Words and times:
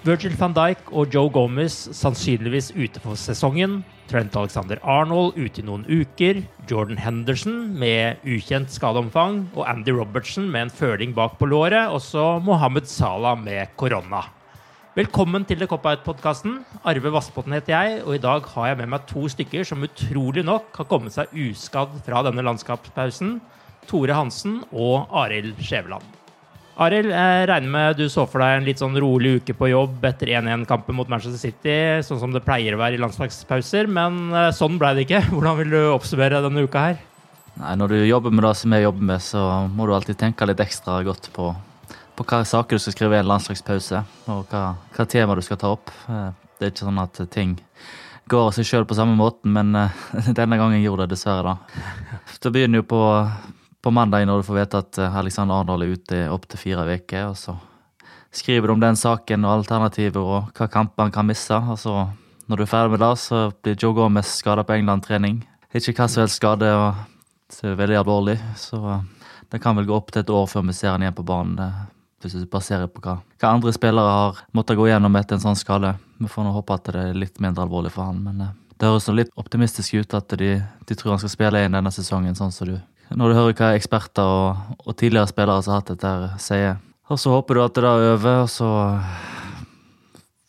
Virgil 0.00 0.32
van 0.40 0.54
Dijk 0.56 0.86
og 0.96 1.12
Joe 1.12 1.28
Gomez 1.28 1.74
sannsynligvis 1.92 2.70
ute 2.72 3.02
for 3.02 3.18
sesongen. 3.20 3.82
Trent 4.08 4.32
Alexander 4.32 4.78
Arnold 4.80 5.34
ute 5.36 5.60
i 5.60 5.64
noen 5.66 5.82
uker. 5.84 6.40
Jordan 6.70 6.96
Henderson 6.96 7.66
med 7.76 8.22
ukjent 8.24 8.72
skadeomfang. 8.72 9.42
Og 9.52 9.66
Andy 9.68 9.92
Robertson 9.92 10.46
med 10.48 10.66
en 10.66 10.72
føling 10.72 11.12
bak 11.12 11.36
på 11.36 11.50
låret. 11.52 11.92
Og 11.92 12.00
så 12.00 12.38
Mohammed 12.40 12.88
Salah 12.88 13.36
med 13.36 13.76
korona. 13.76 14.22
Velkommen 14.96 15.44
til 15.44 15.60
The 15.60 15.68
Cop-Out-podkasten. 15.68 16.62
Arve 16.80 17.12
Vassbotn 17.12 17.52
heter 17.58 17.76
jeg, 17.76 18.00
og 18.06 18.16
i 18.16 18.22
dag 18.24 18.48
har 18.54 18.70
jeg 18.70 18.78
med 18.80 18.90
meg 18.94 19.04
to 19.06 19.26
stykker 19.28 19.68
som 19.68 19.84
utrolig 19.84 20.46
nok 20.48 20.80
har 20.80 20.88
kommet 20.88 21.14
seg 21.14 21.36
uskadd 21.36 21.92
fra 22.08 22.24
denne 22.24 22.46
landskapspausen. 22.48 23.36
Tore 23.84 24.16
Hansen 24.16 24.62
og 24.72 25.12
Arild 25.12 25.60
Skjæveland. 25.60 26.19
Arild, 26.80 27.10
jeg 27.12 27.48
regner 27.50 27.72
med 27.74 27.98
du 27.98 28.06
så 28.08 28.22
for 28.24 28.40
deg 28.40 28.54
en 28.56 28.64
litt 28.64 28.80
sånn 28.80 28.94
rolig 29.02 29.34
uke 29.42 29.52
på 29.52 29.68
jobb 29.68 30.04
etter 30.08 30.30
1-1-kampen 30.38 30.96
mot 30.96 31.10
Manchester 31.12 31.36
City, 31.36 31.74
sånn 32.06 32.22
som 32.22 32.32
det 32.32 32.40
pleier 32.46 32.72
å 32.72 32.80
være 32.80 32.96
i 32.96 33.00
landslagspauser, 33.02 33.90
men 33.92 34.30
eh, 34.32 34.48
sånn 34.56 34.78
ble 34.80 34.94
det 34.96 35.04
ikke. 35.04 35.20
Hvordan 35.34 35.58
vil 35.58 35.74
du 35.74 35.80
oppsummere 35.90 36.40
denne 36.46 36.64
uka 36.64 36.86
her? 36.86 37.02
Nei, 37.60 37.74
Når 37.82 37.92
du 37.92 37.98
jobber 38.08 38.32
med 38.32 38.46
det 38.48 38.54
som 38.62 38.72
jeg 38.72 38.86
jobber 38.86 39.10
med, 39.12 39.26
så 39.26 39.42
må 39.76 39.90
du 39.90 39.92
alltid 39.92 40.22
tenke 40.22 40.48
litt 40.48 40.64
ekstra 40.64 41.02
godt 41.04 41.28
på, 41.36 41.50
på 42.16 42.28
hva 42.32 42.40
saker 42.48 42.80
du 42.80 42.86
skal 42.86 42.96
skrive 42.96 43.18
i 43.18 43.20
en 43.20 43.28
landslagspause, 43.28 44.00
og 44.32 44.48
hva, 44.48 44.64
hva 44.96 45.08
tema 45.12 45.36
du 45.36 45.44
skal 45.44 45.60
ta 45.60 45.74
opp. 45.76 45.92
Eh, 46.08 46.30
Det 46.56 46.66
er 46.68 46.72
ikke 46.74 46.88
sånn 46.88 47.04
at 47.04 47.20
ting 47.32 47.54
går 48.30 48.46
av 48.48 48.56
seg 48.56 48.66
sjøl 48.68 48.88
på 48.88 48.96
samme 48.96 49.20
måten, 49.20 49.52
men 49.52 49.76
eh, 49.76 50.00
denne 50.40 50.56
gangen 50.56 50.80
gjorde 50.80 51.04
det 51.10 51.18
dessverre 51.18 51.58
det. 51.60 51.78
Det 52.40 52.52
begynner 52.56 52.80
jo 52.80 52.88
på 52.96 53.04
på 53.82 53.90
mandag 53.90 54.26
når 54.28 54.40
du 54.40 54.48
får 54.48 54.58
vite 54.58 54.80
at 54.84 54.98
eh, 55.00 55.18
Alexander 55.22 55.56
Arendal 55.56 55.84
er 55.84 55.94
ute 55.96 56.22
opptil 56.32 56.60
fire 56.60 56.86
uker. 56.88 57.30
Og 57.30 57.36
så 57.38 57.56
skriver 58.30 58.68
du 58.68 58.74
om 58.74 58.82
den 58.82 58.98
saken 58.98 59.46
og 59.46 59.60
alternativer 59.60 60.20
og 60.20 60.50
hva 60.56 60.68
kamper 60.70 61.06
han 61.06 61.14
kan 61.14 61.28
miste. 61.28 61.56
Og 61.56 61.78
så, 61.80 61.94
når 62.46 62.60
du 62.60 62.66
er 62.66 62.72
ferdig 62.72 62.96
med 62.96 63.04
det, 63.04 63.14
så 63.22 63.46
blir 63.62 63.78
Joe 63.78 63.96
Gomez 63.96 64.34
skada 64.40 64.66
på 64.66 64.76
England-trening. 64.76 65.40
Ikke 65.70 65.94
hva 65.94 66.10
som 66.10 66.24
helst 66.24 66.40
skade, 66.40 66.68
og 66.74 67.00
det 67.54 67.72
er 67.72 67.78
veldig 67.78 68.00
alvorlig. 68.02 68.36
Så 68.58 69.00
det 69.50 69.62
kan 69.62 69.78
vel 69.78 69.88
gå 69.88 69.96
opp 69.96 70.12
til 70.12 70.24
et 70.24 70.34
år 70.34 70.46
før 70.50 70.66
vi 70.68 70.76
ser 70.76 70.94
han 70.94 71.06
igjen 71.06 71.16
på 71.16 71.26
banen. 71.26 71.88
Hvis 72.20 72.36
du 72.36 72.44
baserer 72.50 72.90
på 72.90 73.00
hva, 73.00 73.20
hva 73.40 73.52
andre 73.56 73.72
spillere 73.72 74.16
har 74.16 74.40
måttet 74.52 74.76
gå 74.76 74.90
gjennom 74.90 75.14
etter 75.16 75.38
en 75.38 75.46
sånn 75.46 75.58
skade. 75.58 75.94
Vi 76.20 76.28
får 76.28 76.44
nå 76.44 76.52
håpe 76.52 76.76
at 76.76 76.90
det 76.92 77.04
er 77.06 77.16
litt 77.16 77.40
mindre 77.40 77.64
alvorlig 77.64 77.94
for 77.94 78.10
han, 78.10 78.20
men 78.26 78.42
det 78.80 78.88
høres 78.88 79.08
litt 79.12 79.32
optimistisk 79.40 80.02
ut 80.02 80.14
at 80.18 80.36
de, 80.40 80.58
de 80.60 80.96
tror 80.96 81.14
han 81.14 81.22
skal 81.22 81.32
spille 81.32 81.62
inn 81.64 81.76
denne 81.76 81.92
sesongen, 81.94 82.36
sånn 82.36 82.52
som 82.52 82.68
du 82.68 82.76
når 83.16 83.30
du 83.30 83.38
hører 83.38 83.58
hva 83.58 83.74
eksperter 83.74 84.22
og, 84.22 84.78
og 84.84 84.96
tidligere 84.96 85.30
spillere 85.30 85.64
som 85.64 85.74
har 85.74 85.82
hatt 85.82 85.92
dette, 85.94 86.14
sier. 86.42 86.78
Og 87.10 87.18
så 87.18 87.32
håper 87.34 87.58
du 87.58 87.64
at 87.64 87.74
det 87.74 87.86
er 87.88 88.08
over, 88.12 88.42
og 88.44 88.50
så 88.52 88.70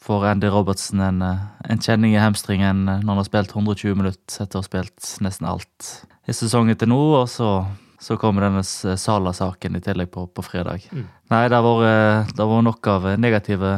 får 0.01 0.25
Andy 0.31 0.49
Robertsen 0.53 1.01
en, 1.01 1.21
en 1.21 1.81
kjenning 1.81 2.15
i 2.15 2.21
hamstringen 2.21 2.83
når 2.85 3.07
han 3.07 3.19
har 3.21 3.27
spilt 3.27 3.53
120 3.55 3.97
minutter 3.97 4.43
etter 4.43 4.59
å 4.59 4.61
ha 4.61 4.67
spilt 4.67 5.13
nesten 5.25 5.49
alt 5.49 5.91
i 6.29 6.35
sesongen 6.35 6.77
til 6.77 6.91
nå. 6.91 6.99
Og 7.21 7.29
så, 7.29 7.49
så 8.01 8.17
kommer 8.21 8.47
denne 8.47 8.63
Sala-saken 8.65 9.77
i 9.77 9.83
tillegg 9.83 10.11
på, 10.13 10.27
på 10.29 10.45
fredag. 10.45 10.85
Mm. 10.93 11.07
Nei, 11.33 11.45
det 11.49 11.61
har 11.61 11.85
det 12.29 12.41
har 12.41 12.51
vært 12.53 12.67
nok 12.69 12.91
av 12.93 13.07
negative, 13.21 13.77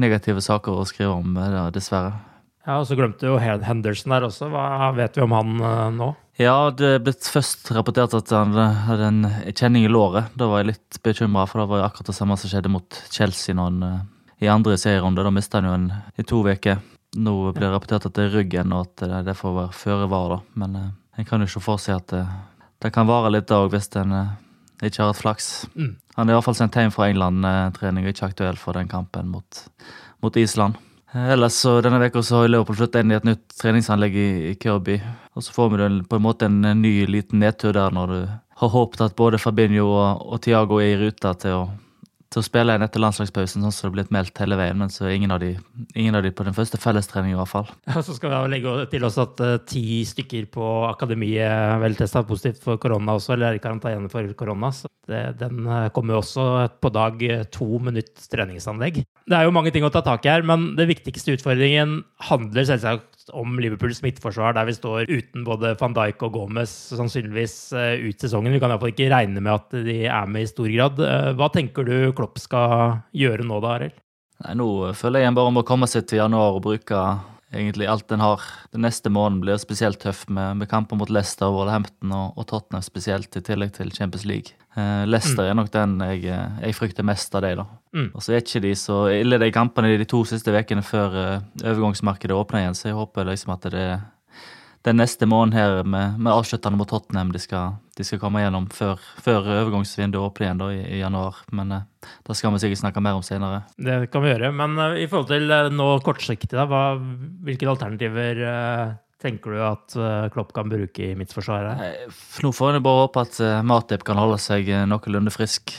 negative 0.00 0.44
saker 0.44 0.80
å 0.80 0.88
skrive 0.88 1.16
om, 1.16 1.40
dessverre. 1.72 2.29
Ja, 2.70 2.76
og 2.78 2.86
så 2.86 2.94
glemte 2.94 3.26
jo 3.26 3.38
Henderson 3.40 4.12
der 4.14 4.28
også. 4.28 4.46
Hva 4.52 4.92
vet 4.94 5.16
vi 5.18 5.24
om 5.24 5.32
han 5.34 5.56
uh, 5.58 5.88
nå? 5.90 6.12
Ja, 6.38 6.70
det 6.70 7.00
ble 7.02 7.12
først 7.18 7.66
rapportert 7.74 8.14
at 8.14 8.30
han 8.30 8.54
hadde 8.54 9.08
en 9.08 9.24
kjenning 9.50 9.88
i 9.88 9.90
låret. 9.90 10.28
Da 10.38 10.46
var 10.46 10.62
jeg 10.62 10.68
litt 10.68 10.98
bekymra, 11.02 11.48
for 11.50 11.64
det 11.64 11.66
var 11.72 11.88
akkurat 11.88 12.12
det 12.12 12.14
samme 12.14 12.36
som 12.38 12.52
skjedde 12.52 12.70
mot 12.70 13.00
Chelsea 13.10 13.56
han, 13.58 13.82
uh, 13.82 13.96
i 14.38 14.46
andre 14.52 14.76
serierunde. 14.78 15.24
Da 15.26 15.32
mista 15.34 15.58
han 15.58 15.66
jo 15.66 15.72
en 15.80 15.88
i 16.14 16.26
to 16.30 16.44
uker. 16.46 16.78
Nå 17.18 17.34
blir 17.48 17.64
det 17.64 17.72
rapportert 17.72 18.06
at 18.06 18.14
det 18.14 18.28
er 18.28 18.36
ryggen, 18.38 18.70
og 18.76 18.86
at 18.86 19.02
det, 19.02 19.24
det 19.26 19.34
får 19.40 19.56
være 19.56 19.74
føre 19.74 20.06
var, 20.12 20.36
da. 20.36 20.38
Men 20.62 20.78
en 20.78 21.26
kan 21.26 21.42
jo 21.42 21.50
ikke 21.50 21.64
for 21.64 21.82
seg 21.82 21.98
at 21.98 22.14
det, 22.14 22.22
det 22.86 22.92
kan 22.94 23.10
vare 23.10 23.32
litt 23.34 23.50
òg, 23.50 23.72
hvis 23.74 23.90
en 23.98 24.14
ikke 24.78 25.02
har 25.02 25.10
hatt 25.10 25.18
flaks. 25.18 25.50
Mm. 25.74 25.96
Han 26.14 26.28
er 26.28 26.36
i 26.36 26.38
hvert 26.38 26.46
fall 26.46 26.56
sendt 26.60 26.78
hjem 26.78 26.94
fra 26.94 27.10
England-trening 27.10 28.06
og 28.06 28.14
ikke 28.14 28.30
aktuell 28.30 28.60
for 28.62 28.78
den 28.78 28.86
kampen 28.88 29.34
mot, 29.34 29.64
mot 30.22 30.38
Island. 30.38 30.78
Ellers 31.12 31.56
så 31.58 31.80
Denne 31.82 31.98
veka 31.98 32.22
så 32.22 32.42
har 32.42 32.50
Leopold 32.52 32.78
flyttet 32.78 33.02
inn 33.02 33.10
i 33.10 33.16
et 33.18 33.26
nytt 33.26 33.56
treningsanlegg 33.58 34.14
i, 34.14 34.28
i 34.52 34.54
Kirby. 34.60 35.00
Og 35.34 35.42
så 35.42 35.54
får 35.54 35.72
vi 35.72 35.88
på 36.06 36.18
en 36.20 36.22
måte 36.22 36.46
en, 36.46 36.60
en 36.64 36.82
ny 36.82 37.06
liten 37.10 37.42
nedtur 37.42 37.74
der 37.74 37.90
når 37.94 38.12
du 38.14 38.18
har 38.60 38.74
håpet 38.74 39.02
at 39.08 39.16
både 39.18 39.40
Fabinho 39.42 39.88
og, 39.88 40.22
og 40.22 40.42
Tiago 40.44 40.78
er 40.78 40.92
i 40.92 41.00
rute 41.00 41.34
til 41.42 41.56
å 41.56 41.64
til 42.30 42.38
å 42.38 42.46
spille 42.46 42.70
igjen 42.70 42.86
etter 42.86 43.02
landslagspausen, 43.02 43.64
sånn 43.64 43.74
som 43.74 43.88
det 43.88 43.90
er 43.90 43.94
blitt 43.96 44.12
meldt 44.14 44.38
hele 44.38 44.58
veien. 44.58 44.78
Men 44.78 44.92
så 44.92 45.08
er 45.08 45.16
ingen 45.16 45.32
ingen 45.98 46.14
av 46.14 46.22
de 46.22 46.30
på 46.30 46.46
den 46.46 46.54
første 46.54 46.78
fellestreningen, 46.78 47.34
i 47.34 47.40
hvert 47.40 47.50
fall. 47.50 47.70
Ja, 47.90 48.02
så 48.06 48.14
skal 48.14 48.34
vi 48.34 48.52
legge 48.52 48.74
til 48.92 49.06
oss 49.08 49.18
at 49.18 49.42
uh, 49.42 49.56
ti 49.66 50.02
stykker 50.06 50.46
på 50.54 50.68
akademiet 50.86 51.80
vel 51.82 51.98
testa 51.98 52.22
positivt 52.26 52.62
for 52.62 52.78
korona 52.82 53.16
også, 53.18 53.34
eller 53.34 53.50
er 53.50 53.58
i 53.58 53.62
karantene 53.62 54.10
for 54.12 54.30
korona. 54.38 54.70
Så 54.74 54.90
det, 55.10 55.24
den 55.42 55.66
uh, 55.66 55.88
kommer 55.94 56.16
jo 56.16 56.22
også 56.22 56.46
på 56.78 56.92
dag 56.94 57.26
uh, 57.26 57.42
to 57.50 57.82
minutt 57.82 58.14
treningsanlegg. 58.30 59.02
Det 59.02 59.38
er 59.38 59.48
jo 59.48 59.54
mange 59.54 59.74
ting 59.74 59.86
å 59.86 59.90
ta 59.90 60.04
tak 60.06 60.26
i 60.26 60.30
her, 60.30 60.46
men 60.46 60.76
det 60.78 60.86
viktigste 60.90 61.34
utfordringen 61.34 62.00
handler 62.30 62.68
selvsagt 62.68 63.09
om 63.36 63.58
Liverpools 63.62 64.02
midtforsvar, 64.04 64.54
der 64.56 64.68
vi 64.68 64.76
står 64.76 65.10
uten 65.10 65.44
både 65.46 65.74
van 65.80 65.96
Dijk 65.96 66.22
og 66.26 66.36
Gomez 66.36 66.72
sannsynligvis 66.96 67.56
ut 67.74 68.22
sesongen. 68.22 68.52
Vi 68.54 68.60
kan 68.62 68.72
iallfall 68.72 68.92
ikke 68.94 69.10
regne 69.12 69.42
med 69.42 69.52
at 69.54 69.80
de 69.86 69.98
er 70.06 70.30
med 70.30 70.46
i 70.46 70.50
stor 70.50 70.70
grad. 70.70 71.02
Hva 71.38 71.50
tenker 71.54 71.86
du 71.86 72.12
Klopp 72.16 72.40
skal 72.42 73.00
gjøre 73.16 73.46
nå, 73.46 73.60
da, 73.64 73.74
Arild? 73.78 73.98
Nå 74.56 74.68
føler 74.96 75.20
jeg 75.20 75.30
en 75.30 75.36
bare 75.36 75.52
å 75.52 75.66
komme 75.68 75.88
seg 75.90 76.06
til 76.08 76.22
januar 76.22 76.56
og 76.56 76.64
bruke 76.64 77.00
egentlig 77.52 77.88
alt 77.90 78.12
en 78.12 78.22
har. 78.22 78.42
Den 78.74 78.84
neste 78.86 79.10
måneden 79.10 79.40
blir 79.42 79.58
spesielt 79.60 80.00
tøff 80.02 80.26
med, 80.28 80.60
med 80.60 80.70
kamper 80.70 80.98
mot 81.00 81.10
Leicester, 81.10 81.50
Wolverhampton 81.50 82.14
og, 82.14 82.38
og 82.38 82.46
Tottenham 82.50 82.84
spesielt, 82.86 83.34
i 83.36 83.42
tillegg 83.44 83.74
til 83.76 83.92
Champions 83.94 84.26
League. 84.28 84.54
Eh, 84.78 85.04
Leicester 85.08 85.42
mm. 85.42 85.48
er 85.48 85.58
nok 85.58 85.72
den 85.74 85.96
jeg, 86.06 86.22
jeg 86.62 86.78
frykter 86.78 87.06
mest 87.06 87.34
av 87.34 87.44
de, 87.46 87.56
da. 87.62 87.66
Mm. 87.96 88.08
Og 88.14 88.22
så 88.22 88.36
er 88.36 88.44
ikke 88.44 88.62
de 88.62 88.74
så 88.78 89.02
ille, 89.14 89.40
de 89.42 89.50
kampene 89.54 89.96
de 89.98 90.08
to 90.08 90.22
siste 90.28 90.54
ukene 90.54 90.84
før 90.86 91.16
uh, 91.16 91.48
overgangsmarkedet 91.64 92.36
åpner 92.36 92.64
igjen, 92.64 92.78
så 92.78 92.90
jeg 92.90 92.98
håper 93.00 93.26
liksom 93.32 93.54
at 93.56 93.66
det 93.66 93.82
er 93.82 94.00
den 94.82 94.96
neste 94.96 95.26
måneden 95.28 95.58
her 95.58 95.82
med, 95.84 96.18
med 96.18 96.32
avsluttende 96.32 96.78
mot 96.80 96.88
Tottenham 96.88 97.32
de 97.34 97.40
skal, 97.42 97.76
de 97.96 98.04
skal 98.06 98.20
komme 98.22 98.40
gjennom 98.40 98.68
før, 98.72 99.02
før 99.20 99.44
overgangsvinduet 99.44 100.22
åpner 100.24 100.46
igjen 100.46 100.62
da, 100.62 100.70
i, 100.72 100.80
i, 100.86 101.00
januar. 101.02 101.42
Men 101.52 101.74
eh, 101.76 102.08
det 102.26 102.36
skal 102.38 102.54
vi 102.54 102.62
sikkert 102.62 102.80
snakke 102.80 103.02
mer 103.04 103.18
om 103.18 103.26
senere. 103.26 103.62
Det 103.76 104.06
kan 104.12 104.24
vi 104.24 104.32
gjøre. 104.32 104.52
Men 104.56 104.80
eh, 104.80 105.02
i 105.04 105.10
forhold 105.10 105.28
til 105.34 105.52
eh, 105.52 105.68
nå 105.74 105.90
kortsiktig, 106.06 106.54
da, 106.56 106.64
hva, 106.70 106.96
hvilke 107.44 107.68
alternativer 107.68 108.42
tenker 109.20 109.52
du 109.52 109.60
at 109.60 109.94
Klopp 110.32 110.54
kan 110.56 110.70
bruke 110.72 111.10
i 111.10 111.12
midtforsvaret? 111.12 112.08
Nå 112.40 112.54
får 112.56 112.78
jeg 112.78 112.84
bare 112.86 113.02
håpe 113.02 113.24
at 113.26 113.36
Matip 113.68 114.06
kan 114.08 114.16
holde 114.16 114.38
seg 114.40 114.70
noenlunde 114.88 115.28
frisk, 115.34 115.74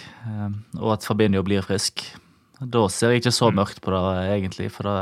og 0.77 0.91
at 0.93 1.07
Fabinho 1.07 1.41
blir 1.47 1.65
frisk. 1.65 2.03
Da 2.61 2.85
ser 2.93 3.15
jeg 3.15 3.23
ikke 3.23 3.33
så 3.33 3.49
mm. 3.49 3.57
mørkt 3.57 3.81
på 3.81 3.95
det, 3.95 4.03
egentlig. 4.35 4.69
for 4.69 4.85
det 4.85 4.99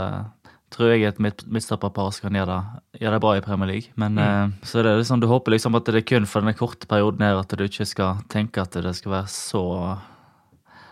tror 0.74 0.94
jeg 0.94 1.08
et 1.08 1.20
midtstopperpar 1.22 2.12
som 2.14 2.28
kan 2.28 2.38
gjøre 2.40 2.52
det, 2.54 2.84
gjøre 3.02 3.16
det, 3.16 3.24
bra 3.24 3.34
i 3.38 3.44
Premier 3.46 3.72
League. 3.72 3.94
Men 4.00 4.20
mm. 4.20 4.54
uh, 4.54 4.68
så 4.68 4.82
er 4.82 4.92
liksom, 4.92 5.22
du 5.22 5.28
håper 5.30 5.56
liksom 5.56 5.78
at 5.80 5.90
det 5.90 6.02
er 6.02 6.08
kun 6.08 6.30
for 6.30 6.44
denne 6.44 6.58
korte 6.58 6.90
perioden 6.90 7.26
her 7.26 7.42
at 7.42 7.54
du 7.54 7.66
ikke 7.66 7.88
skal 7.90 8.22
tenke 8.32 8.62
at 8.62 8.78
det 8.78 8.96
skal 8.98 9.20
være 9.20 9.34
så 9.34 9.66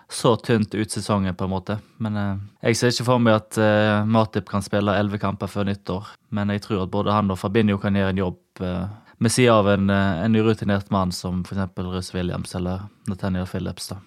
så 0.09 0.38
tynt 0.39 0.71
ut 0.71 0.91
sesongen, 0.91 1.35
på 1.35 1.44
en 1.44 1.51
måte. 1.51 1.75
Men 2.00 2.15
eh, 2.15 2.38
jeg 2.69 2.77
ser 2.79 2.94
ikke 2.94 3.06
for 3.09 3.19
meg 3.19 3.41
at 3.41 3.57
eh, 3.59 4.06
Matip 4.07 4.47
kan 4.47 4.63
spille 4.63 4.94
elleve 4.95 5.19
kamper 5.19 5.51
før 5.51 5.68
nyttår. 5.68 6.13
Men 6.31 6.53
jeg 6.56 6.63
tror 6.63 6.85
at 6.85 6.94
både 6.94 7.12
han 7.12 7.33
og 7.33 7.35
Fabinho 7.41 7.75
kan 7.81 7.97
gjøre 8.00 8.13
en 8.15 8.21
jobb 8.21 8.62
med 8.63 9.33
siden 9.35 9.51
av 9.51 9.68
en, 9.73 9.91
en 9.91 10.39
urutinert 10.39 10.88
mann 10.95 11.12
som 11.12 11.44
f.eks. 11.44 11.75
Russ 11.83 12.13
Williams 12.15 12.56
eller 12.56 12.88
Nathaniel 13.12 13.51
Phillips. 13.51 13.91
da. 13.91 14.00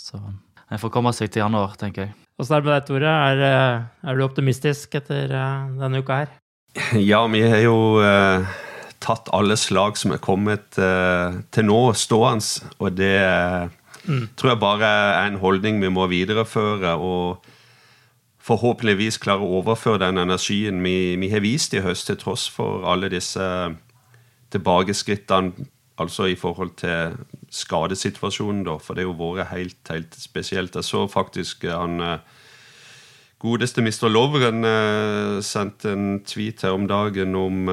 Så 0.00 0.22
en 0.72 0.80
får 0.80 0.94
komme 0.94 1.12
seg 1.12 1.28
til 1.28 1.44
januar, 1.44 1.76
tenker 1.76 2.06
jeg. 2.06 2.21
Åssen 2.40 2.56
er 2.56 2.62
det 2.62 2.68
med 2.68 2.74
deg, 2.74 2.86
Tore? 2.88 3.14
Er, 3.30 3.42
eh, 3.46 4.08
er, 4.08 4.18
du 4.18 4.24
optimistisk 4.24 4.94
etter 4.98 5.32
uh, 5.36 5.68
denne 5.80 6.02
uka 6.02 6.22
her? 6.22 6.36
Ja, 7.10 7.26
vi 7.28 7.42
har 7.44 7.60
jo 7.60 7.76
eh, 8.00 8.46
tatt 9.02 9.28
alle 9.36 9.58
slag 9.60 9.98
som 10.00 10.14
er 10.14 10.22
kommet 10.22 10.78
eh, 10.80 11.40
til 11.52 11.68
nå, 11.68 11.80
stående. 11.98 12.70
Og 12.80 12.96
det 12.96 13.18
mm. 14.06 14.32
tror 14.36 14.54
jeg 14.54 14.62
bare 14.62 14.92
er 15.18 15.26
en 15.26 15.40
holdning 15.42 15.82
vi 15.82 15.92
må 15.92 16.08
videreføre. 16.10 16.96
Og 16.96 17.44
forhåpentligvis 18.42 19.20
klare 19.22 19.44
å 19.44 19.60
overføre 19.60 20.02
den 20.02 20.22
energien 20.24 20.80
vi, 20.82 21.14
vi 21.20 21.30
har 21.30 21.44
vist 21.44 21.76
i 21.76 21.84
høst, 21.84 22.08
til 22.08 22.18
tross 22.18 22.48
for 22.50 22.88
alle 22.88 23.12
disse 23.12 23.44
tilbakeskrittene 24.52 25.68
Altså 26.00 26.24
i 26.24 26.36
forhold 26.40 26.70
til 26.80 27.12
skadesituasjonen, 27.52 28.64
da, 28.66 28.78
for 28.80 28.96
det 28.96 29.04
jo 29.04 29.14
vært 29.18 29.52
helt, 29.52 29.80
helt 29.92 30.16
spesielt. 30.16 30.76
Jeg 30.78 30.88
så 30.88 31.04
faktisk 31.10 31.66
eh, 31.68 31.76
han 31.76 32.00
eh, 32.00 32.18
godeste 33.42 33.84
Mr. 33.84 34.08
Lovren 34.08 34.64
eh, 34.64 35.38
sendte 35.44 35.92
en 35.92 36.06
tweet 36.26 36.64
her 36.64 36.76
om 36.78 36.88
dagen 36.88 37.36
om 37.36 37.64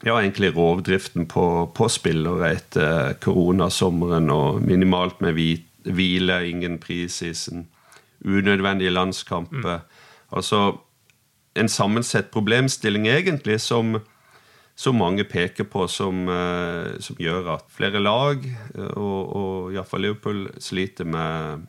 ja, 0.00 0.14
egentlig 0.16 0.54
rovdriften 0.56 1.28
på, 1.28 1.44
på 1.76 1.88
spillere 1.92 2.54
etter 2.56 3.18
koronasommeren 3.20 4.30
og 4.32 4.62
minimalt 4.64 5.20
med 5.20 5.36
hvile, 5.84 6.38
ingen 6.48 6.78
prisisen, 6.80 7.68
unødvendige 8.24 8.94
landskamper. 8.96 9.82
Mm. 9.84 10.06
Altså 10.32 10.62
en 11.54 11.68
sammensett 11.68 12.30
problemstilling, 12.32 13.06
egentlig, 13.10 13.60
som 13.60 13.98
som 14.80 14.96
mange 14.96 15.26
peker 15.28 15.66
på 15.68 15.84
som, 15.92 16.22
eh, 16.28 16.96
som 17.04 17.18
gjør 17.20 17.54
at 17.56 17.66
flere 17.68 18.00
lag, 18.00 18.44
eh, 18.46 18.94
og, 18.96 19.36
og 19.36 19.74
iallfall 19.74 20.06
Liverpool, 20.06 20.46
sliter 20.58 21.04
med 21.04 21.66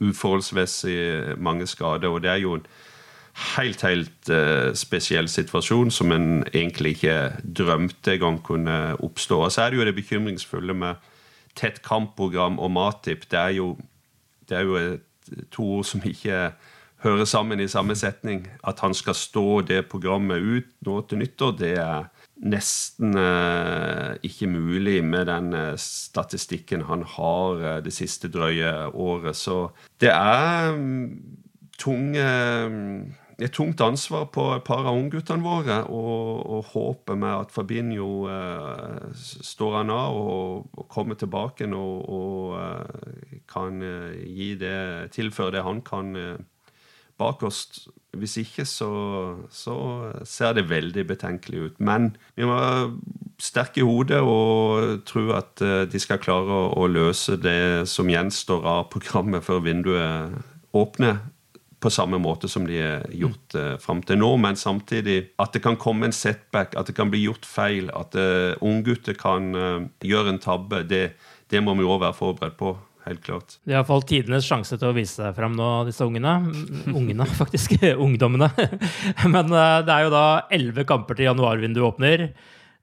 uforholdsmessig 0.00 1.36
mange 1.36 1.66
skader. 1.68 2.08
Og 2.08 2.22
det 2.24 2.30
er 2.32 2.40
jo 2.40 2.54
en 2.56 2.64
helt, 3.56 3.82
helt 3.84 4.30
uh, 4.32 4.72
spesiell 4.76 5.28
situasjon 5.28 5.92
som 5.92 6.12
en 6.12 6.42
egentlig 6.48 6.96
ikke 6.96 7.18
drømte 7.44 8.16
engang 8.16 8.40
kunne 8.44 8.78
oppstå. 8.96 9.42
Og 9.44 9.52
så 9.52 9.62
er 9.66 9.70
det 9.70 9.78
jo 9.78 9.84
det 9.84 9.94
bekymringsfulle 10.00 10.74
med 10.74 11.10
tett 11.56 11.82
kampprogram 11.84 12.58
og 12.58 12.72
Matip. 12.72 13.28
Det 13.30 13.38
er 13.38 13.54
jo, 13.60 13.74
det 14.48 14.56
er 14.56 14.64
jo 14.64 15.44
to 15.52 15.68
ord 15.76 15.84
som 15.84 16.00
ikke 16.04 16.50
hører 17.04 17.28
sammen 17.28 17.60
i 17.60 17.68
samme 17.68 17.96
setning. 17.96 18.48
At 18.64 18.80
han 18.80 18.96
skal 18.96 19.14
stå 19.14 19.60
det 19.68 19.84
programmet 19.92 20.40
ut 20.40 20.72
nå 20.88 21.00
til 21.08 21.20
nyttår, 21.20 21.56
det 21.60 21.74
er 21.84 22.08
nesten 22.40 23.16
eh, 23.20 24.16
ikke 24.24 24.48
mulig 24.48 25.04
med 25.04 25.28
den 25.28 25.52
eh, 25.52 25.76
statistikken 25.76 26.86
han 26.88 27.04
har 27.16 27.60
eh, 27.60 27.80
det 27.84 27.92
siste 27.92 28.30
drøye 28.32 28.88
året. 28.94 29.36
Så 29.36 29.70
det 30.00 30.12
er 30.14 30.72
mm, 30.76 31.36
tunge 31.78 32.28
mm, 32.68 33.12
et 33.40 33.52
tungt 33.56 33.80
ansvar 33.80 34.26
på 34.32 34.46
et 34.56 34.64
par 34.64 34.84
av 34.84 34.96
ungguttene 34.96 35.44
våre. 35.44 35.82
Og, 35.92 36.40
og 36.56 36.72
håpet 36.72 37.20
med 37.20 37.34
at 37.34 37.52
Fabinho 37.52 38.10
eh, 38.32 39.10
står 39.52 39.80
han 39.82 39.92
av 39.92 40.16
og, 40.16 40.70
og 40.72 40.88
kommer 40.88 41.20
tilbake 41.20 41.68
og, 41.68 42.08
og 42.08 42.56
eh, 42.60 43.36
kan 43.50 43.84
gi 44.24 44.54
det, 44.60 45.12
tilføre 45.16 45.58
det 45.58 45.66
han 45.66 45.84
kan 45.84 46.16
bak 47.20 47.44
oss. 47.46 47.88
Hvis 48.16 48.36
ikke, 48.40 48.64
så, 48.66 48.90
så, 49.54 49.74
ser 50.26 50.56
det 50.56 50.66
veldig 50.70 51.04
betenkelig 51.06 51.66
ut. 51.66 51.76
Men 51.78 52.16
vi 52.34 52.48
må 52.48 52.56
være 52.58 52.88
sterke 53.40 53.84
i 53.84 53.86
hodet 53.86 54.18
og 54.18 55.04
tro 55.08 55.28
at 55.36 55.62
eh, 55.64 55.84
de 55.90 56.00
skal 56.02 56.18
klare 56.22 56.64
å, 56.74 56.88
løse 56.90 57.38
det 57.40 57.86
som 57.88 58.10
gjenstår 58.10 58.66
av 58.66 58.88
programmet 58.92 59.46
før 59.46 59.62
vinduet 59.68 60.40
åpner 60.76 61.20
på 61.80 61.90
samme 61.90 62.18
måte 62.20 62.48
som 62.48 62.66
de 62.68 62.76
har 62.76 63.06
gjort 63.16 63.56
eh, 63.56 63.74
fram 63.80 64.02
til 64.04 64.20
nå. 64.20 64.34
Men 64.42 64.58
samtidig 64.58 65.20
at 65.40 65.54
det 65.54 65.62
kan 65.64 65.78
komme 65.80 66.08
en 66.08 66.16
setback, 66.16 66.76
at 66.76 66.90
det 66.90 66.96
kan 66.98 67.12
bli 67.12 67.24
gjort 67.24 67.48
feil, 67.48 67.88
at 67.96 68.16
eh, 68.18 68.52
unggutter 68.60 69.16
kan 69.18 69.54
eh, 69.56 69.88
gjøre 70.10 70.34
en 70.34 70.42
tabbe, 70.42 70.84
det, 70.88 71.04
det 71.50 71.62
må 71.64 71.76
vi 71.78 71.86
òg 71.86 72.02
være 72.04 72.18
forberedt 72.18 72.58
på 72.60 72.74
helt 73.06 73.24
klart. 73.24 73.58
Det 73.66 73.76
er 73.76 73.88
fått 73.88 74.08
tidenes 74.10 74.46
sjanse 74.46 74.78
til 74.78 74.90
å 74.90 74.96
vise 74.96 75.18
seg 75.18 75.34
fram 75.36 75.56
nå, 75.58 75.68
disse 75.88 76.06
ungene. 76.06 76.38
Ungene, 76.92 77.26
faktisk. 77.40 77.78
Ungdommene. 77.96 78.50
Men 79.34 79.52
uh, 79.52 79.82
det 79.86 79.96
er 79.96 80.06
jo 80.06 80.14
da 80.14 80.24
elleve 80.52 80.86
kamper 80.88 81.18
til 81.18 81.30
januarvinduet 81.30 81.92
åpner. 81.92 82.26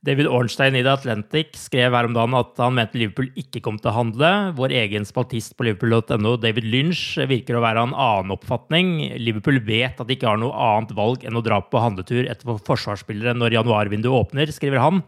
David 0.06 0.30
Ornstein 0.30 0.76
i 0.78 0.84
The 0.86 0.94
Atlantic 0.94 1.58
skrev 1.58 1.96
her 1.98 2.08
om 2.08 2.14
dagen 2.16 2.36
at 2.38 2.60
han 2.62 2.76
mente 2.78 3.00
Liverpool 3.00 3.32
ikke 3.40 3.64
kom 3.66 3.80
til 3.82 3.90
å 3.92 3.96
handle. 3.98 4.30
Vår 4.56 4.76
egen 4.84 5.08
spaltist 5.10 5.56
på 5.58 5.66
liverpool.no, 5.68 6.36
David 6.40 6.68
Lynch, 6.70 7.18
virker 7.28 7.58
å 7.58 7.64
være 7.66 7.82
av 7.82 7.90
en 7.90 7.98
annen 7.98 8.36
oppfatning. 8.38 8.94
Liverpool 9.20 9.60
vet 9.68 9.98
at 9.98 10.08
de 10.08 10.16
ikke 10.16 10.30
har 10.30 10.40
noe 10.40 10.54
annet 10.54 10.94
valg 10.98 11.26
enn 11.28 11.40
å 11.40 11.44
dra 11.44 11.60
på 11.66 11.82
handletur 11.82 12.30
etter 12.30 12.62
forsvarsspillere 12.70 13.36
når 13.36 13.58
januarvinduet 13.58 14.22
åpner, 14.22 14.54
skriver 14.54 14.84
han. 14.86 15.02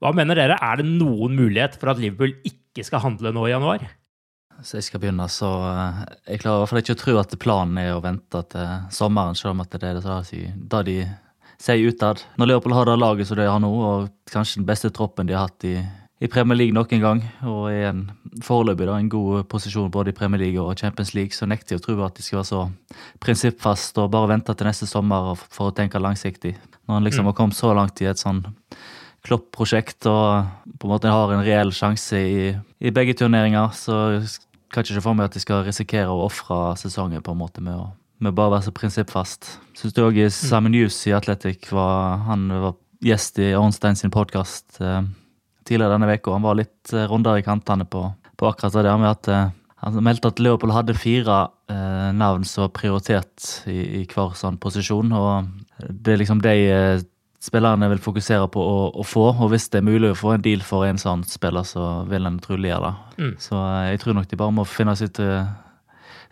Hva 0.00 0.14
mener 0.16 0.38
dere, 0.38 0.56
er 0.56 0.80
det 0.80 0.88
noen 0.88 1.34
mulighet 1.36 1.76
for 1.76 1.92
at 1.92 2.00
Liverpool 2.00 2.32
ikke 2.46 2.86
skal 2.86 3.04
handle 3.04 3.34
nå 3.36 3.44
i 3.48 3.52
januar? 3.52 3.84
Så 4.62 4.78
jeg 4.78 4.86
skal 4.86 5.02
begynne, 5.02 5.26
så 5.32 5.48
eh, 5.70 6.02
jeg 6.32 6.42
klarer 6.42 6.60
i 6.60 6.62
hvert 6.62 6.72
fall 6.72 6.82
ikke 6.82 6.96
å 6.96 7.00
tro 7.00 7.16
at 7.20 7.38
planen 7.42 7.80
er 7.82 7.94
å 7.94 8.04
vente 8.04 8.42
til 8.52 8.92
sommeren, 8.94 9.38
selv 9.38 9.54
om 9.54 9.64
at 9.64 9.74
det 9.74 9.90
er 9.90 10.00
det 10.00 10.82
de 10.88 10.98
sier 11.60 11.88
utad. 11.92 12.22
Når 12.40 12.50
Leopold 12.50 12.76
har 12.76 12.88
det 12.88 12.98
laget 13.00 13.28
som 13.28 13.38
de 13.38 13.48
har 13.48 13.60
nå, 13.62 13.70
og 13.70 14.10
kanskje 14.32 14.60
den 14.60 14.68
beste 14.68 14.92
troppen 14.96 15.28
de 15.28 15.36
har 15.36 15.48
hatt 15.48 15.66
i, 15.68 15.74
i 16.20 16.28
Premier 16.32 16.58
League 16.58 16.76
noen 16.76 17.02
gang, 17.02 17.22
og 17.48 17.68
er 17.72 17.90
en 17.90 18.06
foreløpig 18.44 18.88
da, 18.88 18.96
en 18.96 19.12
god 19.12 19.48
posisjon 19.50 19.92
både 19.92 20.14
i 20.14 20.16
Premier 20.16 20.40
League 20.44 20.62
og 20.62 20.78
Champions 20.80 21.12
League, 21.16 21.36
så 21.36 21.48
nekter 21.48 21.76
jeg 21.76 21.82
å 21.82 21.86
tro 21.88 21.98
at 22.06 22.16
de 22.16 22.24
skal 22.24 22.40
være 22.40 22.50
så 22.52 22.64
prinsippfast 23.24 24.00
og 24.00 24.12
bare 24.14 24.32
vente 24.34 24.56
til 24.56 24.68
neste 24.68 24.88
sommer 24.88 25.34
for 25.42 25.68
å 25.68 25.76
tenke 25.76 26.00
langsiktig. 26.00 26.56
Når 26.88 26.96
han 26.96 27.06
liksom 27.06 27.26
mm. 27.26 27.30
har 27.32 27.38
kommet 27.38 27.60
så 27.60 27.74
langt 27.76 28.00
i 28.02 28.08
et 28.10 28.20
sånn 28.20 28.42
Klopp-prosjekt 29.20 30.06
og 30.08 30.46
på 30.80 30.86
en 30.86 30.92
måte 30.94 31.10
har 31.12 31.32
en 31.34 31.42
reell 31.44 31.74
sjanse 31.76 32.16
i, 32.16 32.46
i 32.56 32.92
begge 32.94 33.12
turneringer, 33.20 33.68
så 33.76 33.98
kan 34.70 34.84
ikke 34.84 34.96
se 34.96 35.02
for 35.04 35.18
meg 35.18 35.30
at 35.30 35.36
de 35.36 35.42
skal 35.42 35.64
risikere 35.66 36.10
å 36.10 36.26
ofre 36.26 36.60
sesongen 36.80 37.24
på 37.24 37.34
en 37.34 37.42
måte 37.42 37.64
med 37.64 37.78
å 37.78 37.90
med 38.20 38.36
bare 38.36 38.52
være 38.52 38.66
så 38.66 38.72
prinsippfast. 38.76 39.46
Syns 39.80 39.94
du 39.96 40.02
òg 40.04 40.18
Sam 40.28 40.66
Simon 40.66 40.74
Hughes 40.76 40.98
i 41.08 41.14
Athletic 41.16 41.70
var, 41.72 42.18
han 42.26 42.50
var 42.52 42.74
gjest 43.00 43.40
i 43.40 43.54
Ornstein 43.56 43.96
sin 43.96 44.12
podkast 44.12 44.76
eh, 44.84 45.00
tidligere 45.64 45.96
denne 45.96 46.18
uka. 46.18 46.34
Han 46.36 46.44
var 46.44 46.58
litt 46.58 46.92
eh, 46.92 47.06
rundere 47.08 47.40
i 47.40 47.46
kantene 47.46 47.86
på, 47.88 48.02
på 48.36 48.50
akkurat 48.50 48.76
det 48.76 48.84
der 48.84 49.00
med 49.00 49.08
at 49.14 49.30
eh, 49.32 49.48
han 49.80 49.96
meldte 50.04 50.28
at 50.28 50.42
Leopold 50.42 50.74
hadde 50.76 50.98
fire 51.00 51.38
eh, 51.72 52.10
navn 52.12 52.44
som 52.44 52.66
var 52.66 52.74
prioritert 52.76 53.46
i, 53.64 54.02
i, 54.02 54.04
hver 54.04 54.36
sånn 54.36 54.60
posisjon. 54.60 55.14
Og 55.16 55.88
det 55.88 56.12
er 56.12 56.20
liksom 56.20 56.44
de 56.44 56.56
eh, 56.68 57.06
spillerne 57.40 57.88
vil 57.94 58.02
fokusere 58.04 58.48
på 58.52 58.62
å, 58.62 58.78
å, 59.00 59.04
få. 59.06 59.26
Og 59.32 59.50
hvis 59.52 59.70
det 59.72 59.80
er 59.80 59.88
mulig 59.88 60.12
å 60.12 60.18
få 60.18 60.34
en 60.34 60.44
deal 60.44 60.62
for 60.66 60.84
en 60.86 61.00
sånn 61.00 61.24
spiller, 61.28 61.64
så 61.66 62.04
vil 62.10 62.28
en 62.28 62.40
trolig 62.42 62.72
gjøre 62.72 62.90
det. 62.90 63.24
Mm. 63.24 63.34
Så 63.40 63.56
eh, 63.58 63.90
jeg 63.94 64.02
tror 64.04 64.18
nok 64.18 64.30
de 64.30 64.40
bare 64.40 64.56
må 64.60 64.66
finne 64.68 64.96
seg, 64.98 65.20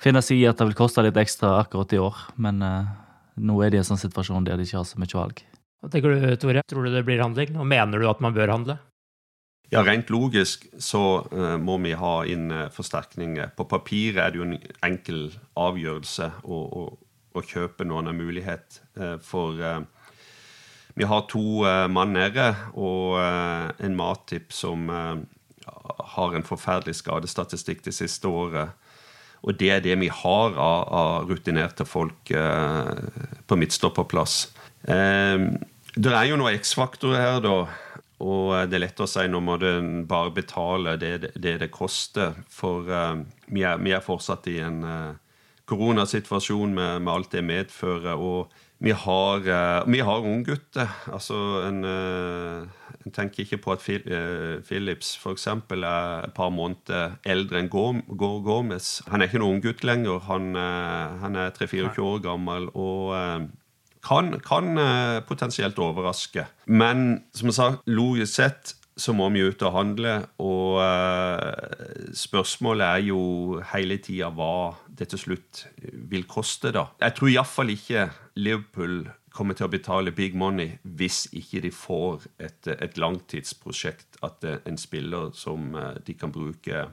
finne 0.01 0.25
seg 0.25 0.43
i 0.43 0.49
at 0.51 0.61
det 0.61 0.69
vil 0.69 0.79
koste 0.79 1.05
litt 1.07 1.21
ekstra 1.21 1.57
akkurat 1.63 1.95
i 1.97 2.03
år. 2.03 2.27
Men 2.37 2.61
uh, 2.65 2.91
nå 3.41 3.57
er 3.65 3.73
de 3.73 3.81
i 3.81 3.83
en 3.83 3.89
sånn 3.89 4.01
situasjon 4.01 4.45
der 4.47 4.61
de 4.61 4.69
ikke 4.69 4.83
har 4.83 4.89
så 4.89 5.01
mye 5.01 5.17
valg. 5.17 5.43
Hva 5.79 5.91
tenker 5.93 6.15
du, 6.15 6.29
Tore? 6.43 6.63
Tror 6.69 6.87
du 6.87 6.93
det 6.93 7.05
blir 7.07 7.23
handling? 7.23 7.57
Og 7.57 7.67
mener 7.71 8.03
du 8.03 8.09
at 8.11 8.23
man 8.25 8.35
bør 8.37 8.53
handle? 8.57 8.79
Ja, 9.69 9.83
Rent 9.85 10.09
logisk 10.09 10.65
så 10.81 11.03
uh, 11.29 11.57
må 11.61 11.77
vi 11.85 11.93
ha 11.97 12.15
inn 12.29 12.49
uh, 12.53 12.69
forsterkninger. 12.73 13.53
På 13.57 13.69
papiret 13.69 14.23
er 14.25 14.33
det 14.33 14.41
jo 14.41 14.47
en 14.49 14.57
enkel 14.85 15.29
avgjørelse 15.61 16.31
å, 16.45 16.61
å, 16.81 16.85
å 17.37 17.45
kjøpe 17.45 17.85
noen 17.89 18.09
av 18.09 18.17
mulighet. 18.17 18.81
Uh, 18.97 19.17
for 19.25 19.61
vi 20.99 21.07
har 21.07 21.25
to 21.31 21.63
mann 21.91 22.13
nede 22.17 22.51
og 22.75 23.17
en 23.23 23.97
Matip 23.97 24.53
som 24.53 24.91
har 24.91 26.35
en 26.35 26.47
forferdelig 26.47 26.99
skadestatistikk 26.99 27.85
det 27.87 27.95
siste 27.95 28.27
året. 28.27 28.75
Og 29.47 29.55
det 29.61 29.71
er 29.71 29.85
det 29.85 29.95
vi 30.01 30.11
har 30.11 30.59
av, 30.59 30.81
av 30.91 31.31
rutinerte 31.31 31.87
folk 31.87 32.33
på 32.35 33.61
midtstopperplass. 33.63 34.41
Eh, 34.89 35.39
det 35.99 36.15
er 36.15 36.29
jo 36.31 36.39
noen 36.39 36.59
X-faktorer 36.59 37.19
her, 37.19 37.39
da. 37.43 37.57
Og 38.23 38.53
det 38.71 38.79
er 38.79 38.83
lett 38.83 39.01
å 39.03 39.07
si 39.07 39.25
nå 39.31 39.41
må 39.43 39.57
du 39.63 39.71
bare 40.11 40.35
betale 40.35 40.97
det 40.99 41.13
det, 41.39 41.55
det 41.63 41.71
koster. 41.75 42.35
For 42.51 42.87
uh, 42.91 43.21
vi, 43.47 43.63
er, 43.63 43.79
vi, 43.79 43.95
er, 43.95 44.03
fortsatt 44.03 44.49
i 44.51 44.59
en 44.63 44.81
uh, 44.83 45.19
koronasituasjon 45.71 46.75
med, 46.75 47.05
med, 47.05 47.13
alt 47.13 47.35
det 47.37 47.45
medfører. 47.47 48.19
Og 48.19 48.51
vi 48.79 48.95
har, 48.95 49.43
uh, 49.43 49.91
vi 49.91 50.01
har 50.07 50.27
unggutter. 50.27 50.89
Altså 51.13 51.35
en, 51.67 51.85
en, 51.85 53.13
tenker 53.15 53.43
ikke 53.43 53.61
på 53.65 53.75
at 53.75 53.83
Philips 53.83 55.17
f.eks. 55.19 55.47
er 55.47 56.25
et 56.25 56.35
par 56.37 56.53
måneder 56.55 57.19
eldre 57.25 57.63
enn 57.63 57.71
Gomez. 57.71 59.01
Han 59.09 59.21
er 59.21 59.31
ikke 59.31 59.43
noen 59.43 59.59
unggutt 59.59 59.83
lenger. 59.85 60.21
Han, 60.31 60.53
han 60.55 61.37
er 61.37 61.51
3-24 61.59 62.05
år 62.05 62.23
gammel. 62.29 62.69
og 62.75 63.17
kan, 64.05 64.33
kan 64.45 64.79
uh, 64.79 65.21
potensielt 65.27 65.79
overraske. 65.83 66.47
Men 66.67 67.25
som 67.35 67.51
jeg 67.51 67.59
sa, 67.59 67.69
logisk 67.91 68.39
sett 68.39 68.78
så 68.99 69.15
må 69.15 69.29
vi 69.31 69.45
ut 69.47 69.63
og 69.63 69.75
handle. 69.77 70.15
Og 70.43 70.81
uh, 70.83 72.11
spørsmålet 72.17 72.87
er 72.87 73.05
jo 73.09 73.21
hele 73.73 74.01
tida 74.03 74.33
hva 74.35 74.75
det 74.99 75.11
til 75.13 75.23
slutt 75.23 75.65
vil 76.11 76.27
koste, 76.29 76.75
da. 76.75 76.89
Jeg 77.01 77.17
tror 77.19 77.33
iallfall 77.33 77.75
ikke 77.75 78.09
Liverpool 78.39 79.01
kommer 79.35 79.55
til 79.55 79.69
å 79.69 79.71
betale 79.71 80.11
big 80.11 80.35
money 80.35 80.81
hvis 80.83 81.29
ikke 81.37 81.63
de 81.63 81.71
får 81.71 82.27
et, 82.43 82.71
et 82.75 82.99
langtidsprosjekt. 82.99 84.19
At 84.27 84.41
det 84.43 84.57
er 84.57 84.65
en 84.73 84.81
spiller 84.81 85.31
som 85.39 85.71
de 86.05 86.19
kan 86.19 86.35
bruke 86.35 86.89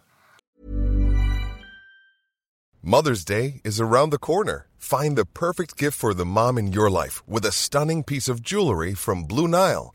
Mother's 2.87 3.25
Day 3.25 3.61
is 3.63 3.81
around 3.81 4.11
the 4.11 4.19
corner. 4.19 4.67
Find 4.77 5.17
the 5.17 5.25
perfect 5.25 5.75
gift 5.75 5.97
for 5.97 6.13
the 6.13 6.23
mom 6.23 6.55
in 6.59 6.71
your 6.71 6.91
life 6.91 7.27
with 7.27 7.43
a 7.43 7.51
stunning 7.51 8.03
piece 8.03 8.29
of 8.29 8.43
jewelry 8.43 8.93
from 8.93 9.23
Blue 9.23 9.47
Nile. 9.47 9.94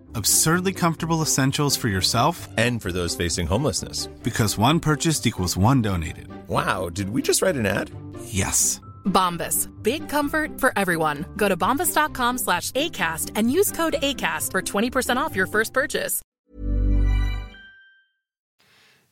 Absurdly 0.15 0.73
comfortable 0.73 1.21
essentials 1.21 1.77
for 1.77 1.87
yourself 1.87 2.49
and 2.57 2.81
for 2.81 2.91
those 2.91 3.15
facing 3.15 3.47
homelessness. 3.47 4.07
Because 4.23 4.57
one 4.57 4.79
purchased 4.79 5.25
equals 5.25 5.55
one 5.55 5.81
donated. 5.81 6.27
Wow, 6.47 6.89
did 6.89 7.09
we 7.09 7.21
just 7.21 7.41
write 7.41 7.55
an 7.55 7.65
ad? 7.65 7.91
Yes. 8.25 8.81
Bombas. 9.05 9.69
Big 9.83 10.09
comfort 10.09 10.59
for 10.59 10.73
everyone. 10.75 11.25
Go 11.37 11.47
to 11.47 11.55
bombas.com 11.55 12.37
slash 12.39 12.71
ACAST 12.71 13.31
and 13.35 13.51
use 13.51 13.71
code 13.71 13.95
ACAST 14.01 14.51
for 14.51 14.61
20% 14.61 15.17
off 15.17 15.35
your 15.35 15.47
first 15.47 15.73
purchase. 15.73 16.21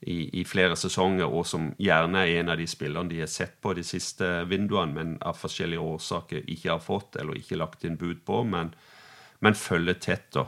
I, 0.01 0.29
I, 0.39 0.43
flere 0.47 0.77
sesonger, 0.79 1.27
og 1.27 1.43
som 1.47 1.73
gjerne 1.77 2.21
er 2.23 2.39
en 2.39 2.49
av 2.53 2.57
de 2.57 2.67
spillerne 2.71 3.11
de 3.11 3.19
har 3.19 3.27
sett 3.27 3.57
på 3.61 3.73
de 3.75 3.83
siste 3.83 4.25
vinduene, 4.47 4.95
men 4.95 5.17
av 5.19 5.35
forskjellige 5.35 5.83
årsaker 5.83 6.47
ikke 6.47 6.71
har 6.71 6.79
fått 6.79 7.19
eller 7.19 7.35
ikke 7.35 7.59
lagt 7.59 7.83
inn 7.83 7.97
bud 7.99 8.21
på, 8.25 8.45
men, 8.47 8.71
men 9.43 9.59
følger 9.59 9.99
tett. 9.99 10.29
da. 10.33 10.45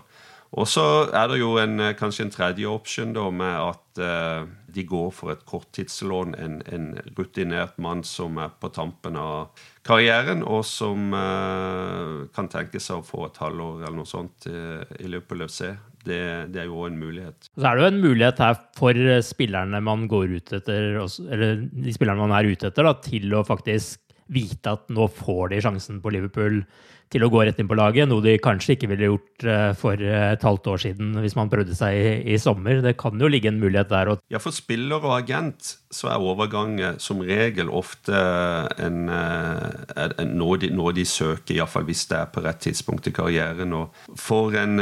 Og 0.51 0.67
så 0.67 0.83
er 1.15 1.29
det 1.31 1.37
jo 1.39 1.53
en, 1.61 1.79
eh, 1.79 1.93
kanskje 1.95 2.25
en 2.25 2.33
tredje 2.33 2.67
option 2.67 3.13
da, 3.15 3.29
med 3.31 3.55
at 3.55 4.01
eh, 4.03 4.49
de 4.75 4.83
går 4.83 5.11
for 5.15 5.31
et 5.31 5.45
korttidslån. 5.47 6.35
En, 6.35 6.57
en, 6.67 6.89
rutinert 7.15 7.77
mann 7.79 8.03
som 8.03 8.35
er 8.41 8.51
på 8.59 8.71
tampen 8.75 9.15
av 9.15 9.55
karrieren, 9.87 10.43
og 10.43 10.65
som 10.67 11.15
eh, 11.15 12.27
kan 12.35 12.51
tenke 12.51 12.83
seg 12.83 12.99
å 12.99 13.07
få 13.07 13.29
et 13.29 13.39
halvår 13.39 13.85
eller 13.85 14.01
noe 14.01 14.11
sånt 14.11 14.49
eh, 14.51 14.83
i 14.99 15.07
Liverpool 15.07 15.47
FC. 15.47 15.71
Det, 16.01 16.21
det, 16.51 16.63
er 16.63 16.67
jo 16.67 16.83
en 16.83 16.99
mulighet. 16.99 17.51
Så 17.55 17.67
er 17.69 17.77
det 17.77 17.83
jo 17.85 17.89
en 17.93 18.03
mulighet 18.03 18.39
her 18.41 18.55
for 18.75 19.01
spillerne 19.23 19.83
man 19.85 20.07
går 20.11 20.35
ut 20.35 20.55
etter, 20.57 20.95
eller 20.97 21.67
de 21.71 21.93
spillerne 21.93 22.25
man 22.25 22.35
er 22.35 22.49
ute 22.49 22.71
etter, 22.71 22.89
da, 22.89 22.97
til 23.05 23.37
å 23.37 23.45
faktisk 23.47 24.01
vite 24.31 24.73
at 24.73 24.89
nå 24.91 25.07
får 25.11 25.51
de 25.51 25.59
sjansen 25.63 25.99
på 26.01 26.11
Liverpool 26.15 26.63
til 27.11 27.25
å 27.25 27.29
gå 27.31 27.41
rett 27.43 27.59
inn 27.59 27.67
på 27.67 27.75
laget, 27.75 28.07
noe 28.07 28.23
de 28.23 28.37
kanskje 28.41 28.77
ikke 28.77 28.89
ville 28.93 29.09
gjort 29.09 29.45
eh, 29.47 29.71
for 29.77 29.99
et 29.99 30.45
halvt 30.47 30.69
år 30.71 30.81
siden 30.85 31.11
hvis 31.19 31.35
man 31.35 31.51
prøvde 31.51 31.75
seg 31.75 31.97
i, 31.97 32.13
i 32.31 32.39
sommer. 32.39 32.79
Det 32.85 32.95
kan 32.99 33.19
jo 33.19 33.29
ligge 33.31 33.51
en 33.51 33.59
mulighet 33.59 33.91
der. 33.91 34.13
Ja, 34.31 34.39
for 34.43 34.55
spiller 34.55 35.03
og 35.03 35.17
agent 35.17 35.75
så 35.91 36.07
er 36.13 36.23
overgang 36.23 36.77
som 37.03 37.19
regel 37.27 37.67
ofte 37.67 38.15
en, 38.79 39.11
en, 39.11 40.31
noe, 40.39 40.59
de, 40.61 40.71
noe 40.71 40.93
de 40.95 41.03
søker, 41.07 41.57
iallfall 41.57 41.83
hvis 41.89 42.05
det 42.07 42.19
er 42.21 42.31
på 42.31 42.43
rett 42.45 42.61
tidspunkt 42.63 43.09
i 43.11 43.15
karrieren. 43.15 43.75
Og 43.75 44.15
for 44.19 44.55
en 44.55 44.79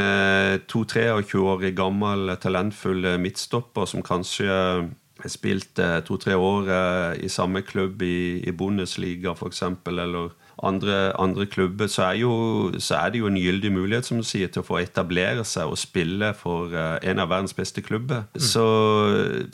22-23-årig 0.70 1.74
gammel, 1.80 2.36
talentfull 2.42 3.16
midtstopper 3.22 3.90
som 3.90 4.06
kanskje 4.06 4.50
har 4.50 5.32
spilt 5.34 5.82
to-tre 6.06 6.38
år 6.38 6.70
i 7.26 7.32
samme 7.32 7.66
klubb 7.66 8.06
i, 8.06 8.44
i 8.46 8.54
Bundesliga 8.54 9.34
f.eks., 9.34 9.66
eller 9.90 10.30
andre, 10.64 11.20
andre 11.20 11.46
klubber, 11.46 11.88
så 11.88 12.04
er, 12.04 12.14
jo, 12.22 12.32
så 12.80 12.96
er, 12.96 13.10
det 13.10 13.20
jo 13.22 13.28
en 13.28 13.38
gyldig 13.40 13.72
mulighet 13.72 14.06
som 14.06 14.18
du 14.20 14.26
sier, 14.28 14.48
til 14.52 14.64
å 14.64 14.68
få 14.68 14.80
etablere 14.82 15.44
seg 15.48 15.72
og 15.72 15.80
spille 15.80 16.34
for 16.38 16.74
uh, 16.76 16.98
en 17.04 17.22
av 17.24 17.32
verdens 17.32 17.56
beste 17.56 17.84
klubber. 17.86 18.26
Mm. 18.36 18.44
Så 18.44 18.66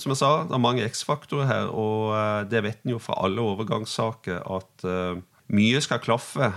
som 0.01 0.13
jeg 0.13 0.21
sa, 0.21 0.31
det 0.49 0.57
er 0.57 0.65
mange 0.65 0.85
X-faktorer 0.89 1.49
her, 1.49 1.69
og 1.69 2.15
uh, 2.15 2.41
det 2.49 2.63
vet 2.65 2.81
en 2.83 2.95
jo 2.95 3.01
fra 3.01 3.19
alle 3.25 3.45
overgangssaker 3.45 4.41
at 4.57 4.87
uh, 4.89 5.15
mye 5.53 5.81
skal 5.83 6.01
klaffe 6.01 6.47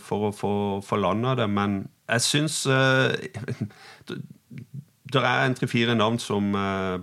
for 0.00 0.30
å 0.30 0.32
få, 0.32 0.52
få 0.80 0.96
landa 0.96 1.34
det, 1.36 1.50
men 1.52 1.82
jeg 2.08 2.24
syns 2.24 2.62
det 5.12 5.20
er 5.20 5.42
en 5.44 5.56
tre-fire 5.58 5.92
navn 5.92 6.16
som 6.16 6.48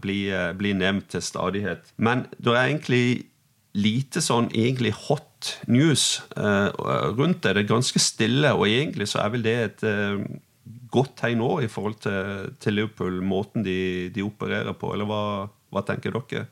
blir, 0.01 0.33
blir 0.57 0.73
nevnt 0.73 1.11
til 1.13 1.21
stadighet. 1.21 1.93
Men 2.01 2.25
det 2.41 2.55
er 2.55 2.63
egentlig 2.63 3.29
lite 3.77 4.21
sånn 4.23 4.49
egentlig 4.55 4.93
hot 5.07 5.55
news 5.69 6.21
uh, 6.37 6.69
rundt 7.15 7.43
det. 7.43 7.55
Det 7.55 7.63
er 7.63 7.73
ganske 7.73 8.01
stille, 8.01 8.53
og 8.55 8.67
egentlig 8.67 9.09
så 9.11 9.23
er 9.23 9.33
vel 9.33 9.45
det 9.45 9.57
et 9.63 9.83
uh, 9.85 10.21
godt 10.89 11.15
tegn 11.21 11.43
òg 11.45 11.65
i 11.65 11.71
forhold 11.71 11.99
til, 12.03 12.49
til, 12.61 12.79
Liverpool, 12.79 13.19
måten 13.25 13.65
de, 13.65 14.09
de, 14.13 14.25
opererer 14.25 14.73
på. 14.77 14.93
Eller 14.95 15.09
hva, 15.09 15.21
hva 15.69 15.85
tenker 15.85 16.15
dere? 16.15 16.47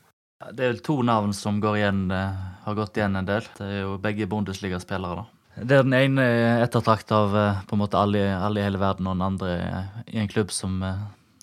Det 0.54 0.62
er 0.62 0.76
vel 0.76 0.84
to 0.86 1.00
navn 1.02 1.34
som 1.34 1.58
igjen, 1.58 2.06
uh, 2.12 2.62
har 2.64 2.78
gått 2.78 3.00
igjen 3.00 3.18
en 3.18 3.28
del. 3.28 3.50
Det 3.58 3.66
er 3.66 3.82
jo 3.82 3.98
begge 4.02 4.30
Bundesliga-spillere. 4.30 5.24
da. 5.24 5.26
Det 5.58 5.74
er 5.74 5.82
Den 5.82 5.98
ene 5.98 6.22
er 6.22 6.64
ettertraktet 6.68 7.16
av 7.16 7.34
på 7.66 7.74
en 7.74 7.82
måte 7.82 7.98
alle, 7.98 8.22
alle, 8.30 8.62
i 8.62 8.66
hele 8.68 8.78
verden, 8.78 9.08
og 9.10 9.18
den 9.18 9.26
andre 9.26 9.56
i 10.06 10.20
en 10.22 10.30
klubb 10.30 10.54
som, 10.54 10.78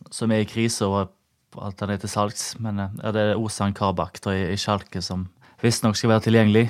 som 0.07 0.31
er 0.31 0.45
i 0.45 0.47
krise 0.47 0.87
og 0.87 1.11
alt 1.59 1.81
er 1.83 1.97
til 1.99 2.11
salgs. 2.11 2.53
Men 2.63 2.79
ja, 2.79 3.11
det 3.11 3.21
er 3.21 3.39
Osan 3.39 3.75
Kabak 3.75 4.21
da, 4.23 4.31
i, 4.31 4.53
i 4.53 4.59
Schalke 4.59 5.03
som 5.03 5.27
visstnok 5.65 5.97
skal 5.97 6.15
være 6.15 6.27
tilgjengelig 6.27 6.67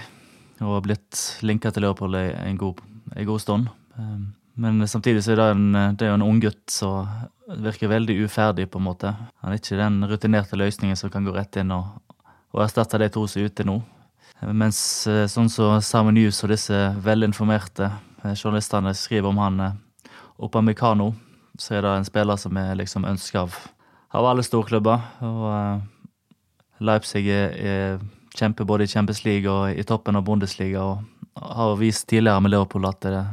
og 0.63 0.77
har 0.77 0.83
blitt 0.85 1.21
linka 1.43 1.71
til 1.71 1.83
Liverpool 1.83 2.15
i 2.15 2.27
en 2.47 2.57
god, 2.59 2.79
en 3.15 3.27
god 3.27 3.41
stund. 3.43 3.71
Ehm, 3.99 4.27
men 4.55 4.87
samtidig 4.87 5.23
så 5.23 5.33
er 5.33 5.41
det, 5.41 5.47
en, 5.51 5.65
det 5.97 6.05
er 6.05 6.13
jo 6.13 6.19
en 6.19 6.29
unggutt 6.29 6.71
som 6.71 7.09
virker 7.61 7.91
veldig 7.91 8.15
uferdig, 8.23 8.69
på 8.71 8.79
en 8.79 8.87
måte. 8.87 9.11
Han 9.43 9.51
er 9.51 9.59
ikke 9.59 9.79
den 9.79 9.99
rutinerte 10.07 10.55
løsningen 10.55 10.95
som 10.95 11.11
kan 11.11 11.27
gå 11.27 11.33
rett 11.35 11.59
inn 11.59 11.73
og, 11.75 11.99
og 12.55 12.63
erstatte 12.63 13.01
de 13.01 13.09
to 13.11 13.25
som 13.27 13.41
er 13.41 13.51
ute 13.51 13.67
nå. 13.67 13.81
Mens 14.55 14.79
eh, 15.07 15.25
sånn 15.31 15.49
som 15.51 15.79
Simon 15.83 16.17
News 16.17 16.41
og 16.43 16.51
disse 16.51 16.79
velinformerte 17.03 17.87
eh, 17.87 18.33
journalistene 18.35 18.93
skriver 18.95 19.31
om 19.31 19.39
han 19.43 19.61
eh, 19.63 20.61
Mekano, 20.61 21.13
så 21.59 21.75
er 21.77 21.85
det 21.85 21.93
en 21.95 22.07
spiller 22.07 22.39
som 22.39 22.57
er 22.59 22.75
liksom 22.75 23.05
ønska 23.07 23.45
av, 23.45 23.55
av 24.11 24.27
alle 24.27 24.43
storklubber. 24.43 25.03
Og 25.23 26.83
Leipzig 26.83 27.27
er, 27.31 27.55
er 27.55 27.99
kjemper 28.35 28.67
både 28.67 28.83
i 28.83 28.91
Champions 28.91 29.23
League 29.25 29.51
og 29.51 29.71
i 29.71 29.83
toppen 29.87 30.15
av 30.15 30.25
Bundesliga. 30.27 30.83
Og 30.83 31.41
har 31.41 31.75
vist 31.79 32.07
tidligere 32.07 32.41
med 32.43 32.51
Liverpool 32.51 32.87
at 32.87 33.01
det, 33.01 33.25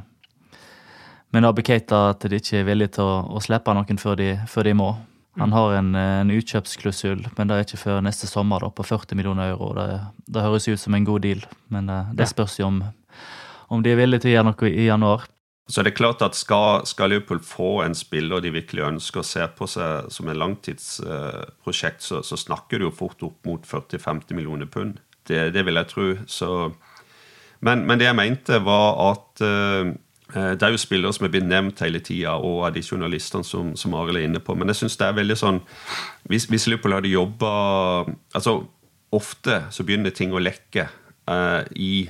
Men 1.32 1.44
har 1.44 1.62
Keita 1.64 2.10
at 2.10 2.20
de 2.28 2.36
ikke 2.36 2.58
er 2.58 2.64
villige 2.64 2.98
til 2.98 3.04
å, 3.04 3.22
å 3.32 3.40
slippe 3.40 3.72
noen 3.72 3.98
før 3.98 4.16
de, 4.16 4.34
før 4.48 4.68
de, 4.68 4.74
må. 4.74 4.90
Han 5.38 5.48
mm. 5.48 5.52
har 5.56 5.74
en, 5.78 5.94
en 5.96 6.30
utkjøpsklusul, 6.30 7.22
men 7.38 7.48
det 7.48 7.56
er 7.56 7.64
ikke 7.64 7.80
før 7.80 8.02
neste 8.04 8.28
sommer, 8.28 8.60
da, 8.60 8.68
på 8.68 8.84
40 8.84 9.16
millioner 9.16 9.54
euro. 9.54 9.72
Det, 9.78 10.00
det 10.28 10.42
høres 10.44 10.68
ut 10.68 10.80
som 10.80 10.94
en 10.94 11.06
god 11.08 11.24
deal, 11.24 11.40
men 11.72 11.88
det, 11.88 12.02
det 12.18 12.28
spørs 12.28 12.58
jo 12.60 12.68
om, 12.68 12.82
om 13.72 13.80
de 13.82 13.94
er 13.94 14.02
villige 14.02 14.26
til 14.26 14.32
å 14.32 14.34
gjøre 14.34 14.50
noe 14.50 14.72
i 14.72 14.84
januar. 14.90 15.24
Så 15.70 15.80
er 15.80 15.86
det 15.86 15.94
klart 15.94 16.22
at 16.26 16.34
skal, 16.34 16.82
skal, 16.86 17.12
Liverpool 17.12 17.38
få 17.44 17.82
en 17.84 17.94
spiller 17.94 18.42
de 18.42 18.50
virkelig 18.52 18.82
ønsker 18.82 19.22
å 19.22 19.26
se 19.26 19.44
på 19.56 19.68
seg 19.70 20.10
som 20.10 20.28
en 20.28 20.40
langtidsprosjekt, 20.40 22.02
så, 22.02 22.22
så, 22.26 22.38
snakker 22.38 22.80
du 22.80 22.88
jo 22.88 22.94
fort 22.94 23.22
opp 23.22 23.46
mot 23.46 23.66
40-50 23.68 24.34
millioner 24.36 24.66
pund. 24.66 24.98
Det, 25.28 25.52
det, 25.54 25.62
vil 25.62 25.78
jeg 25.78 25.90
tro. 25.92 26.08
Så, 26.26 26.48
men, 27.62 27.86
men, 27.86 28.00
det 28.00 28.08
jeg 28.08 28.18
mente, 28.18 28.58
var 28.66 28.98
at 29.12 29.44
uh, 29.46 29.92
det 30.32 30.66
er 30.66 30.74
jo 30.74 30.82
spillere 30.82 31.14
som 31.14 31.28
er 31.28 31.32
blitt 31.36 31.46
nevnt 31.46 31.84
hele 31.84 32.02
tida, 32.02 32.34
og 32.42 32.66
av 32.66 32.74
de 32.74 32.82
journalistene 32.82 33.46
som, 33.46 33.72
som 33.78 33.94
Arild 34.00 34.18
er 34.18 34.26
inne 34.26 34.42
på. 34.42 34.56
Men 34.58 34.72
jeg 34.72 34.82
syns 34.82 34.98
det 34.98 35.08
er 35.08 35.18
veldig 35.20 35.36
sånn 35.38 35.60
Hvis, 36.30 36.48
hvis 36.50 36.66
Liverpool 36.70 36.96
hadde 36.96 37.12
jobba 37.12 37.50
Altså, 38.32 38.62
ofte 39.12 39.58
så 39.70 39.84
begynner 39.84 40.14
ting 40.16 40.32
å 40.32 40.40
lekke 40.40 40.88
i, 41.78 42.08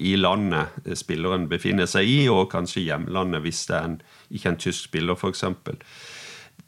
i, 0.00 0.12
landet 0.16 0.96
spilleren 0.96 1.48
befinner 1.50 1.86
seg 1.90 2.08
i, 2.08 2.28
og 2.32 2.50
kanskje 2.52 2.86
hjemlandet 2.86 3.42
hvis 3.44 3.66
det 3.68 3.76
er 3.76 3.88
en, 3.90 3.98
ikke 4.32 4.48
en 4.54 4.60
tysk 4.62 4.88
spiller, 4.88 5.18
f.eks. 5.18 5.44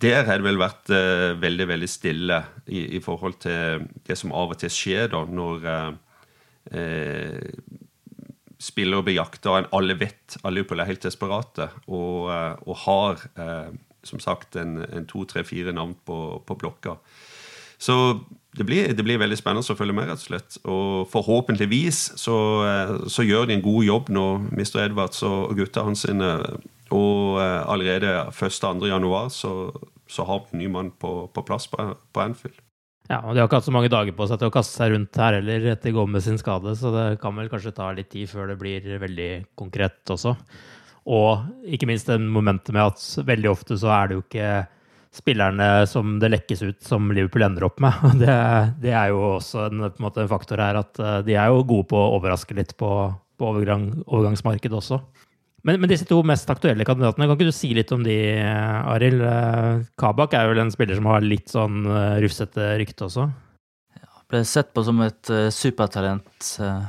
Der 0.04 0.26
har 0.28 0.40
det 0.42 0.44
vel 0.44 0.60
vært 0.60 0.90
uh, 0.92 1.32
veldig 1.40 1.68
veldig 1.70 1.88
stille 1.88 2.42
i, 2.66 2.82
i, 2.98 3.00
forhold 3.00 3.38
til 3.46 3.86
det 4.04 4.18
som 4.20 4.34
av 4.36 4.52
og 4.52 4.60
til 4.60 4.72
skjer 4.74 5.08
da, 5.14 5.22
når 5.24 5.64
uh, 5.70 7.48
spillere 8.60 9.06
blir 9.06 9.18
jakta, 9.22 9.54
og 9.54 9.72
alle 9.78 9.96
vet 10.00 10.36
alle 10.42 10.58
Liverpool 10.60 10.84
er 10.84 10.90
helt 10.92 11.04
desperate 11.04 11.70
og, 11.88 12.28
og 12.64 12.76
har 12.84 13.24
som 14.04 14.20
sagt 14.20 14.56
en, 14.60 14.78
en 14.84 15.06
to, 15.08 15.24
tre, 15.28 15.44
fire 15.44 15.72
navn 15.74 15.94
på, 16.06 16.18
på 16.46 16.56
blokka. 16.60 16.96
Så 17.80 17.96
det 18.56 18.64
blir, 18.66 18.92
det 18.94 19.02
blir, 19.02 19.18
veldig 19.18 19.36
spennende 19.38 19.74
å 19.74 19.78
følge 19.78 19.94
med, 19.96 20.06
rett 20.08 20.20
og 20.20 20.28
slett. 20.28 20.58
Og 20.70 21.08
forhåpentligvis 21.10 22.02
så, 22.20 22.36
eh, 22.68 22.92
så 23.10 23.26
gjør 23.26 23.48
de 23.48 23.56
en 23.56 23.64
god 23.64 23.84
jobb 23.84 24.12
nå, 24.14 24.26
Mr. 24.54 24.84
Edwards 24.84 25.24
og 25.26 25.56
gutta 25.58 25.82
hans 25.86 26.04
sine. 26.06 26.30
Og 26.94 27.40
eh, 27.42 27.62
allerede 27.66 28.12
1.-2. 28.30 28.86
januar 28.92 29.32
så, 29.34 29.72
så, 30.06 30.26
har 30.28 30.44
vi 30.44 30.54
en 30.54 30.62
ny 30.62 30.68
mann 30.70 30.92
på, 30.94 31.26
på 31.34 31.44
plass 31.46 31.66
på, 31.72 31.88
på, 32.12 32.22
Anfield. 32.22 32.60
Ja, 33.10 33.18
og 33.20 33.34
De 33.34 33.42
har 33.42 33.48
ikke 33.48 33.58
hatt 33.58 33.66
så 33.66 33.74
mange 33.74 33.90
dager 33.92 34.14
på 34.16 34.28
seg 34.30 34.38
til 34.40 34.48
å 34.48 34.54
kaste 34.54 34.78
seg 34.78 34.94
rundt 34.94 35.18
her 35.20 35.40
heller 35.40 35.66
etter 35.74 35.92
Gomez 35.92 36.24
sin 36.24 36.38
skade, 36.40 36.72
så 36.78 36.92
det 36.94 37.08
kan 37.20 37.34
vel 37.36 37.50
kanskje 37.52 37.74
ta 37.76 37.90
litt 37.92 38.08
tid 38.14 38.30
før 38.30 38.48
det 38.52 38.56
blir 38.62 38.86
veldig 39.02 39.32
konkret 39.58 40.14
også. 40.14 40.36
Og 41.04 41.66
ikke 41.68 41.90
minst 41.90 42.08
det 42.08 42.16
momentet 42.22 42.72
med 42.72 42.94
at 42.94 43.26
veldig 43.26 43.50
ofte 43.50 43.76
så 43.76 43.90
er 43.92 44.08
det 44.08 44.16
jo 44.16 44.24
ikke 44.24 44.52
spillerne 45.14 45.68
som 45.86 46.16
det 46.22 46.30
lekkes 46.32 46.62
ut, 46.64 46.80
som 46.84 47.12
Liverpool 47.14 47.46
ender 47.46 47.66
opp 47.68 47.80
med. 47.82 48.00
Det, 48.22 48.38
det 48.82 48.94
er 48.94 49.12
jo 49.12 49.20
også 49.36 49.68
en, 49.68 49.84
en, 49.88 49.98
måte, 50.02 50.24
en, 50.24 50.30
faktor 50.30 50.62
her 50.62 50.80
at 50.80 50.98
eh, 51.00 51.20
de 51.26 51.36
er 51.38 51.52
jo 51.52 51.64
gode 51.66 51.88
på 51.92 51.98
å 51.98 52.16
overraske 52.18 52.56
litt 52.56 52.74
på, 52.80 52.90
på 53.38 53.50
overgang, 53.52 53.90
overgangsmarkedet 54.04 54.78
også. 54.80 55.00
Men, 55.64 55.78
men, 55.80 55.88
disse 55.88 56.04
to 56.08 56.18
mest 56.26 56.50
aktuelle 56.52 56.84
kandidatene, 56.84 57.24
kan 57.24 57.38
ikke 57.38 57.48
du 57.48 57.56
si 57.56 57.70
litt 57.76 57.92
om 57.94 58.02
de, 58.04 58.18
Arild? 58.92 59.22
Eh, 59.24 59.86
Kabak 60.00 60.36
er 60.36 60.50
vel 60.50 60.60
en 60.60 60.74
spiller 60.74 60.98
som 60.98 61.08
har 61.08 61.24
litt 61.24 61.48
sånn 61.52 61.86
eh, 61.88 62.18
rufsete 62.24 62.74
rykte 62.82 63.06
også? 63.08 63.30
Ja, 63.96 64.10
ble 64.28 64.42
sett 64.48 64.74
på 64.76 64.84
som 64.84 65.00
et 65.06 65.32
uh, 65.32 65.48
supertalent 65.54 66.50
uh, 66.60 66.84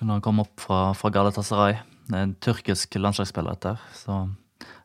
han 0.00 0.24
kom 0.24 0.40
opp 0.42 0.60
fra, 0.60 0.90
fra 0.96 1.10
Galatasaray. 1.12 1.76
En 2.16 2.32
tyrkisk 2.42 2.96
landslagsspiller, 2.98 3.56
dette. 3.56 3.76
Så 3.96 4.16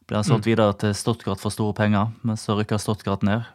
ble 0.06 0.20
han 0.20 0.26
solgt 0.28 0.46
mm. 0.46 0.52
videre 0.52 0.78
til 0.82 0.96
Stuttgart 0.98 1.41
for 1.41 1.54
store 1.54 1.74
penger, 1.78 2.12
men 2.26 2.38
så 2.38 2.58
rykka 2.58 2.78
Stuttgart 2.82 3.26
ned. 3.26 3.46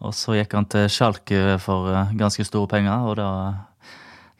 Og 0.00 0.14
så 0.16 0.38
gikk 0.38 0.54
han 0.56 0.68
til 0.70 0.88
Schalke 0.88 1.58
for 1.60 1.90
eh, 1.92 2.12
ganske 2.16 2.44
store 2.48 2.68
penger, 2.70 3.04
og 3.04 3.18
da, 3.20 3.30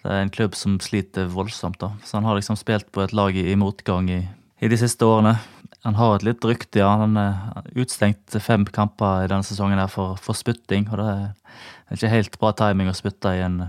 det 0.01 0.13
er 0.13 0.23
en 0.25 0.33
klubb 0.33 0.57
som 0.57 0.79
sliter 0.81 1.29
voldsomt. 1.33 1.81
da. 1.83 1.93
Så 2.05 2.17
han 2.17 2.29
har 2.29 2.39
liksom 2.39 2.57
spilt 2.57 2.89
på 2.93 3.05
et 3.05 3.13
lag 3.17 3.37
i, 3.37 3.55
motgang 3.61 4.09
i, 4.09 4.23
i, 4.61 4.71
de 4.73 4.79
siste 4.81 5.05
årene. 5.05 5.37
Han 5.85 5.97
har 5.97 6.17
et 6.17 6.25
litt 6.31 6.45
rykte, 6.45 6.81
ja. 6.81 6.95
Han 7.03 7.17
er 7.21 7.69
utstengt 7.81 8.37
fem 8.41 8.65
kamper 8.69 9.27
i 9.27 9.29
denne 9.33 9.45
sesongen 9.45 9.81
her 9.81 9.93
for, 9.93 10.17
for 10.21 10.37
spytting. 10.37 10.89
Og 10.89 11.01
det 11.01 11.11
er 11.11 11.97
ikke 11.97 12.15
helt 12.15 12.41
bra 12.41 12.55
timing 12.57 12.89
å 12.89 12.97
spytte 12.97 13.37
i 13.37 13.45
en, 13.45 13.63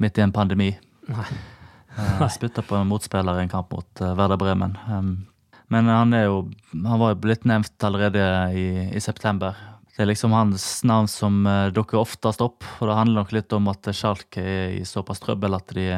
midt 0.00 0.20
i 0.20 0.24
en 0.24 0.36
pandemi. 0.36 0.74
Nei. 1.08 1.26
Nei. 1.96 2.28
Spytta 2.32 2.62
på 2.64 2.76
en 2.78 2.88
motspiller 2.88 3.40
i 3.40 3.44
en 3.44 3.52
kamp 3.52 3.72
mot 3.74 4.00
Werder 4.00 4.38
Bremen. 4.40 4.76
Um, 4.88 5.14
men 5.70 5.86
han 5.86 6.14
jo 6.16 6.50
Han 6.72 6.98
var 6.98 7.14
jo 7.14 7.20
blitt 7.22 7.44
nevnt 7.46 7.84
allerede 7.86 8.22
i, 8.58 8.66
i 8.94 9.00
september. 9.00 9.54
Det 9.96 10.04
er 10.04 10.08
liksom 10.10 10.32
hans 10.32 10.64
navn 10.86 11.08
som 11.10 11.42
uh, 11.46 11.68
dukker 11.74 12.00
oftest 12.00 12.40
opp. 12.40 12.64
Og 12.80 12.88
det 12.88 12.96
handler 12.96 13.20
nok 13.20 13.34
litt 13.36 13.52
om 13.52 13.68
at 13.70 13.90
Schalke 13.94 14.42
er 14.42 14.76
i 14.78 14.84
såpass 14.88 15.22
trøbbel 15.22 15.54
at 15.58 15.74
de, 15.76 15.90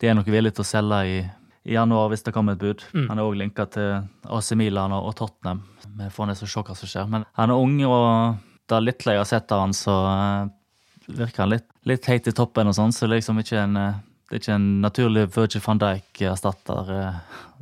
de 0.00 0.08
er 0.08 0.16
nok 0.16 0.28
villige 0.30 0.56
til 0.56 0.64
å 0.64 0.68
selge 0.68 1.00
i, 1.10 1.18
i 1.66 1.76
januar 1.76 2.12
hvis 2.12 2.24
det 2.24 2.34
kommer 2.36 2.54
et 2.54 2.62
bud. 2.62 2.84
Mm. 2.94 3.08
Han 3.10 3.18
er 3.18 3.26
òg 3.26 3.38
linka 3.40 3.66
til 3.74 4.06
AC 4.38 4.52
Milan 4.60 4.94
og, 4.94 5.10
og 5.10 5.18
Tottenham. 5.18 5.64
Vi 5.98 6.10
får 6.14 6.30
nesten 6.30 6.52
se 6.52 6.64
hva 6.64 6.78
som 6.78 6.92
skjer. 6.92 7.10
Men 7.10 7.28
han 7.40 7.52
er 7.52 7.66
ung, 7.66 7.76
og 7.88 8.40
det 8.70 8.82
lille 8.84 9.16
jeg 9.18 9.24
har 9.24 9.30
sett 9.34 9.56
av 9.56 9.64
han, 9.66 9.76
så 9.76 9.98
uh, 10.06 11.10
virker 11.10 11.44
han 11.44 11.56
litt, 11.56 11.68
litt 11.90 12.08
heit 12.12 12.30
i 12.30 12.36
toppen 12.36 12.70
og 12.70 12.76
sånn. 12.78 12.94
Så 12.94 13.10
liksom 13.10 13.42
ikke 13.42 13.60
en 13.66 13.80
uh, 13.80 14.02
det 14.34 14.38
er 14.38 14.40
ikke 14.40 14.54
en 14.56 14.70
naturlig 14.82 15.24
Virgil 15.34 15.62
van 15.62 15.78
Dijk-erstatter 15.78 16.88
eh, 16.90 17.18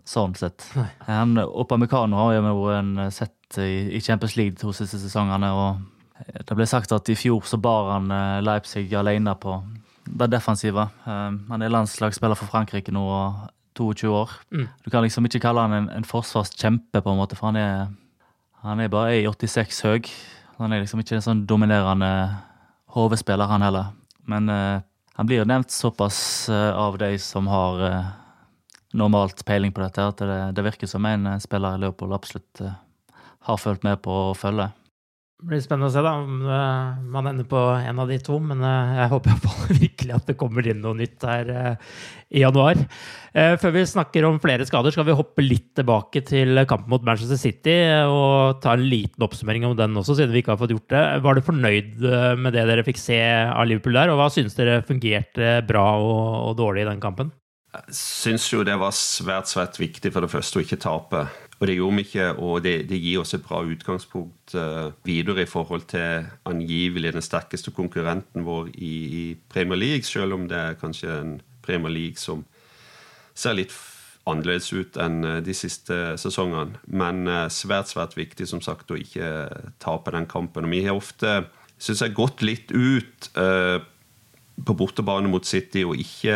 sånn 0.09 0.35
sett. 0.39 0.65
Han, 1.07 1.37
Opamecano 1.39 2.19
har 2.19 2.35
jo 2.37 2.69
en 2.75 2.97
sett 3.15 3.59
i, 3.59 4.01
Champions 4.01 4.37
League 4.37 4.57
de 4.57 4.63
to 4.63 4.73
siste 4.77 4.99
sesongene. 4.99 5.51
og 5.53 6.27
Det 6.49 6.57
ble 6.57 6.67
sagt 6.67 6.93
at 6.93 7.09
i 7.13 7.17
fjor 7.19 7.45
så 7.47 7.59
bar 7.61 7.93
han 7.95 8.11
eh, 8.11 8.43
Leipzig 8.45 8.93
alene 8.99 9.35
på 9.39 9.61
det 10.07 10.31
defensive. 10.33 10.89
Eh, 11.07 11.31
Han 11.49 11.63
er 11.63 11.73
landslagsspiller 11.73 12.39
for 12.39 12.51
Frankrike 12.51 12.93
nå 12.95 13.03
og 13.07 13.43
22 13.79 14.13
år. 14.13 14.31
Mm. 14.53 14.69
Du 14.85 14.91
kan 14.91 15.03
liksom 15.03 15.27
ikke 15.27 15.41
kalle 15.41 15.65
han 15.65 15.73
en, 15.73 15.91
en 15.91 16.05
forsvarskjempe, 16.05 17.01
på 17.01 17.11
en 17.11 17.21
måte, 17.21 17.37
for 17.39 17.53
han 17.53 17.57
er, 17.57 17.93
han 18.63 18.81
er 18.81 18.93
bare 18.93 19.17
1,86 19.23 19.83
høy. 19.87 20.11
Han 20.59 20.73
er 20.73 20.83
liksom 20.83 21.01
ikke 21.03 21.17
en 21.19 21.25
sånn 21.25 21.47
dominerende 21.49 22.11
HV-spiller, 22.93 23.49
han 23.49 23.65
heller. 23.65 23.93
Men 24.29 24.51
uh, 24.53 24.83
han 25.17 25.29
blir 25.29 25.49
nevnt 25.49 25.73
såpass 25.73 26.49
uh, 26.53 26.71
av 26.77 26.99
de 27.01 27.15
som 27.21 27.49
har 27.51 27.81
eh, 27.89 28.11
normalt 28.99 29.45
peiling 29.49 29.73
på 29.75 29.83
dette, 29.85 30.05
at 30.13 30.21
det, 30.21 30.39
det 30.59 30.67
virker 30.67 30.91
som 30.91 31.07
en 31.09 31.31
spiller 31.41 31.63
spiller 31.63 31.81
Leopold 31.81 32.15
absolutt 32.17 32.63
eh, 32.65 32.79
har 33.49 33.59
fulgt 33.61 33.85
med 33.87 34.01
på 34.05 34.13
å 34.31 34.39
følge. 34.39 34.71
Det 35.43 35.49
blir 35.51 35.59
spennende 35.59 35.89
å 35.91 35.91
se 35.91 36.03
da, 36.05 36.13
om 36.23 36.45
eh, 36.47 36.99
man 37.11 37.27
ender 37.27 37.47
på 37.51 37.59
en 37.75 37.99
av 37.99 38.07
de 38.07 38.15
to, 38.23 38.37
men 38.39 38.61
eh, 38.63 38.93
jeg 39.01 39.11
håper 39.11 39.33
i 39.33 39.79
virkelig 39.89 40.15
at 40.15 40.29
det 40.31 40.37
kommer 40.39 40.69
inn 40.71 40.79
noe 40.85 40.95
nytt 40.95 41.27
her 41.27 41.51
eh, 41.51 41.97
i 42.31 42.45
januar. 42.45 42.79
Eh, 43.35 43.57
Før 43.59 43.75
vi 43.75 43.83
snakker 43.91 44.29
om 44.29 44.39
flere 44.43 44.69
skader, 44.69 44.95
skal 44.95 45.09
vi 45.09 45.19
hoppe 45.19 45.43
litt 45.43 45.73
tilbake 45.75 46.23
til 46.29 46.63
kampen 46.71 46.95
mot 46.95 47.03
Manchester 47.03 47.41
City 47.41 47.75
eh, 47.75 48.07
og 48.07 48.63
ta 48.63 48.77
en 48.77 48.87
liten 48.87 49.27
oppsummering 49.27 49.67
om 49.67 49.75
den 49.75 49.99
også, 49.99 50.15
siden 50.21 50.31
vi 50.31 50.45
ikke 50.45 50.55
har 50.55 50.63
fått 50.63 50.77
gjort 50.77 50.95
det. 50.95 51.05
Var 51.27 51.35
du 51.35 51.47
fornøyd 51.51 52.07
eh, 52.07 52.31
med 52.39 52.55
det 52.55 52.69
dere 52.71 52.87
fikk 52.87 53.03
se 53.03 53.19
av 53.51 53.67
Liverpool 53.67 53.99
der, 53.99 54.15
og 54.15 54.23
hva 54.23 54.31
synes 54.31 54.55
dere 54.55 54.85
fungerte 54.87 55.59
bra 55.67 55.89
og, 55.99 56.53
og 56.53 56.59
dårlig 56.63 56.87
i 56.87 56.91
den 56.93 57.03
kampen? 57.03 57.35
Syns 57.91 58.45
jo 58.53 58.63
det 58.65 58.75
var 58.79 58.95
svært 58.95 59.51
svært 59.51 59.79
viktig 59.81 60.13
for 60.15 60.25
det 60.25 60.31
første 60.31 60.61
å 60.61 60.63
ikke 60.63 60.79
tape. 60.81 61.25
Og 61.63 61.69
det 61.69 61.77
gjorde 61.77 61.97
vi 61.99 62.03
ikke, 62.03 62.27
og 62.43 62.65
det, 62.65 62.75
det 62.91 62.99
gir 62.99 63.21
oss 63.21 63.37
et 63.37 63.45
bra 63.47 63.61
utgangspunkt 63.63 64.55
uh, 64.59 64.91
videre 65.07 65.45
i 65.45 65.51
forhold 65.51 65.85
til 65.93 66.27
angivelig 66.49 67.13
den 67.15 67.23
sterkeste 67.23 67.71
konkurrenten 67.71 68.43
vår 68.43 68.73
i, 68.75 68.95
i 69.21 69.25
Premier 69.53 69.79
League, 69.79 70.09
selv 70.09 70.35
om 70.35 70.49
det 70.51 70.59
er 70.59 70.79
kanskje 70.81 71.13
en 71.15 71.37
Premier 71.63 71.95
League 71.95 72.19
som 72.19 72.43
ser 73.39 73.55
litt 73.55 73.75
annerledes 74.27 74.73
ut 74.75 74.99
enn 74.99 75.23
uh, 75.23 75.39
de 75.39 75.55
siste 75.55 76.01
sesongene. 76.19 76.83
Men 76.91 77.29
uh, 77.31 77.47
svært, 77.47 77.93
svært 77.95 78.19
viktig 78.19 78.51
som 78.51 78.63
sagt 78.65 78.91
å 78.91 78.99
ikke 78.99 79.31
tape 79.83 80.17
den 80.17 80.27
kampen. 80.27 80.67
Og 80.67 80.75
vi 80.75 80.83
har 80.89 80.99
ofte, 80.99 81.45
syns 81.79 82.03
jeg, 82.03 82.19
gått 82.19 82.43
litt 82.43 82.75
ut 82.75 83.31
på 84.63 84.75
bortebane 84.77 85.31
mot 85.31 85.47
City 85.47 85.87
og 85.87 85.95
ikke 85.99 86.35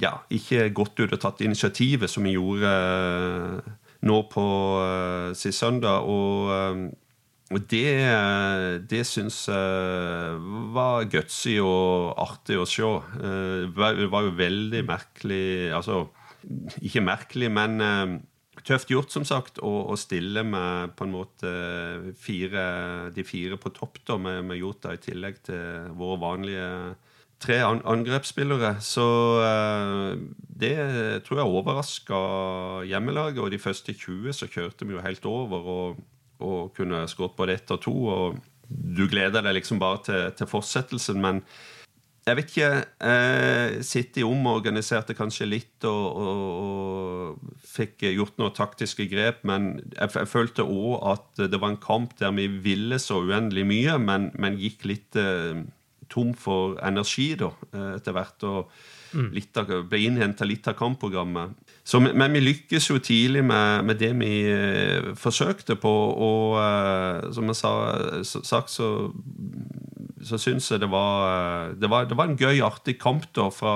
ja, 0.00 0.16
ikke 0.32 0.70
gått 0.74 0.98
ut 1.02 1.12
og 1.12 1.20
tatt 1.20 1.42
initiativet 1.44 2.10
som 2.10 2.24
vi 2.26 2.34
gjorde 2.36 2.72
uh, 2.72 3.70
nå 4.08 4.18
på 4.32 4.46
uh, 4.80 5.30
sist 5.36 5.62
søndag. 5.62 6.08
Og, 6.08 6.50
uh, 6.50 7.52
og 7.52 7.68
det, 7.68 7.84
det 8.88 9.02
syns 9.04 9.44
jeg 9.50 10.36
var 10.72 11.04
gutsy 11.12 11.58
og 11.60 12.14
artig 12.22 12.56
å 12.56 12.64
se. 12.64 12.88
det 13.12 14.08
var 14.08 14.24
jo 14.24 14.30
veldig 14.38 14.80
merkelig 14.88 15.68
Altså, 15.76 16.06
ikke 16.80 17.04
merkelig, 17.04 17.50
men 17.52 17.76
tøft 18.64 18.88
gjort, 18.88 19.12
som 19.12 19.26
sagt, 19.28 19.60
å, 19.60 19.92
stille 20.00 20.46
med 20.48 20.94
på 20.96 21.04
en 21.04 21.12
måte 21.12 21.52
fire, 22.16 22.64
de 23.12 23.24
fire 23.26 23.60
på 23.60 23.74
topp 23.76 24.00
da, 24.08 24.16
med, 24.16 24.40
med 24.48 24.62
Jota, 24.62 24.94
i 24.96 25.02
tillegg 25.02 25.42
til 25.44 25.92
våre 25.98 26.20
vanlige 26.24 26.68
tre 27.42 27.58
angrepsspillere. 27.66 28.76
Så 28.84 29.04
uh, 29.42 30.14
det 30.38 30.76
tror 31.26 31.42
jeg 31.42 31.58
overraska 31.58 32.22
hjemmelaget. 32.88 33.42
Og 33.42 33.52
de 33.52 33.60
første 33.62 33.94
20 33.94 34.38
så 34.38 34.48
kjørte 34.50 34.88
vi 34.88 34.96
jo 34.96 35.04
helt 35.04 35.26
over 35.28 35.68
og, 35.76 36.00
og 36.42 36.72
kunne 36.76 37.04
skåret 37.10 37.36
både 37.38 37.58
ett 37.58 37.74
og 37.74 37.82
to. 37.84 37.94
Og 38.14 38.40
du 38.72 39.06
gleder 39.10 39.44
deg 39.44 39.58
liksom 39.58 39.82
bare 39.82 40.02
til, 40.06 40.26
til 40.38 40.50
fortsettelsen, 40.50 41.20
men 41.22 41.42
jeg 42.22 42.38
vet 42.38 42.52
ikke 42.52 42.66
eh, 43.02 43.80
City 43.82 44.22
omorganiserte 44.22 45.14
kanskje 45.18 45.48
litt 45.48 45.86
og, 45.90 46.20
og, 46.22 46.42
og, 46.62 47.48
fikk 47.72 48.04
gjort 48.12 48.36
noen 48.38 48.54
taktiske 48.54 49.08
grep, 49.10 49.40
men 49.48 49.72
jeg, 49.96 50.12
jeg 50.14 50.30
følte 50.30 50.62
òg 50.62 51.06
at 51.16 51.42
det 51.50 51.58
var 51.58 51.72
en 51.72 51.80
kamp 51.82 52.14
der 52.20 52.34
vi 52.36 52.46
ville 52.62 53.00
så 53.02 53.18
uendelig 53.24 53.64
mye, 53.66 53.96
men, 53.98 54.28
men 54.38 54.60
gikk 54.60 54.86
litt 54.86 55.18
eh, 55.18 55.64
tom 56.12 56.34
for 56.38 56.76
energi 56.84 57.32
da, 57.40 57.52
eh, 57.72 57.94
etter 57.96 58.16
hvert. 58.16 58.44
og 58.48 58.72
mm. 59.12 59.28
litt 59.34 59.58
av, 59.60 59.70
ble 59.88 60.00
innhenta 60.06 60.46
litt 60.48 60.68
av 60.68 60.76
kampprogrammet. 60.78 61.54
Så, 61.84 62.00
men 62.02 62.36
vi 62.36 62.42
lykkes 62.42 62.90
jo 62.90 62.98
tidlig 63.02 63.42
med, 63.46 63.86
med 63.88 63.98
det 64.00 64.12
vi 64.20 64.32
uh, 64.48 65.12
forsøkte 65.18 65.76
på. 65.82 65.92
Og 66.26 66.58
uh, 66.58 67.32
som 67.34 67.50
jeg 67.50 67.58
sa, 67.58 67.72
sagt, 68.24 68.72
så, 68.72 69.10
så 70.22 70.40
syns 70.40 70.70
jeg 70.70 70.82
det 70.84 70.90
var, 70.92 71.74
det 71.78 71.90
var, 71.90 72.06
det 72.10 72.18
var 72.18 72.30
en 72.30 72.38
gøy, 72.38 72.62
artig 72.66 72.98
kamp. 73.02 73.28
da, 73.36 73.48
fra 73.52 73.74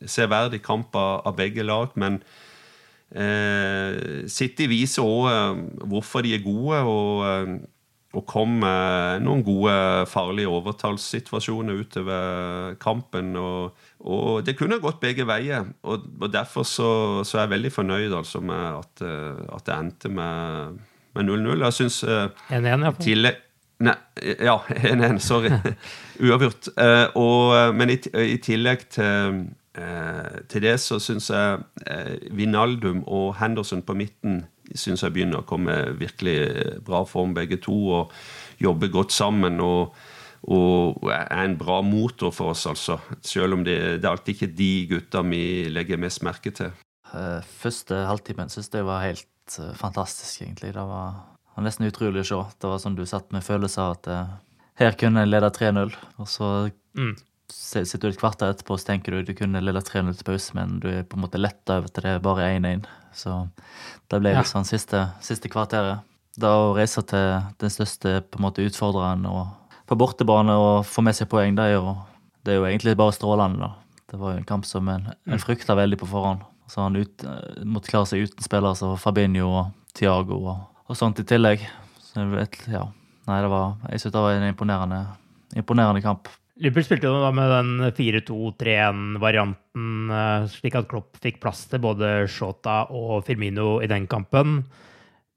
Severdig 0.00 0.62
kamp 0.64 0.94
av, 0.96 1.26
av 1.28 1.36
begge 1.36 1.66
lag. 1.66 1.92
Men 2.00 2.20
uh, 3.16 4.24
City 4.30 4.70
viser 4.70 5.04
òg 5.04 5.84
hvorfor 5.90 6.24
de 6.24 6.36
er 6.38 6.46
gode. 6.46 6.80
og 6.86 7.68
og 8.10 8.24
kom 8.26 8.56
med 8.64 9.22
noen 9.22 9.42
gode, 9.46 9.72
farlige 10.10 10.50
overtallssituasjoner 10.50 11.78
utover 11.78 12.74
kampen. 12.82 13.36
Og, 13.38 13.76
og, 14.02 14.40
det 14.46 14.56
kunne 14.58 14.80
gått 14.82 14.98
begge 15.02 15.26
veier. 15.28 15.68
Og, 15.86 16.08
og 16.18 16.32
derfor 16.32 16.66
så, 16.66 16.90
så, 17.22 17.38
er 17.38 17.44
jeg 17.44 17.54
veldig 17.54 17.72
fornøyd 17.74 18.16
altså, 18.18 18.42
med 18.42 18.66
at, 18.80 19.04
eh, 19.06 19.44
at, 19.54 19.64
det 19.68 19.76
endte 19.76 20.10
med 20.10 20.82
0-0. 21.14 21.62
Jeg 21.62 21.78
syns 21.78 22.02
uh, 22.02 22.26
1-1, 22.50 22.88
ja. 22.88 23.32
Nei, 23.80 23.96
ja, 24.42 24.58
1-1. 24.90 25.22
Sorry. 25.22 25.54
Uavgjort. 26.26 26.72
Uh, 26.74 27.06
og, 27.14 27.74
men 27.78 27.94
i, 27.94 28.00
i 28.26 28.40
tillegg 28.42 28.88
til, 28.90 29.44
uh, 29.78 30.38
til 30.50 30.66
det 30.66 30.80
så 30.82 30.98
syns 30.98 31.30
jeg 31.30 31.62
Vinaldum 32.34 33.04
og 33.06 33.36
Henderson 33.38 33.86
på 33.86 33.94
midten 33.94 34.42
syns 34.78 35.02
jeg 35.04 35.14
begynner 35.14 35.42
å 35.42 35.48
komme 35.48 35.76
virkelig 35.98 36.80
bra 36.86 37.04
form, 37.08 37.34
begge 37.36 37.60
to, 37.62 37.76
og 38.00 38.62
jobber 38.62 38.92
godt 38.92 39.16
sammen. 39.16 39.60
og 39.60 39.94
og 40.48 41.10
er 41.12 41.42
en 41.44 41.56
bra 41.60 41.82
motor 41.84 42.30
for 42.32 42.54
oss, 42.54 42.62
altså. 42.66 42.96
Selv 43.20 43.58
om 43.58 43.64
det, 43.64 43.76
det 44.00 44.06
er 44.06 44.14
alltid 44.14 44.38
ikke 44.38 44.54
de 44.56 44.70
gutta 44.94 45.20
vi 45.26 45.68
legger 45.68 46.00
mest 46.00 46.22
merke 46.24 46.52
til. 46.56 46.72
Eh, 47.12 47.48
første 47.60 48.06
halvtimen 48.08 48.48
syns 48.52 48.70
jeg 48.72 48.86
var 48.86 49.04
helt 49.04 49.58
uh, 49.58 49.74
fantastisk, 49.76 50.40
egentlig. 50.40 50.72
Det 50.76 50.86
var, 50.88 51.18
nesten 51.60 51.90
utrolig 51.90 52.24
å 52.24 52.28
se. 52.30 52.40
Det 52.56 52.70
var 52.70 52.80
sånn 52.80 52.96
du 52.96 53.04
satt 53.08 53.28
med 53.34 53.44
følelse 53.44 53.84
av 53.84 53.98
at 53.98 54.08
uh, 54.08 54.62
her 54.80 54.96
kunne 54.96 55.26
en 55.26 55.30
lede 55.30 55.50
3-0, 55.52 55.92
og 56.22 56.30
så 56.30 56.50
mm. 56.96 57.12
Sitter 57.52 58.08
du 58.08 58.14
et 58.14 58.20
kvarter 58.20 58.52
etterpå 58.52 58.76
og 58.76 58.84
tenker 58.86 59.14
du 59.14 59.26
du 59.26 59.34
kunne 59.36 59.62
lille 59.62 59.82
3-0 59.84 60.12
til 60.16 60.26
pause, 60.26 60.54
men 60.58 60.78
du 60.82 60.88
er 60.90 61.06
på 61.06 61.18
en 61.18 61.24
måte 61.24 61.40
letta 61.40 61.80
over 61.80 61.90
til 61.90 62.06
det 62.06 62.14
er 62.16 62.24
bare 62.24 62.50
1-1. 62.56 62.86
Så 63.16 63.36
det 64.10 64.20
ble 64.22 64.34
liksom 64.36 64.64
ja. 64.64 64.70
siste, 64.70 65.02
siste 65.24 65.50
kvarteret. 65.52 66.06
Da 66.40 66.52
å 66.62 66.74
reise 66.76 67.02
til 67.10 67.40
den 67.60 67.72
største 67.72 68.20
på 68.22 68.38
en 68.38 68.46
måte 68.46 68.64
utfordreren 68.64 69.26
og 69.28 69.48
på 69.90 69.98
bortebane 69.98 70.54
og 70.54 70.86
få 70.86 71.02
med 71.02 71.16
seg 71.18 71.26
poeng, 71.30 71.56
det 71.58 71.66
er 71.66 71.76
jo, 71.80 71.96
det 72.46 72.54
er 72.54 72.60
jo 72.60 72.66
egentlig 72.68 72.94
bare 72.98 73.14
strålende. 73.16 73.66
da. 73.66 74.04
Det 74.10 74.18
var 74.18 74.34
jo 74.34 74.40
en 74.40 74.46
kamp 74.46 74.66
som 74.66 74.88
en, 74.90 75.08
en 75.10 75.34
mm. 75.34 75.42
frykta 75.42 75.74
veldig 75.78 75.98
på 75.98 76.08
forhånd. 76.10 76.46
Så 76.70 76.84
han 76.84 76.98
ut, 76.98 77.24
måtte 77.66 77.90
klare 77.90 78.06
seg 78.06 78.28
uten 78.28 78.46
spillere 78.46 78.78
som 78.78 78.94
Fabinho 78.98 79.48
og 79.50 79.72
Tiago 79.98 80.38
og, 80.38 80.60
og, 80.86 80.94
sånt 80.98 81.18
i 81.18 81.26
tillegg. 81.26 81.64
Så 82.04 82.22
vet, 82.30 82.60
ja. 82.70 82.84
Nei, 83.26 83.40
det 83.42 83.50
var, 83.50 83.74
jeg 83.90 84.02
synes 84.02 84.14
det 84.14 84.22
var 84.22 84.36
en 84.36 84.46
imponerende, 84.46 85.00
imponerende 85.58 86.02
kamp. 86.04 86.30
Liverpool 86.60 86.84
spilte 86.84 87.08
jo 87.08 87.22
da 87.22 87.30
med 87.32 87.48
den 87.48 87.78
4-2-3-1-varianten, 87.96 90.10
eh, 90.12 90.42
slik 90.52 90.74
at 90.76 90.90
Klopp 90.90 91.16
fikk 91.22 91.38
plass 91.40 91.62
til 91.70 91.80
både 91.80 92.28
Shota 92.28 92.82
og 92.92 93.24
Firmino 93.24 93.80
i 93.80 93.88
den 93.88 94.04
kampen. 94.10 94.66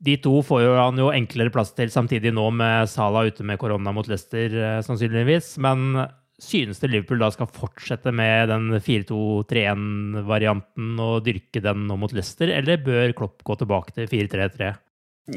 De 0.03 0.17
to 0.19 0.41
får 0.43 0.61
jo 0.65 0.73
han 0.75 0.99
jo 0.99 1.13
enklere 1.15 1.47
plass 1.53 1.71
til 1.77 1.87
samtidig 1.93 2.33
nå 2.35 2.49
med 2.51 2.89
Salah 2.91 3.27
ute 3.31 3.43
med 3.47 3.55
korona 3.61 3.91
mot 3.95 4.07
Leicester, 4.11 4.51
eh, 4.51 4.83
sannsynligvis. 4.83 5.55
Men 5.63 6.11
synes 6.43 6.79
det 6.81 6.89
Liverpool 6.91 7.23
da 7.23 7.31
skal 7.31 7.47
fortsette 7.47 8.11
med 8.11 8.51
den 8.51 8.75
4-2-3-1-varianten 8.83 10.99
og 10.99 11.23
dyrke 11.23 11.63
den 11.63 11.87
nå 11.87 11.95
mot 12.03 12.11
Leicester, 12.11 12.51
eller 12.51 12.83
bør 12.83 13.15
Klopp 13.15 13.47
gå 13.47 13.55
tilbake 13.63 13.95
til 13.95 14.11
4-3-3? 14.11 14.75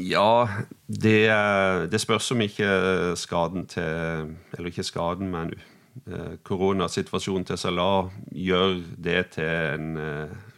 Ja, 0.03 0.51
det, 0.91 1.31
det, 1.87 1.95
spørs 2.03 2.27
om 2.35 2.43
ikke 2.43 3.15
skaden 3.15 3.63
til 3.71 4.35
Eller 4.51 4.67
ikke 4.67 4.83
skaden, 4.83 5.31
men 5.31 5.55
Eh, 5.55 5.76
koronasituasjonen 6.43 7.45
til 7.47 7.57
Salah 7.57 8.11
gjør 8.31 8.77
det 8.97 9.21
til 9.37 9.47
en 9.47 9.97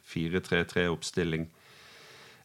4-3-3-oppstilling. 0.09 1.41
Eh, 1.41 1.55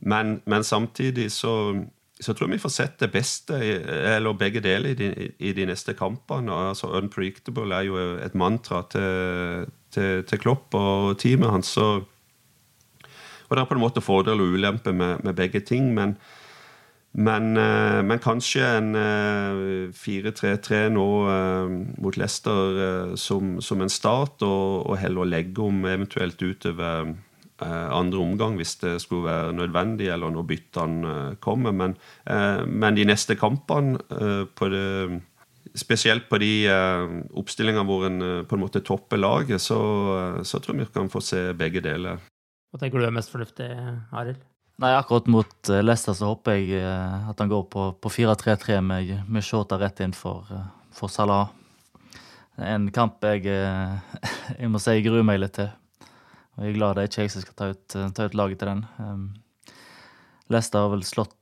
men, 0.05 0.41
men, 0.45 0.65
samtidig 0.65 1.33
så 1.33 1.85
så 2.21 2.33
jeg 2.39 2.49
vi 2.49 2.59
får 2.63 2.71
sett 2.71 3.01
det 3.03 3.11
beste, 3.11 3.57
eller 3.59 4.37
begge 4.39 4.61
deler, 4.63 4.93
i 4.93 4.95
de, 4.95 5.33
i 5.39 5.53
de 5.53 5.65
neste 5.67 5.97
kampene. 5.99 6.53
altså 6.53 6.87
Unpredictable 6.87 7.75
er 7.75 7.83
jo 7.83 7.97
et 8.23 8.35
mantra 8.35 8.85
til, 8.91 9.67
til, 9.91 10.23
til 10.23 10.39
Klopp 10.39 10.75
og 10.75 11.19
teamet 11.19 11.51
hans. 11.51 11.77
Og, 11.77 12.05
og 13.49 13.57
det 13.57 13.61
er 13.61 13.67
på 13.69 13.75
en 13.75 13.83
måte 13.83 14.01
fordel 14.01 14.41
og 14.41 14.55
ulempe 14.55 14.93
med, 14.93 15.25
med 15.25 15.35
begge 15.35 15.61
ting. 15.61 15.91
Men, 15.95 16.15
men, 17.15 17.57
eh, 17.57 18.01
men 18.03 18.19
kanskje 18.19 18.67
en 18.81 18.97
4-3-3 19.95 20.79
eh, 20.79 20.89
nå 20.91 21.05
eh, 21.31 21.75
mot 22.03 22.17
Leicester 22.19 23.15
som, 23.21 23.61
som 23.63 23.85
en 23.85 23.93
start, 23.93 24.43
og, 24.43 24.89
og 24.89 24.99
heller 24.99 25.31
legge 25.31 25.63
om 25.63 25.85
eventuelt 25.87 26.43
utover 26.43 27.15
andre 27.65 28.19
omgang 28.19 28.57
hvis 28.59 28.75
det 28.81 28.97
skulle 29.01 29.29
være 29.29 29.53
nødvendig, 29.55 30.09
eller 30.11 30.33
når 30.35 30.47
byttene 30.49 31.13
kommer. 31.41 31.73
Men, 31.73 31.95
men, 32.67 32.97
de 32.99 33.05
neste 33.07 33.37
kampene, 33.39 33.95
på 34.59 34.69
det, 34.73 35.21
spesielt 35.79 36.27
på 36.29 36.41
de 36.43 36.51
oppstillingene 37.39 37.87
hvor 37.89 38.09
en 38.11 38.19
på 38.51 38.59
en 38.59 38.65
måte 38.65 38.83
topper 38.85 39.23
laget, 39.23 39.63
så, 39.63 39.79
så 40.43 40.61
tror 40.61 40.75
jeg 40.75 40.83
vi 40.83 40.97
kan 40.99 41.13
få 41.15 41.23
se 41.25 41.45
begge 41.57 41.81
deler. 41.87 42.19
Hva 42.75 42.83
tenker 42.83 43.01
du 43.01 43.07
er 43.07 43.15
mest 43.15 43.33
fornuftig, 43.33 43.71
Arild? 44.11 44.43
Nei, 44.83 44.91
Akkurat 44.97 45.29
mot 45.31 45.69
Leicester 45.71 46.17
så 46.19 46.33
håper 46.33 46.57
jeg 46.59 46.81
at 46.83 47.39
han 47.39 47.51
går 47.51 47.63
på, 47.71 47.85
på 48.03 48.11
4-3-3 48.11 48.81
med, 48.83 49.13
med 49.31 49.45
Shota 49.47 49.79
rett 49.79 50.03
inn 50.03 50.15
for, 50.17 50.49
for 50.91 51.13
Salah. 51.13 51.53
En 52.59 52.89
kamp 52.95 53.23
jeg, 53.23 53.47
jeg 54.59 54.71
må 54.71 54.83
si 54.83 54.97
jeg 54.97 55.07
gruer 55.07 55.27
meg 55.27 55.39
litt 55.43 55.55
til. 55.61 55.71
Og 56.55 56.67
jeg 56.67 56.75
er 56.75 56.77
glad 56.77 56.95
det 56.95 57.05
er 57.05 57.11
ikke 57.11 57.25
jeg 57.25 57.33
som 57.33 57.45
skal 57.45 57.57
ta 57.59 57.71
ut, 57.73 57.97
eh, 57.99 58.11
ta 58.15 58.29
ut 58.29 58.37
laget 58.39 58.61
til 58.63 58.71
den. 58.71 58.83
Um, 58.99 59.25
Leicester 60.53 60.85
har 60.85 60.93
vel 60.93 61.07
slått 61.07 61.33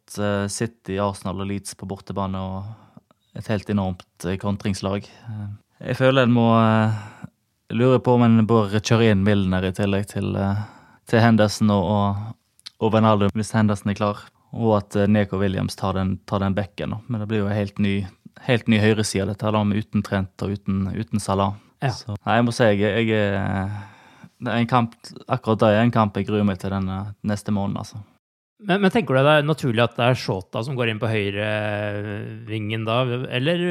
City, 0.53 0.99
Arsenal 1.01 1.41
og 1.43 1.49
Leeds 1.49 1.75
på 1.77 1.89
bortebane 1.89 2.39
og 2.39 3.39
et 3.39 3.49
helt 3.51 3.71
enormt 3.73 4.27
uh, 4.29 4.37
kontringslag. 4.41 5.09
Jeg 5.83 5.99
føler 5.99 6.29
en 6.29 6.37
må 6.37 6.47
lure 7.73 7.99
på 8.05 8.15
om 8.15 8.25
en 8.27 8.47
bør 8.47 8.77
kjøre 8.79 9.11
inn 9.11 9.25
Milner 9.27 9.65
i 9.67 9.73
tillegg 9.75 10.07
til, 10.13 10.37
til 11.09 11.25
Henderson 11.25 11.73
og, 11.75 11.89
og, 11.89 12.21
og 12.83 12.95
Wijnaldum 12.95 13.33
hvis 13.39 13.55
Henderson 13.55 13.93
er 13.93 13.99
klar. 13.99 14.25
Og 14.53 14.75
at 14.83 14.97
Neko 15.09 15.39
Williams 15.41 15.79
tar 15.79 15.97
den, 15.97 16.19
tar 16.29 16.43
den 16.43 16.57
bekken. 16.57 16.99
Men 17.09 17.23
det 17.23 17.31
blir 17.31 17.45
jo 17.45 17.49
en 17.49 17.57
helt 17.57 17.79
ny, 17.81 17.95
helt 18.45 18.69
ny 18.69 18.83
høyreside, 18.83 19.31
dette 19.31 19.47
her, 19.47 19.57
med 19.65 19.81
uten 19.81 20.05
Trent 20.05 20.45
og 20.45 20.53
uten, 20.59 20.85
uten 20.93 21.23
Salah. 21.23 21.55
Ja. 21.83 21.95
Så, 21.97 22.19
nei, 22.19 22.37
jeg 22.37 22.47
må 22.47 22.55
si 22.55 22.69
jeg, 22.69 23.09
jeg 23.09 24.69
kamp, 24.71 24.95
akkurat 25.27 25.63
det 25.63 25.71
er 25.73 25.85
en 25.87 25.95
kamp 25.95 26.19
jeg 26.19 26.29
gruer 26.29 26.45
meg 26.47 26.61
til 26.63 26.75
den 26.75 26.91
neste 27.27 27.55
måneden, 27.55 27.81
altså. 27.81 28.03
Men, 28.63 28.79
men, 28.85 28.93
tenker 28.95 29.17
du 29.17 29.27
det 29.27 29.35
er 29.41 29.47
naturlig 29.47 29.83
at 29.83 29.97
det 29.97 30.05
er 30.07 30.19
Shota 30.19 30.61
som 30.63 30.77
går 30.79 30.93
inn 30.93 31.01
på 31.03 31.11
høyrevingen 31.11 32.85
da, 32.87 33.01
eller 33.39 33.65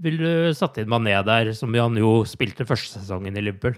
vil 0.00 0.20
du 0.20 0.30
satt 0.56 0.80
inn 0.80 0.88
Mané 0.92 1.18
der, 1.26 1.52
som 1.56 1.74
han 1.76 1.98
jo 2.00 2.22
spilte 2.28 2.64
første 2.68 3.02
sesongen 3.02 3.36
i 3.36 3.44
Liverpool? 3.44 3.76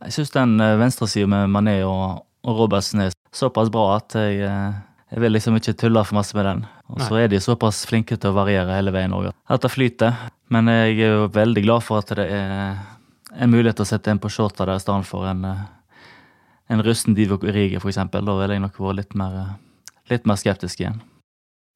Jeg 0.00 0.16
syns 0.16 0.32
den 0.32 0.56
eh, 0.64 0.78
venstresida 0.80 1.28
med 1.28 1.52
Mané 1.52 1.82
og, 1.84 2.24
og 2.48 2.62
Robertsen 2.62 3.04
er 3.04 3.12
såpass 3.32 3.70
bra 3.72 3.96
at 3.96 4.16
jeg, 4.16 4.40
eh, 4.46 4.80
jeg 5.12 5.24
vil 5.24 5.34
liksom 5.36 5.56
ikke 5.58 5.76
tulle 5.80 6.04
for 6.04 6.20
masse 6.20 6.36
med 6.36 6.48
den. 6.48 6.64
Og 6.92 7.00
så 7.00 7.18
er 7.22 7.28
de 7.32 7.40
såpass 7.40 7.84
flinke 7.88 8.18
til 8.20 8.32
å 8.32 8.36
variere 8.36 8.76
hele 8.76 8.92
veien 8.94 9.12
òg. 9.16 9.30
Dette 9.32 9.68
det 9.68 9.72
flyter. 9.72 10.16
Men 10.52 10.68
jeg 10.68 10.98
er 11.00 11.14
jo 11.16 11.28
veldig 11.32 11.62
glad 11.64 11.84
for 11.84 12.02
at 12.02 12.12
det 12.16 12.26
er 12.28 12.76
en 13.32 13.52
mulighet 13.52 13.78
til 13.80 13.86
å 13.86 13.88
sette 13.88 14.12
en 14.12 14.20
på 14.20 14.30
shorta 14.32 14.66
der 14.68 14.76
i 14.76 14.82
stedet 14.82 15.08
for 15.08 15.28
en, 15.28 15.44
eh, 15.48 15.62
en 16.68 16.84
rusten 16.84 17.16
Divok 17.16 17.44
Urigi, 17.48 17.80
f.eks. 17.80 18.00
Da 18.12 18.20
ville 18.20 18.52
jeg 18.58 18.64
nok 18.64 18.76
vært 18.76 19.00
litt 19.00 19.14
mer, 19.16 19.38
eh, 19.40 19.56
litt 20.12 20.26
mer 20.28 20.36
skeptisk 20.36 20.80
igjen. 20.80 21.00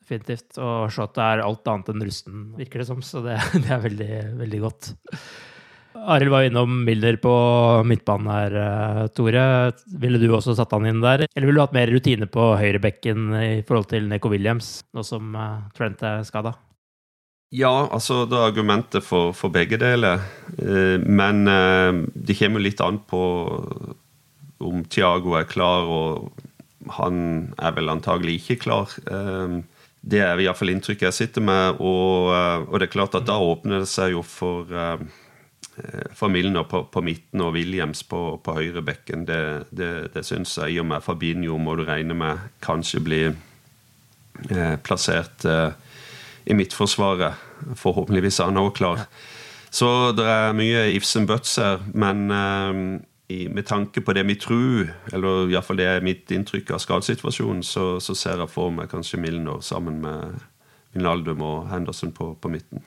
Definitivt. 0.04 0.58
Og 0.62 0.90
shota 0.92 1.32
er 1.32 1.42
alt 1.42 1.66
annet 1.66 1.88
enn 1.90 2.04
rusten, 2.06 2.42
virker 2.56 2.82
det 2.82 2.86
som, 2.86 3.00
så 3.02 3.24
det, 3.24 3.40
det 3.64 3.70
er 3.72 3.80
veldig, 3.82 4.12
veldig 4.42 4.60
godt. 4.62 4.92
Arild 6.06 6.30
var 6.34 6.46
innom 6.46 6.82
Milner 6.84 7.16
på 7.22 7.32
midtbanen 7.88 8.28
her, 8.30 8.58
eh, 8.60 9.00
Tore. 9.16 9.46
Ville 10.02 10.20
du 10.22 10.28
også 10.30 10.54
satt 10.58 10.74
han 10.76 10.86
inn 10.86 11.00
der? 11.04 11.26
Eller 11.32 11.46
ville 11.46 11.58
du 11.58 11.64
hatt 11.64 11.76
mer 11.76 11.90
rutine 11.92 12.28
på 12.30 12.52
høyrebekken 12.60 13.32
i 13.40 13.50
forhold 13.66 13.90
til 13.94 14.08
Neko 14.12 14.30
Williams, 14.32 14.78
nå 14.94 15.04
som 15.06 15.34
Trent 15.74 16.04
er 16.06 16.24
skada? 16.28 16.56
Ja, 17.54 17.86
altså 17.94 18.24
det 18.26 18.34
er 18.34 18.48
argumentet 18.48 19.04
for, 19.06 19.30
for 19.36 19.54
begge 19.54 19.78
deler. 19.78 20.24
Eh, 20.58 20.98
men 20.98 21.46
eh, 21.46 22.02
det 22.14 22.38
kommer 22.40 22.62
litt 22.62 22.82
an 22.82 22.98
på 23.06 23.22
om 24.66 24.82
Tiago 24.90 25.36
er 25.38 25.46
klar, 25.46 25.86
og 25.86 26.90
han 26.98 27.52
er 27.60 27.76
vel 27.76 27.92
antagelig 27.92 28.40
ikke 28.40 28.58
klar. 28.66 28.96
Eh, 29.06 29.60
det 30.06 30.22
er 30.22 30.42
iallfall 30.42 30.74
inntrykket 30.74 31.08
jeg 31.08 31.18
sitter 31.20 31.46
med. 31.46 31.78
Og, 31.78 32.32
og, 32.66 32.74
det 32.78 32.88
er 32.88 32.94
klart 32.96 33.14
at 33.18 33.28
da 33.30 33.38
åpner 33.42 33.84
det 33.84 33.90
seg 33.90 34.16
jo 34.16 34.26
for, 34.26 34.70
for 36.16 36.32
Milner 36.32 36.64
på, 36.64 36.82
på, 36.88 37.02
midten 37.04 37.42
og 37.44 37.52
Williams 37.52 38.00
på, 38.08 38.20
på 38.40 38.54
høyrebekken. 38.56 39.26
Det, 39.28 39.40
det, 39.70 39.90
det 40.14 40.24
syns 40.24 40.54
jeg. 40.56 40.76
I 40.76 40.80
og 40.80 40.88
med 40.88 41.04
Fabinho 41.04 41.58
må 41.60 41.74
du 41.76 41.84
regne 41.84 42.16
med 42.16 42.46
kanskje 42.64 43.02
blir 43.04 43.36
plassert 44.84 45.44
i 46.46 46.54
Midtforsvaret. 46.54 47.34
Forhåpentligvis 47.76 48.40
er 48.40 48.50
han 48.50 48.60
også 48.60 48.76
klar. 48.76 49.04
Så 49.70 50.12
det 50.16 50.24
er 50.24 50.54
mye 50.56 50.86
ifs 50.94 51.16
and 51.16 51.28
buts 51.28 51.56
her. 51.60 51.82
Men 51.94 52.30
eh, 52.30 53.00
i, 53.28 53.48
med 53.48 53.66
tanke 53.66 54.00
på 54.00 54.14
det 54.16 54.26
vi 54.28 54.38
tror, 54.40 54.92
eller 55.12 55.50
iallfall 55.50 55.80
det 55.80 55.88
er 55.90 56.04
mitt 56.06 56.30
inntrykk 56.30 56.76
av 56.76 56.82
skadesituasjonen, 56.84 57.64
så, 57.66 57.96
så, 58.00 58.14
ser 58.14 58.40
jeg 58.40 58.52
for 58.52 58.70
meg 58.72 58.90
kanskje 58.92 59.20
Milner 59.20 59.60
sammen 59.60 59.98
med 60.04 60.38
Vinaldum 60.94 61.42
og 61.42 61.66
Henderson 61.72 62.14
på, 62.14 62.34
på 62.40 62.52
midten. 62.52 62.84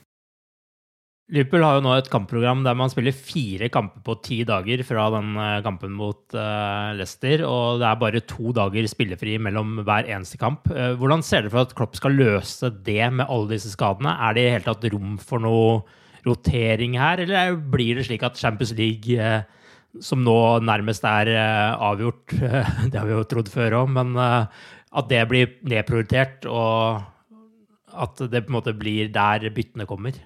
Liverpool 1.29 1.61
har 1.61 1.75
jo 1.77 1.83
nå 1.85 1.91
et 1.93 2.07
kampprogram 2.09 2.63
der 2.65 2.77
man 2.77 2.89
spiller 2.89 3.13
fire 3.13 3.67
kamper 3.69 4.01
på 4.05 4.15
ti 4.25 4.39
dager 4.49 4.81
fra 4.85 5.05
den 5.13 5.35
eh, 5.37 5.59
kampen 5.65 5.91
mot 5.93 6.23
uh, 6.33 6.89
Leicester, 6.97 7.43
og 7.45 7.83
det 7.83 7.85
er 7.85 7.99
bare 8.01 8.21
to 8.25 8.53
dager 8.57 8.87
spillefri 8.89 9.35
mellom 9.37 9.83
hver 9.85 10.09
eneste 10.09 10.39
kamp. 10.41 10.65
Uh, 10.73 10.95
hvordan 10.97 11.21
ser 11.25 11.45
dere 11.45 11.53
for 11.53 11.67
at 11.67 11.75
Klopp 11.77 11.99
skal 11.99 12.17
løse 12.17 12.71
det 12.87 13.11
med 13.13 13.27
alle 13.27 13.51
disse 13.51 13.75
skadene? 13.75 14.15
Er 14.25 14.33
det 14.33 14.45
i 14.47 14.55
hele 14.55 14.65
tatt 14.65 14.87
rom 14.89 15.19
for 15.21 15.43
noe 15.43 15.83
rotering 16.25 16.97
her, 16.97 17.21
eller 17.21 17.53
blir 17.77 17.99
det 17.99 18.07
slik 18.09 18.25
at 18.25 18.41
Champions 18.41 18.73
League, 18.79 19.29
som 20.03 20.25
nå 20.25 20.35
nærmest 20.65 21.05
er 21.07 21.29
avgjort, 21.77 22.33
det 22.89 22.97
har 22.97 23.05
vi 23.05 23.13
jo 23.13 23.21
trodd 23.29 23.53
før 23.53 23.77
òg, 23.83 23.93
men 23.95 24.17
at 24.19 25.07
det 25.13 25.21
blir 25.29 25.53
nedprioritert, 25.61 26.49
og 26.49 27.05
at 27.93 28.25
det 28.33 28.43
på 28.43 28.51
en 28.51 28.57
måte 28.59 28.75
blir 28.75 29.13
der 29.13 29.47
byttene 29.55 29.87
kommer? 29.89 30.17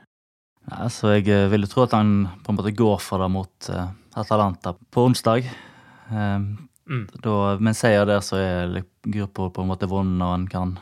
Ja, 0.70 0.88
så 0.90 1.12
jeg 1.18 1.26
vil 1.28 1.50
ville 1.52 1.68
tro 1.68 1.84
at 1.84 1.96
han 1.96 2.28
på 2.44 2.54
en 2.54 2.60
måte 2.60 2.72
går 2.76 3.02
for 3.04 3.24
det 3.24 3.30
mot 3.34 3.70
uh, 3.70 3.90
Atalanta 4.20 4.74
på 4.74 5.06
onsdag. 5.10 5.50
Um, 6.10 6.70
mm. 6.88 7.06
da, 7.24 7.36
med 7.60 7.76
seier 7.78 8.08
der 8.08 8.24
så 8.24 8.40
er 8.40 8.82
gruppa 9.04 9.50
på 9.52 9.64
en 9.64 9.72
måte 9.74 9.90
vunnet, 9.92 10.24
og 10.24 10.36
han 10.38 10.48
kan 10.48 10.78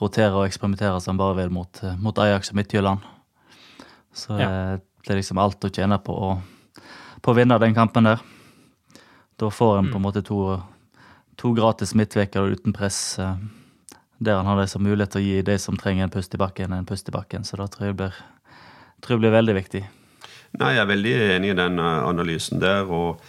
rotere 0.00 0.34
og 0.34 0.48
eksperimentere 0.48 0.98
som 1.00 1.14
han 1.14 1.22
bare 1.22 1.38
vil 1.42 1.54
mot, 1.54 1.82
mot 2.02 2.18
Ajax 2.18 2.50
og 2.50 2.58
Midtjylland. 2.58 3.06
Så 4.14 4.38
ja. 4.38 4.48
det 4.78 5.12
er 5.12 5.20
liksom 5.20 5.38
alt 5.42 5.62
å 5.66 5.70
tjene 5.70 5.98
på 6.02 6.14
å, 6.14 6.30
på 7.22 7.32
å 7.32 7.38
vinne 7.38 7.58
den 7.62 7.74
kampen 7.74 8.10
der. 8.10 8.22
Da 9.38 9.50
får 9.50 9.78
en 9.78 9.90
på 9.90 9.98
en 9.98 10.02
mm. 10.02 10.06
måte 10.08 10.22
to, 10.26 10.56
to 11.38 11.54
gratis 11.54 11.94
midtveker 11.94 12.50
uten 12.50 12.74
press. 12.74 13.18
Uh, 13.22 13.38
der 14.18 14.36
han 14.36 14.46
har 14.46 14.58
det 14.58 14.68
som 14.70 14.82
mulighet 14.82 15.14
til 15.14 15.22
å 15.22 15.24
gi 15.24 15.42
de 15.46 15.56
som 15.58 15.76
trenger 15.78 16.06
en 16.06 16.12
pust 16.12 16.34
i 16.34 16.40
bakken, 16.40 16.72
en 16.72 16.86
pust 16.86 17.08
i 17.10 17.14
bakken. 17.14 17.44
Så 17.46 17.58
da 17.60 17.66
tror 17.70 17.86
jeg 17.86 17.94
det 17.94 18.00
blir 18.02 18.20
tror 19.02 19.16
jeg 19.16 19.24
blir 19.24 19.38
veldig 19.38 19.56
viktig. 19.58 19.84
Nei, 20.60 20.74
Jeg 20.76 20.84
er 20.84 20.90
veldig 20.90 21.14
enig 21.34 21.50
i 21.50 21.58
den 21.58 21.80
eh, 21.82 22.04
analysen 22.06 22.60
der. 22.62 22.86
og 22.86 23.20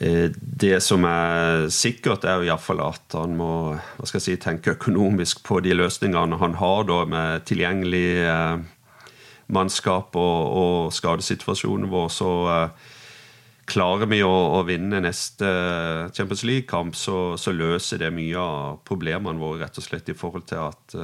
eh, 0.00 0.32
det 0.32 0.80
som 0.82 1.04
er 1.04 1.68
sikkert, 1.68 2.24
er 2.24 2.40
jo 2.40 2.48
iallfall 2.48 2.80
at 2.86 3.16
han 3.18 3.36
må 3.36 3.52
hva 3.76 4.08
skal 4.08 4.20
jeg 4.20 4.26
si, 4.26 4.36
tenke 4.40 4.76
økonomisk 4.78 5.44
på 5.44 5.60
de 5.64 5.76
løsningene 5.76 6.40
han 6.40 6.56
har 6.60 6.86
da 6.88 7.02
med 7.04 7.44
tilgjengelig 7.48 8.06
eh, 8.24 8.60
mannskap 9.52 10.16
og, 10.16 10.56
og 10.62 10.94
skadesituasjonen 10.96 11.88
vår. 11.92 12.08
Så 12.12 12.30
klarer 13.68 14.08
vi 14.08 14.22
å, 14.24 14.32
å, 14.32 14.62
vinne 14.64 15.02
neste 15.04 15.48
Champions 16.16 16.44
League-kamp, 16.48 16.96
så, 16.96 17.36
så, 17.36 17.52
løser 17.52 18.00
det 18.00 18.08
mye 18.16 18.40
av 18.40 18.80
problemene 18.88 19.40
våre, 19.40 19.66
rett 19.66 19.76
og 19.76 19.84
slett 19.84 20.08
i 20.08 20.16
forhold 20.16 20.48
til 20.48 20.64
at 20.64 20.96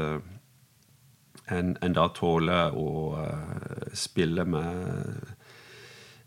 en, 1.52 1.76
en 1.82 1.96
da 1.96 2.08
tåler 2.14 2.76
å 2.76 2.90
uh, 3.18 3.88
spille 3.92 4.44
med 4.48 5.34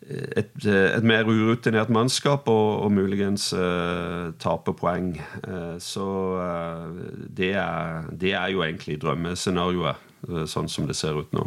et, 0.08 0.52
et, 0.66 1.04
mer 1.04 1.28
urutinert 1.28 1.90
mannskap 1.92 2.48
og, 2.52 2.84
og 2.86 2.92
muligens 2.96 3.50
uh, 3.58 4.32
tape 4.40 4.74
poeng. 4.78 5.16
Uh, 5.44 5.76
så 5.84 6.08
uh, 6.40 6.88
det, 7.28 7.54
er, 7.60 8.08
det, 8.12 8.34
er, 8.34 8.52
jo 8.54 8.64
egentlig 8.64 9.00
drømmescenarioet, 9.04 10.04
sånn 10.50 10.70
som 10.72 10.88
det 10.90 10.96
ser 10.98 11.18
ut 11.20 11.34
nå. 11.36 11.46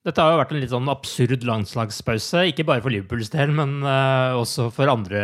Dette 0.00 0.24
har 0.24 0.32
jo 0.32 0.38
vært 0.40 0.52
en 0.54 0.62
litt 0.62 0.70
sånn 0.72 0.88
absurd 0.88 1.42
landslagspause, 1.44 2.46
ikke 2.48 2.64
bare 2.64 2.80
for 2.80 2.88
Liverpools 2.88 3.28
del, 3.34 3.50
men 3.52 3.82
uh, 3.84 4.32
også 4.40 4.70
for 4.72 4.88
andre 4.88 5.20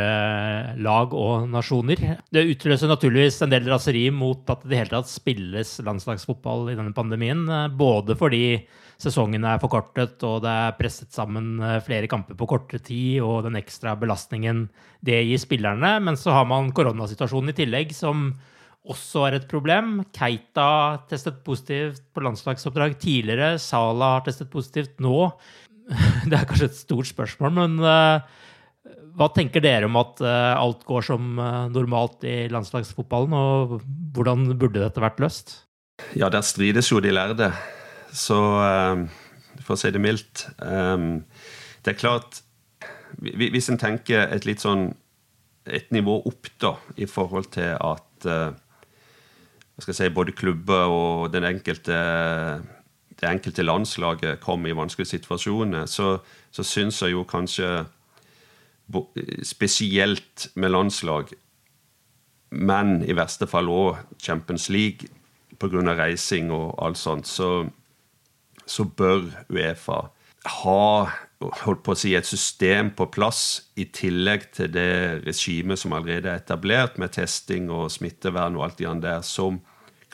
lag 0.85 1.15
og 1.17 1.47
nasjoner. 1.49 2.03
Det 2.29 2.43
utløser 2.53 2.91
naturligvis 2.93 3.39
en 3.41 3.55
del 3.55 3.71
raseri 3.73 4.03
mot 4.13 4.45
at 4.53 4.67
det 4.69 4.83
hele 4.83 4.93
tatt 4.93 5.09
spilles 5.09 5.71
landslagsfotball 5.87 6.69
i 6.69 6.77
denne 6.77 6.93
pandemien. 6.93 7.47
Uh, 7.49 7.71
både 7.73 8.19
fordi 8.21 8.43
sesongen 9.01 9.49
er 9.49 9.63
forkortet 9.65 10.21
og 10.29 10.43
det 10.45 10.53
er 10.53 10.77
presset 10.77 11.09
sammen 11.13 11.57
flere 11.85 12.09
kamper 12.13 12.37
på 12.37 12.49
kortere 12.53 12.85
tid, 12.85 13.23
og 13.25 13.47
den 13.49 13.57
ekstra 13.57 13.97
belastningen 13.97 14.67
det 15.01 15.23
gir 15.25 15.41
spillerne. 15.41 15.95
Men 16.05 16.21
så 16.21 16.37
har 16.37 16.45
man 16.53 16.69
koronasituasjonen 16.77 17.55
i 17.55 17.57
tillegg, 17.63 17.97
som 17.97 18.29
også 18.91 19.27
er 19.27 19.39
et 19.39 19.47
problem. 19.51 20.01
Keita 20.15 21.03
testet 21.11 21.43
positivt 21.47 22.03
på 22.15 22.23
landslagsoppdrag 22.25 22.97
tidligere. 23.03 23.57
Sala 23.63 24.17
har 24.17 24.27
testet 24.27 24.51
positivt 24.53 25.01
nå. 25.03 25.31
Det 26.29 26.35
er 26.35 26.49
kanskje 26.49 26.71
et 26.71 26.79
stort 26.79 27.09
spørsmål, 27.11 27.53
men 27.55 27.77
uh, 27.79 28.19
hva 29.17 29.29
tenker 29.35 29.63
dere 29.63 29.87
om 29.87 29.99
at 30.01 30.19
uh, 30.25 30.57
alt 30.59 30.83
går 30.87 31.07
som 31.07 31.39
uh, 31.39 31.69
normalt 31.71 32.27
i 32.27 32.49
landslagsfotballen, 32.51 33.37
og 33.37 33.77
hvordan 34.17 34.49
burde 34.59 34.83
dette 34.83 35.03
vært 35.03 35.23
løst? 35.23 35.61
Ja, 36.19 36.29
der 36.33 36.45
strides 36.45 36.91
jo 36.91 36.99
de 37.01 37.15
lærde. 37.15 37.53
Så 38.17 38.37
for 39.67 39.75
å 39.75 39.77
si 39.77 39.91
det 39.93 40.01
mildt 40.01 40.47
Det 40.57 41.91
er 41.91 41.97
klart 41.99 42.39
Hvis 43.19 43.67
en 43.69 43.77
tenker 43.81 44.31
et 44.33 44.47
litt 44.49 44.63
sånn 44.63 44.87
et 45.67 45.91
nivå 45.93 46.15
opp 46.31 46.49
da, 46.63 46.71
i 46.97 47.09
forhold 47.11 47.51
til 47.57 47.75
at 47.75 48.29
si, 49.79 50.09
både 50.09 50.33
klubber 50.33 50.89
og 50.89 51.33
den 51.33 51.45
enkelte, 51.45 51.97
det 53.21 53.29
enkelte 53.29 53.63
landslaget 53.63 54.41
kommer 54.41 54.71
i 54.71 54.77
vanskelige 54.77 55.17
situasjoner, 55.17 55.87
så, 55.87 56.19
så 56.51 56.63
syns 56.63 57.03
jeg 57.03 57.13
jo 57.13 57.25
kanskje 57.25 57.87
Spesielt 59.43 60.47
med 60.55 60.71
landslag, 60.71 61.33
men 62.51 63.01
i 63.03 63.17
verste 63.19 63.49
fall 63.51 63.67
òg 63.67 63.97
Champions 64.23 64.69
League 64.71 65.09
pga. 65.59 65.83
reising 65.99 66.53
og 66.55 66.79
alt 66.79 66.99
sånt, 66.99 67.27
så, 67.27 67.67
så 68.67 68.85
bør 68.85 69.27
Uefa 69.51 70.07
ha 70.47 71.11
holdt 71.41 71.83
på 71.85 71.93
å 71.93 71.99
si, 71.99 72.15
et 72.17 72.27
system 72.27 72.91
på 72.97 73.09
plass 73.13 73.41
i 73.77 73.87
tillegg 73.93 74.49
til 74.57 74.71
det 74.73 75.25
regimet 75.27 75.81
som 75.81 75.93
allerede 75.97 76.31
er 76.33 76.41
etablert, 76.41 76.97
med 76.99 77.13
testing 77.17 77.69
og 77.73 77.91
smittevern 77.93 78.57
og 78.57 78.65
alt 78.65 78.81
det 78.81 78.95
der, 79.05 79.21
som 79.27 79.61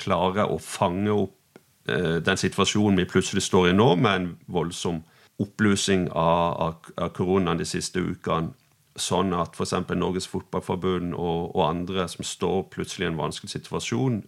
klarer 0.01 0.51
å 0.51 0.59
fange 0.59 1.15
opp 1.15 1.61
eh, 1.87 2.19
den 2.25 2.41
situasjonen 2.41 2.99
vi 2.99 3.11
plutselig 3.11 3.47
står 3.47 3.71
i 3.71 3.77
nå, 3.77 3.95
med 3.97 4.19
en 4.19 4.29
voldsom 4.51 5.03
oppblussing 5.43 6.09
av, 6.11 6.59
av, 6.67 6.91
av 6.99 7.15
koronaen 7.17 7.61
de 7.61 7.69
siste 7.69 8.03
ukene. 8.03 8.53
Sånn 8.99 9.33
at 9.33 9.55
f.eks. 9.57 9.73
Norges 9.97 10.27
Fotballforbund 10.29 11.15
og, 11.15 11.55
og, 11.55 11.63
andre 11.65 12.05
som 12.13 12.27
står 12.27 12.67
plutselig 12.75 13.07
i 13.07 13.13
en 13.13 13.21
vanskelig 13.21 13.55
situasjon, 13.55 14.21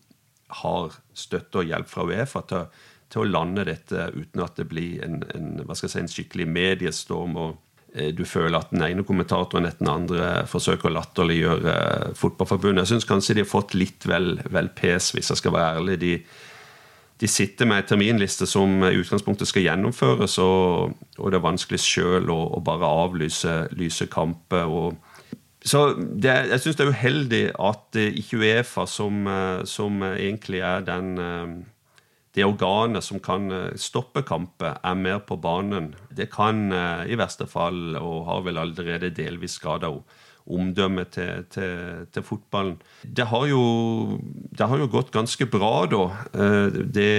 har 0.62 0.94
støtte 1.16 1.60
og 1.60 1.68
hjelp 1.68 1.90
fra 1.90 2.06
Uefa 2.06 2.40
til, 2.48 2.70
til 3.12 3.22
å 3.22 3.28
lande 3.30 3.66
dette 3.68 4.08
uten 4.14 4.42
at 4.44 4.56
det 4.58 4.66
blir 4.70 5.02
en, 5.04 5.20
en, 5.34 5.76
si, 5.76 5.90
en 6.00 6.10
skikkelig 6.10 6.46
mediestorm. 6.50 7.36
og 7.38 7.56
eh, 7.94 8.10
du 8.16 8.24
føler 8.28 8.58
at 8.58 8.72
den 8.74 8.84
ene 8.86 9.06
kommentatoren 9.06 9.68
etter 9.68 9.84
den 9.84 9.92
andre 9.92 10.32
forsøker 10.50 10.90
å 10.90 10.96
latterliggjøre 10.96 11.76
Fotballforbundet. 12.18 12.84
Jeg 12.84 12.94
syns 12.94 13.08
kanskje 13.10 13.38
de 13.38 13.44
har 13.44 13.52
fått 13.52 13.76
litt 13.78 14.08
vel, 14.10 14.38
vel 14.50 14.72
pes, 14.74 15.12
hvis 15.14 15.30
jeg 15.30 15.42
skal 15.42 15.54
være 15.54 15.80
ærlig. 15.80 15.98
De, 16.02 16.14
de 17.22 17.30
sitter 17.30 17.70
med 17.70 17.82
en 17.84 17.90
terminliste 17.92 18.48
som 18.50 18.82
i 18.88 18.96
utgangspunktet 18.98 19.50
skal 19.50 19.68
gjennomføres, 19.68 20.38
og, 20.42 20.96
og 21.18 21.30
det 21.30 21.38
er 21.38 21.44
vanskelig 21.44 21.82
sjøl 21.84 22.32
å, 22.34 22.40
å, 22.56 22.62
bare 22.64 22.90
avlyse 23.04 23.52
lyse 23.78 24.08
kamper. 24.10 24.72
så 25.62 25.84
det, 25.94 26.34
Jeg 26.50 26.64
syns 26.64 26.80
det 26.80 26.88
er 26.88 26.96
uheldig 26.96 27.44
at 27.54 28.00
ikke 28.02 28.42
Uefa, 28.42 28.88
som, 28.90 29.22
som 29.70 30.02
egentlig 30.02 30.64
er 30.66 30.82
den 30.88 31.14
det 32.34 32.44
organet 32.46 33.04
som 33.06 33.20
kan 33.22 33.46
eh, 33.52 33.76
stoppe 33.78 34.24
kamper, 34.26 34.78
er 34.82 34.98
mer 34.98 35.20
på 35.26 35.38
banen. 35.38 35.92
Det 36.10 36.30
kan 36.34 36.66
eh, 36.74 37.06
i 37.12 37.18
verste 37.18 37.46
fall, 37.50 37.94
og 38.00 38.26
har 38.28 38.44
vel 38.48 38.58
allerede 38.58 39.12
delvis 39.14 39.58
skada 39.60 39.92
omdømmet 40.44 41.14
til, 41.14 41.44
til, 41.54 42.04
til, 42.12 42.26
fotballen. 42.26 42.76
Det 43.06 43.28
har, 43.30 43.46
jo, 43.48 44.18
det 44.50 44.68
har 44.68 44.82
jo 44.82 44.90
gått 44.92 45.14
ganske 45.14 45.46
bra, 45.50 45.74
da. 45.90 46.04
Eh, 46.34 46.80
det 46.98 47.12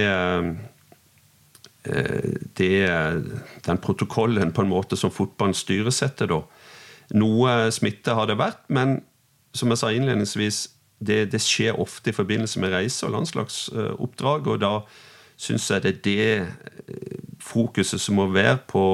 det, 2.58 2.82
den 3.62 3.78
protokollen 3.78 4.48
på 4.50 4.64
en 4.64 4.70
måte 4.72 4.96
som 4.98 5.12
fotballen 5.14 5.54
styresetter, 5.54 6.26
da. 6.26 6.40
Noe 7.14 7.52
smitte 7.70 8.16
har 8.18 8.26
det 8.26 8.34
vært, 8.40 8.64
men 8.74 8.96
som 9.54 9.70
jeg 9.70 9.78
sa 9.78 9.92
innledningsvis, 9.94 10.64
det, 10.98 11.32
det, 11.32 11.40
skjer 11.42 11.76
ofte 11.80 12.10
i 12.10 12.16
forbindelse 12.16 12.60
med 12.60 12.72
reise 12.72 13.06
og 13.06 13.12
landslagsoppdrag. 13.12 14.46
og 14.46 14.60
da 14.60 14.72
syns 15.36 15.70
jeg 15.70 15.82
det 15.84 15.92
er 15.92 16.00
det 16.04 16.32
eh, 16.40 17.18
fokuset 17.40 18.00
som 18.00 18.16
må 18.16 18.30
være 18.32 18.58
på 18.68 18.84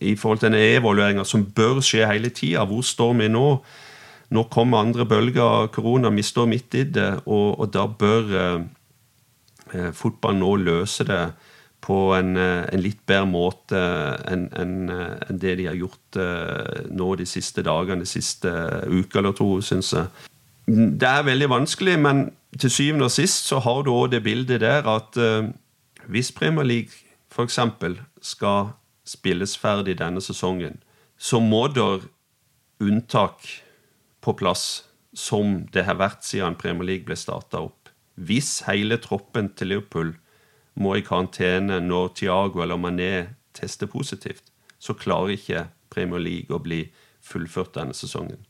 i 0.00 0.14
forhold 0.16 0.38
til 0.38 0.48
denne 0.48 0.62
evalueringa 0.78 1.24
som 1.24 1.44
bør 1.44 1.80
skje 1.82 2.06
hele 2.06 2.30
tida. 2.30 2.64
Hvor 2.64 2.82
står 2.82 3.12
vi 3.18 3.28
nå? 3.28 3.46
Nå 4.30 4.42
kommer 4.52 4.78
andre 4.84 5.06
bølger 5.08 5.42
av 5.42 5.68
korona, 5.72 6.10
vi 6.12 6.22
står 6.22 6.46
midt 6.46 6.74
i 6.76 6.82
det, 6.84 7.22
og, 7.26 7.60
og 7.60 7.70
da 7.72 7.86
bør 7.88 8.34
eh, 8.40 8.58
eh 9.74 9.92
fotballen 9.92 10.40
nå 10.40 10.56
løse 10.56 11.04
det 11.04 11.22
på 11.80 11.96
en, 12.14 12.36
eh, 12.36 12.66
en 12.72 12.82
litt 12.82 13.00
bedre 13.06 13.26
måte 13.26 13.80
enn 14.28 14.48
en, 14.52 14.90
en 14.90 15.38
det 15.38 15.56
de 15.60 15.68
har 15.70 15.78
gjort 15.78 16.18
eh, 16.20 16.84
nå 16.90 17.14
de 17.16 17.26
siste 17.26 17.64
dagene, 17.64 18.04
de 18.04 18.10
siste 18.10 18.52
uka 18.88 19.22
eller 19.22 19.32
to, 19.32 19.48
syns 19.64 19.94
jeg. 19.96 20.28
Det 20.68 21.08
er 21.08 21.24
veldig 21.24 21.48
vanskelig, 21.48 21.96
men 21.98 22.26
til 22.60 22.70
syvende 22.70 23.06
og 23.08 23.14
sist 23.14 23.46
så 23.48 23.60
har 23.64 23.86
du 23.86 23.92
òg 23.94 24.10
det 24.12 24.20
bildet 24.26 24.60
der 24.60 24.84
at 24.88 25.16
uh, 25.16 25.48
hvis 26.12 26.32
Premier 26.32 26.64
League 26.64 26.92
f.eks. 27.32 27.58
skal 28.20 28.74
spilles 29.08 29.56
ferdig 29.56 29.98
denne 29.98 30.20
sesongen, 30.20 30.76
så 31.16 31.40
må 31.40 31.66
der 31.72 32.04
unntak 32.84 33.48
på 34.20 34.32
plass, 34.36 34.84
som 35.14 35.64
det 35.72 35.86
har 35.88 35.96
vært 35.98 36.26
siden 36.26 36.58
Premier 36.60 36.84
League 36.84 37.08
ble 37.08 37.16
starta 37.16 37.62
opp. 37.64 37.88
Hvis 38.14 38.62
hele 38.68 38.98
troppen 39.00 39.48
til 39.56 39.72
Liverpool 39.72 40.12
må 40.78 40.98
i 40.98 41.04
karantene 41.06 41.80
når 41.80 42.12
Tiago 42.20 42.62
eller 42.62 42.76
Mané 42.76 43.28
tester 43.56 43.88
positivt, 43.88 44.44
så 44.78 44.94
klarer 44.94 45.34
ikke 45.34 45.64
Premier 45.90 46.22
League 46.22 46.54
å 46.54 46.62
bli 46.62 46.84
fullført 47.24 47.74
denne 47.78 47.96
sesongen. 47.96 48.47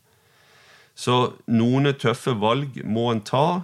Så 0.99 1.15
noen 1.47 1.93
tøffe 1.95 2.33
valg 2.41 2.81
må 2.83 3.07
en 3.13 3.23
ta. 3.23 3.63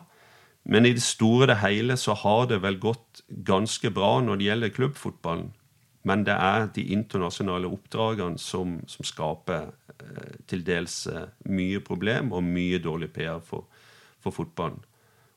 Men 0.65 0.87
i 0.87 0.95
det 0.97 1.03
store 1.05 1.51
og 1.51 1.61
hele 1.61 1.97
så 1.99 2.15
har 2.17 2.47
det 2.49 2.61
vel 2.63 2.79
gått 2.81 3.21
ganske 3.45 3.91
bra 3.93 4.17
når 4.23 4.39
det 4.39 4.47
gjelder 4.47 4.75
klubbfotballen. 4.77 5.51
Men 6.05 6.23
det 6.25 6.37
er 6.37 6.67
de 6.73 6.85
internasjonale 6.93 7.69
oppdragene 7.69 8.41
som, 8.41 8.79
som 8.89 9.05
skaper 9.05 9.71
eh, 9.97 10.33
til 10.49 10.61
dels 10.65 11.05
eh, 11.09 11.29
mye 11.49 11.81
problem 11.85 12.31
og 12.33 12.45
mye 12.45 12.79
dårlig 12.81 13.11
PR 13.13 13.41
for, 13.45 13.65
for 14.21 14.33
fotballen. 14.33 14.83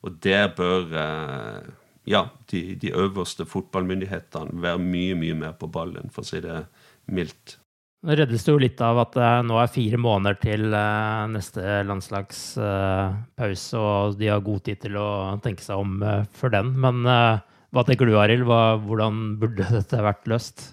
Og 0.05 0.19
der 0.23 0.51
bør 0.55 0.93
eh, 1.03 1.71
ja, 2.09 2.27
de, 2.51 2.75
de, 2.81 2.93
øverste 2.93 3.45
fotballmyndighetene 3.49 4.61
være 4.61 4.81
mye, 4.81 5.17
mye 5.17 5.39
mer 5.41 5.57
på 5.57 5.69
ballen, 5.73 6.13
for 6.13 6.25
å 6.25 6.29
si 6.29 6.41
det 6.45 6.63
mildt. 7.09 7.57
Nå 7.99 8.15
reddes 8.15 8.45
det 8.45 8.53
jo 8.53 8.59
litt 8.61 8.79
av 8.79 9.01
at 9.01 9.15
det 9.17 9.29
nå 9.43 9.57
er 9.59 9.71
fire 9.71 9.97
måneder 9.99 10.37
til 10.39 10.71
eh, 10.71 11.23
neste 11.33 11.81
landslagspause, 11.83 13.79
og 13.79 14.15
de 14.21 14.29
har 14.31 14.45
god 14.45 14.61
tid 14.63 14.79
til 14.85 14.95
å 14.95 15.09
tenke 15.43 15.65
seg 15.65 15.81
om 15.81 15.97
uh, 15.99 16.21
for 16.31 16.53
den. 16.53 16.71
Men 16.79 17.03
hva 17.03 17.83
tenker 17.83 18.07
du, 18.07 18.15
Arild? 18.15 18.47
Hvordan 18.47 19.17
burde 19.41 19.67
dette 19.75 19.99
vært 20.05 20.29
løst? 20.31 20.69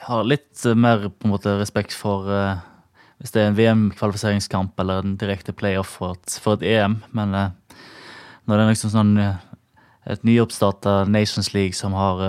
Jeg 0.00 0.08
har 0.08 0.26
litt 0.26 0.64
mer 0.74 1.06
på 1.06 1.28
en 1.28 1.36
måte 1.36 1.54
respekt 1.60 1.94
for 1.94 2.26
hvis 2.26 3.32
det 3.32 3.40
er 3.40 3.46
en 3.48 3.56
VM-kvalifiseringskamp 3.56 4.82
eller 4.82 5.00
en 5.00 5.14
direkte 5.16 5.54
playoff 5.56 5.94
for, 6.00 6.18
for, 6.42 6.58
et 6.58 6.66
EM. 6.66 6.98
Men 7.16 7.32
når 7.32 8.52
det 8.52 8.58
er 8.58 8.72
liksom 8.74 8.92
sånn 8.92 9.14
et 9.22 10.26
nyoppstarta 10.26 11.06
Nations 11.08 11.54
League 11.54 11.78
som 11.78 11.94
har 11.96 12.26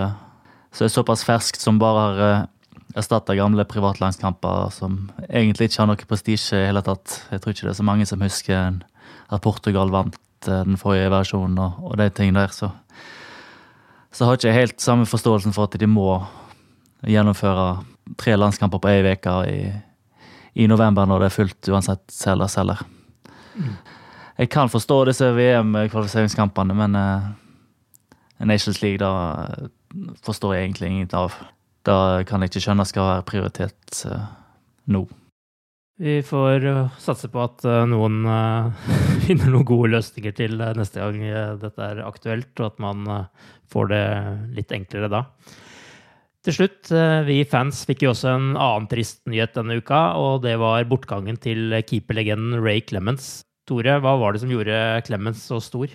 så 0.78 0.86
er 0.86 0.94
såpass 0.94 1.26
ferskt 1.26 1.62
som 1.62 1.82
bare 1.82 2.06
har 2.06 2.48
erstatte 2.96 3.36
gamle 3.36 3.66
privatlandskamper 3.68 4.70
som 4.74 5.10
egentlig 5.28 5.70
ikke 5.70 5.82
har 5.82 5.90
noe 5.90 6.08
prestisje 6.10 6.60
i 6.62 6.68
hele 6.70 6.84
tatt. 6.86 7.22
Jeg 7.32 7.44
tror 7.44 7.56
ikke 7.56 7.68
det 7.68 7.74
er 7.74 7.82
så 7.82 7.88
mange 7.88 8.08
som 8.10 8.24
husker 8.24 8.80
at 9.28 9.44
Portugal 9.44 9.92
vant 9.94 10.18
eh, 10.48 10.64
den 10.68 10.80
forrige 10.80 11.12
versjonen 11.12 11.58
og, 11.62 11.82
og 11.84 11.98
de 12.00 12.10
tingene 12.10 12.46
der. 12.46 12.56
Så, 12.56 12.72
så 14.12 14.28
har 14.28 14.40
ikke 14.40 14.56
helt 14.56 14.82
samme 14.84 15.08
forståelsen 15.10 15.56
for 15.56 15.68
at 15.68 15.80
de 15.80 15.90
må 15.90 16.22
gjennomføre 17.08 17.68
tre 18.18 18.38
landskamper 18.38 18.82
på 18.82 18.90
ei 18.90 19.04
uke 19.12 19.36
i, 19.52 19.60
i, 20.56 20.68
november 20.68 21.06
når 21.06 21.20
det 21.20 21.28
er 21.28 21.36
fullt 21.36 21.70
uansett 21.74 22.06
selger 22.14 22.50
selger. 22.52 22.86
Jeg 24.38 24.50
kan 24.54 24.70
forstå 24.70 25.04
disse 25.10 25.28
VM-kvalifiseringskampene, 25.34 26.76
men 26.78 26.96
uh, 26.96 27.30
Nations 28.46 28.84
League 28.84 29.02
da 29.02 29.68
forstår 30.26 30.54
jeg 30.54 30.68
egentlig 30.68 30.90
ingenting 30.92 31.18
av 31.18 31.38
det 31.88 32.28
kan 32.28 32.44
jeg 32.44 32.52
ikke 32.52 32.66
skjønne 32.66 32.86
skal 32.88 33.08
være 33.12 33.28
prioritet 33.28 34.02
eh, 34.10 34.26
nå. 34.92 35.06
Vi 35.98 36.20
får 36.22 36.66
uh, 36.70 36.98
satse 37.02 37.30
på 37.34 37.42
at 37.42 37.64
uh, 37.66 37.86
noen 37.90 38.20
uh, 38.28 38.90
finner 39.26 39.50
noen 39.50 39.66
gode 39.66 39.96
løsninger 39.96 40.36
til 40.38 40.60
neste 40.78 41.02
gang 41.02 41.24
dette 41.62 41.88
er 41.88 42.04
aktuelt, 42.06 42.52
og 42.60 42.68
at 42.68 42.84
man 42.84 43.08
får 43.72 43.90
det 43.94 44.04
litt 44.60 44.76
enklere 44.76 45.10
da. 45.12 45.24
Til 46.46 46.56
slutt, 46.56 46.88
vi 47.28 47.42
fans 47.50 47.82
fikk 47.84 48.06
jo 48.06 48.14
også 48.14 48.30
en 48.32 48.46
annen 48.54 48.86
trist 48.88 49.18
nyhet 49.28 49.58
denne 49.58 49.82
uka, 49.82 50.14
og 50.16 50.46
det 50.46 50.54
var 50.62 50.86
bortgangen 50.88 51.36
til 51.44 51.76
keeperlegenden 51.90 52.62
Ray 52.64 52.86
Clemens. 52.88 53.42
Tore, 53.68 53.98
hva 54.00 54.14
var 54.22 54.32
det 54.32 54.46
som 54.46 54.54
gjorde 54.54 54.78
Clemens 55.04 55.42
så 55.50 55.60
stor? 55.60 55.92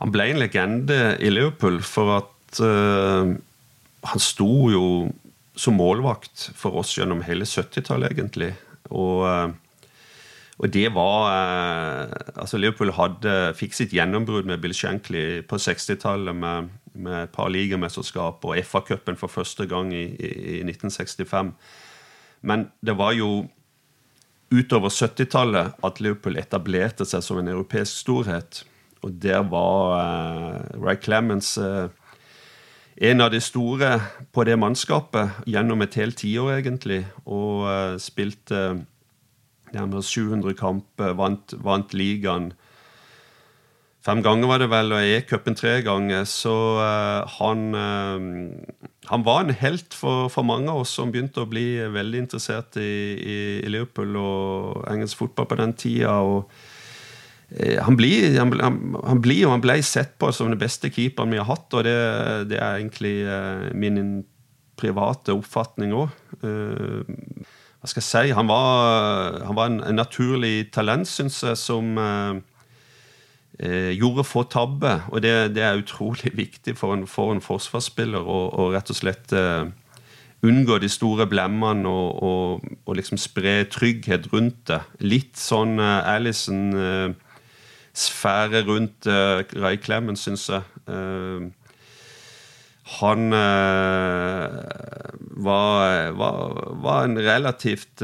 Han 0.00 0.14
ble 0.14 0.30
en 0.30 0.40
legende 0.40 0.96
i 1.20 1.28
Liverpool 1.34 1.82
for 1.84 2.14
at 2.22 2.62
han 2.62 4.22
sto 4.22 4.54
jo 4.72 4.86
som 5.54 5.76
målvakt 5.76 6.50
for 6.56 6.78
oss 6.80 6.94
gjennom 6.96 7.22
hele 7.26 7.44
70-tallet, 7.48 8.14
egentlig. 8.14 8.52
Og, 8.90 9.26
eh, 9.28 9.52
og, 10.58 10.66
det 10.72 10.88
var 10.96 11.28
eh, 11.32 12.14
altså 12.36 12.60
Liverpool 12.60 12.94
hadde, 12.96 13.54
fikk 13.58 13.76
sitt 13.76 13.94
gjennombrudd 13.96 14.48
med 14.48 14.62
Bill 14.62 14.74
Shankly 14.76 15.42
på 15.48 15.60
60-tallet 15.60 16.36
med, 16.36 16.72
med, 16.94 17.16
et 17.26 17.34
par 17.34 17.52
ligamesterskap 17.52 18.44
og 18.44 18.60
FA-cupen 18.64 19.20
for 19.20 19.32
første 19.32 19.68
gang 19.68 19.92
i, 19.94 20.06
i, 20.16 20.32
i 20.58 20.62
1965. 20.64 21.52
Men 22.42 22.70
det 22.82 22.96
var 22.98 23.14
jo 23.16 23.44
utover 24.52 24.92
70-tallet 24.92 25.78
at 25.84 26.00
Liverpool 26.04 26.36
etablerte 26.40 27.06
seg 27.08 27.24
som 27.24 27.40
en 27.40 27.48
europeisk 27.48 28.02
storhet. 28.04 28.64
Og 29.02 29.14
der 29.22 29.42
var 29.50 29.96
uh, 29.96 30.82
Ray 30.82 30.98
Clemens 31.00 31.56
uh, 31.58 31.88
en 32.96 33.20
av 33.20 33.30
de 33.32 33.40
store 33.40 33.94
på 34.32 34.44
det 34.44 34.58
mannskapet 34.60 35.44
gjennom 35.48 35.82
et 35.84 35.94
helt 36.00 36.18
tiår, 36.20 36.58
egentlig. 36.58 37.04
Og 37.24 37.64
uh, 37.68 37.96
spilte 38.02 38.82
nærmere 39.72 40.04
700 40.04 40.56
kamper, 40.58 41.14
vant, 41.16 41.54
vant 41.64 41.94
ligaen. 41.96 42.52
Fem 44.02 44.18
ganger 44.22 44.50
var 44.50 44.58
det 44.58 44.68
vel, 44.72 44.92
og 44.92 45.06
E-cupen 45.06 45.56
tre 45.56 45.78
ganger. 45.86 46.26
Så 46.28 46.52
uh, 46.82 47.22
han, 47.38 47.64
uh, 47.72 48.90
han 49.08 49.24
var 49.24 49.44
en 49.44 49.56
helt 49.56 49.96
for, 49.96 50.28
for, 50.32 50.44
mange 50.44 50.68
av 50.70 50.82
oss 50.82 50.92
som 50.98 51.14
begynte 51.14 51.44
å 51.44 51.48
bli 51.48 51.80
veldig 51.94 52.26
interessert 52.26 52.76
i, 52.82 52.92
i, 53.16 53.40
i 53.62 53.72
Liverpool 53.72 54.18
og 54.20 54.84
engelsk 54.90 55.22
fotball 55.22 55.48
på 55.48 55.60
den 55.62 55.74
tida. 55.78 56.18
og 56.20 56.50
han 57.60 57.96
blir, 57.96 58.38
han, 58.38 58.52
han 59.04 59.20
blir, 59.20 59.46
og 59.46 59.56
han 59.56 59.64
ble 59.64 59.76
sett 59.84 60.14
på 60.20 60.30
som 60.32 60.48
den 60.48 60.60
beste 60.60 60.88
keeperen 60.92 61.34
vi 61.34 61.40
har 61.40 61.50
hatt, 61.50 61.68
og 61.76 61.84
det, 61.84 61.96
det 62.48 62.60
er 62.60 62.78
egentlig 62.78 63.16
uh, 63.28 63.68
min 63.76 64.22
private 64.80 65.34
oppfatning 65.36 65.92
òg. 65.96 66.14
Uh, 66.40 67.04
hva 67.82 67.90
skal 67.90 68.00
jeg 68.00 68.08
si, 68.08 68.32
Han 68.38 68.48
var, 68.48 69.42
han 69.42 69.58
var 69.58 69.68
en, 69.68 69.82
en, 69.82 69.98
naturlig 69.98 70.70
talent, 70.72 71.08
syns 71.10 71.40
jeg, 71.42 71.58
som 71.58 71.98
eh, 71.98 73.90
gjorde 73.98 74.22
få 74.22 74.44
tabber. 74.46 75.08
Og 75.10 75.24
det, 75.24 75.56
det, 75.56 75.64
er 75.66 75.80
utrolig 75.80 76.30
viktig 76.44 76.76
for 76.78 76.94
en, 76.94 77.08
for 77.10 77.34
en 77.34 77.42
forsvarsspiller 77.42 78.22
å 78.22 78.68
rett 78.70 78.94
og 78.94 79.00
slett 79.00 79.34
unngå 80.46 80.78
de 80.78 80.92
store 80.94 81.26
blemmene 81.26 81.90
og, 81.90 82.22
og, 82.22 82.70
og, 82.86 82.94
liksom 83.00 83.18
spre 83.18 83.64
trygghet 83.66 84.30
rundt 84.30 84.62
det. 84.70 84.78
Litt 85.02 85.34
sånn 85.42 85.82
Alison 85.82 86.70
sfære 87.92 88.64
rundt 88.68 89.06
uh, 89.06 89.42
Ray 89.62 89.76
Clemens, 89.82 90.24
syns 90.24 90.48
jeg. 90.48 90.62
Uh, 90.88 91.50
han 92.98 93.32
uh, 93.32 94.48
var, 95.44 96.10
var, 96.16 96.74
var, 96.82 97.04
en 97.04 97.18
relativt 97.18 98.02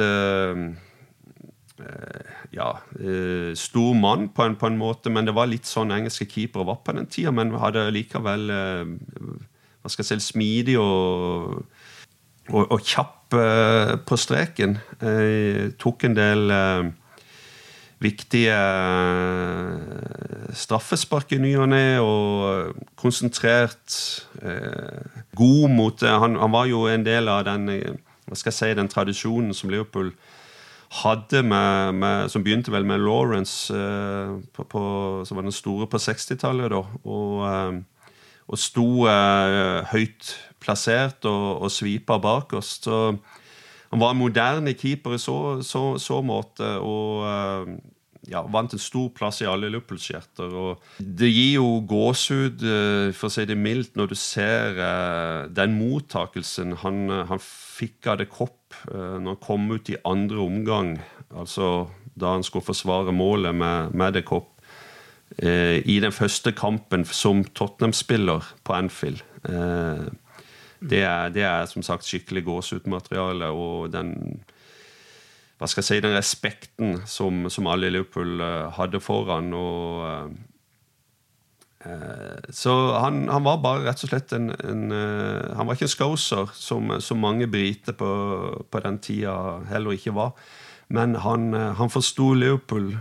ja, 2.53 2.68
stor 3.55 3.95
mann 3.95 4.28
på 4.34 4.43
en, 4.45 4.57
på 4.57 4.66
en, 4.66 4.78
måte, 4.78 5.11
men 5.11 5.26
det 5.26 5.34
var 5.36 5.51
litt 5.51 5.66
sånn 5.66 5.93
engelske 5.95 6.26
keepere 6.30 6.66
var 6.66 6.80
på 6.84 6.95
den 6.97 7.07
tida. 7.07 7.30
Men 7.34 7.53
hadde 7.59 7.84
likevel 7.95 8.49
hva 8.49 9.93
skal 9.93 10.05
jeg 10.05 10.22
si, 10.22 10.32
smidig 10.32 10.78
og, 10.80 11.61
og, 12.51 12.64
og 12.64 12.80
kjapp 12.82 13.36
på 14.09 14.18
streken. 14.18 14.78
tok 15.78 16.09
en 16.09 16.18
del 16.18 16.57
viktige 18.03 18.55
eh, 18.55 20.53
straffespark 20.55 21.32
i 21.34 21.40
ny 21.42 21.55
og 21.59 21.68
ne, 21.72 21.84
og 22.01 22.74
konsentrert. 22.96 23.96
Eh, 24.42 25.22
god 25.36 25.70
mot 25.74 26.03
han, 26.07 26.38
han, 26.38 26.53
var 26.55 26.70
jo 26.70 26.86
en 26.86 27.07
del 27.07 27.28
av 27.32 27.44
den 27.49 27.68
eh, 27.74 27.96
hva 28.28 28.36
skal 28.36 28.53
jeg 28.53 28.59
si, 28.59 28.74
den 28.76 28.90
tradisjonen 28.92 29.57
som 29.57 29.70
Liverpool 29.72 30.12
hadde 31.03 31.42
med, 31.44 31.94
med, 32.01 32.28
Som 32.32 32.44
begynte 32.44 32.72
vel 32.72 32.86
med 32.88 33.01
Lawrence, 33.01 33.74
eh, 33.74 34.36
på, 34.53 34.64
på, 34.64 34.82
som 35.24 35.36
var 35.36 35.46
den 35.46 35.53
store 35.53 35.86
på 35.86 36.01
60-tallet. 36.01 36.72
Og, 36.72 37.44
eh, 37.49 37.80
og 38.49 38.61
sto 38.61 39.07
eh, 39.09 39.84
høyt 39.92 40.32
plassert 40.61 41.24
og, 41.28 41.62
og 41.62 41.72
svipa 41.72 42.18
bak 42.18 42.53
oss. 42.57 42.78
Så 42.84 43.18
han 43.91 44.03
var 44.03 44.12
en 44.12 44.20
moderne 44.20 44.74
keeper 44.76 45.16
i 45.16 45.20
så, 45.20 45.61
så, 45.64 45.97
så 46.01 46.20
måte, 46.24 46.66
og 46.84 47.24
eh, 47.24 47.70
ja, 48.28 48.43
vant 48.53 48.74
en 48.76 48.82
stor 48.82 49.09
plass 49.16 49.41
i 49.41 49.49
alle 49.49 49.70
Liverpool-skjerter. 49.72 50.53
Det 51.01 51.30
gir 51.30 51.55
jo 51.57 51.70
gåsehud, 51.89 52.64
eh, 52.68 53.09
for 53.16 53.30
å 53.30 53.32
si 53.32 53.47
det 53.49 53.57
mildt, 53.57 53.97
når 53.97 54.12
du 54.12 54.16
ser 54.20 54.82
eh, 54.84 55.47
den 55.57 55.78
mottakelsen 55.78 56.76
han, 56.84 57.07
han 57.30 57.41
fikk 57.45 58.12
av 58.12 58.20
det 58.20 58.28
kopp 58.32 58.57
når 58.84 59.30
han 59.32 59.39
kom 59.41 59.62
ut 59.72 59.89
i 59.89 59.97
andre 60.07 60.43
omgang, 60.45 60.91
altså 61.32 61.89
da 62.20 62.34
han 62.34 62.45
skulle 62.45 62.66
forsvare 62.66 63.14
målet 63.16 63.57
med, 63.57 63.95
med 63.97 64.18
det 64.18 64.26
kopp. 64.28 64.53
I 65.41 65.97
den 66.03 66.12
første 66.12 66.53
kampen 66.57 67.07
som 67.09 67.41
Tottenham-spiller 67.57 68.45
på 68.66 68.76
Anfield. 68.76 69.22
Det 70.81 71.03
er, 71.03 71.33
det 71.35 71.43
er 71.43 71.66
som 71.70 71.83
sagt 71.83 72.07
skikkelig 72.07 72.45
gåsehudmateriale. 72.47 73.51
Og 73.51 73.91
den 73.93 74.14
hva 75.59 75.66
skal 75.66 75.83
jeg 75.83 75.89
si, 75.89 76.03
den 76.05 76.14
respekten 76.14 77.01
som, 77.11 77.49
som 77.51 77.66
alle 77.66 77.89
i 77.89 77.95
Liverpool 77.97 78.39
uh, 78.39 78.68
hadde 78.76 79.01
foran. 79.03 79.51
Og, 79.59 80.31
uh, 81.83 82.45
så 82.55 82.74
han, 82.95 83.24
han, 83.26 83.43
var 83.47 83.59
bare 83.64 83.89
rett 83.89 84.05
og 84.07 84.12
slett 84.12 84.35
en, 84.37 84.53
en 84.55 84.95
Han 85.59 85.66
var 85.66 85.74
ikke 85.74 85.89
en 85.89 85.95
scouser, 85.97 86.55
som, 86.55 86.95
som 87.03 87.22
mange 87.22 87.51
briter 87.51 87.97
på, 87.99 88.11
på, 88.70 88.81
den 88.87 88.99
tida 89.03 89.35
heller 89.70 89.99
ikke 89.99 90.14
var. 90.14 90.33
Men 90.95 91.18
han, 91.20 91.53
han 91.53 91.91
forsto 91.93 92.33
Liverpool. 92.33 92.95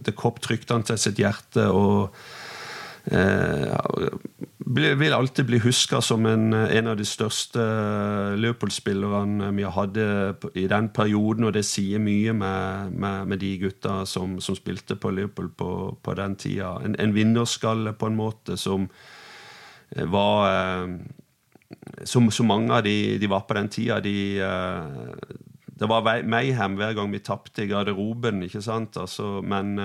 det 0.00 0.14
kopp 0.16 0.38
trykte 0.40 0.72
han 0.72 0.86
til 0.86 0.98
sitt 0.98 1.18
hjerte. 1.20 1.66
og 1.68 2.14
vil 4.96 5.14
alltid 5.14 5.46
bli 5.46 5.58
huska 5.58 6.00
som 6.00 6.26
en, 6.26 6.52
en, 6.52 6.86
av 6.90 6.96
de 6.98 7.04
største 7.06 7.62
Liverpool-spillerne 8.36 9.52
vi 9.54 9.66
hadde 9.70 10.06
i 10.58 10.66
den 10.70 10.88
perioden, 10.94 11.46
og 11.46 11.54
det 11.54 11.62
sier 11.68 12.02
mye 12.02 12.34
med, 12.34 12.96
med, 12.98 13.28
med 13.30 13.40
de 13.42 13.52
gutta 13.62 14.00
som, 14.06 14.40
som, 14.42 14.58
spilte 14.58 14.98
på 14.98 15.12
Liverpool 15.14 15.52
på, 15.54 15.70
på 16.02 16.16
den 16.18 16.34
tida. 16.40 16.74
En, 16.82 16.98
en, 16.98 17.14
vinnerskalle, 17.14 17.94
på 17.94 18.10
en 18.10 18.18
måte, 18.18 18.58
som 18.58 18.88
eh, 19.94 20.04
var 20.04 20.50
eh, 20.50 20.98
Som 22.04 22.30
så 22.30 22.44
mange 22.44 22.70
av 22.74 22.82
de, 22.84 23.18
de, 23.18 23.26
var 23.26 23.40
på 23.46 23.54
den 23.54 23.68
tida. 23.68 24.00
De, 24.00 24.38
eh, 24.38 24.84
det 25.66 25.88
var 25.88 26.22
mayhem 26.22 26.76
hver 26.78 26.94
gang 26.94 27.10
vi 27.12 27.18
tapte 27.18 27.64
i 27.64 27.70
garderoben, 27.70 28.42
ikke 28.42 28.62
sant? 28.62 28.96
Altså, 28.96 29.40
men 29.42 29.78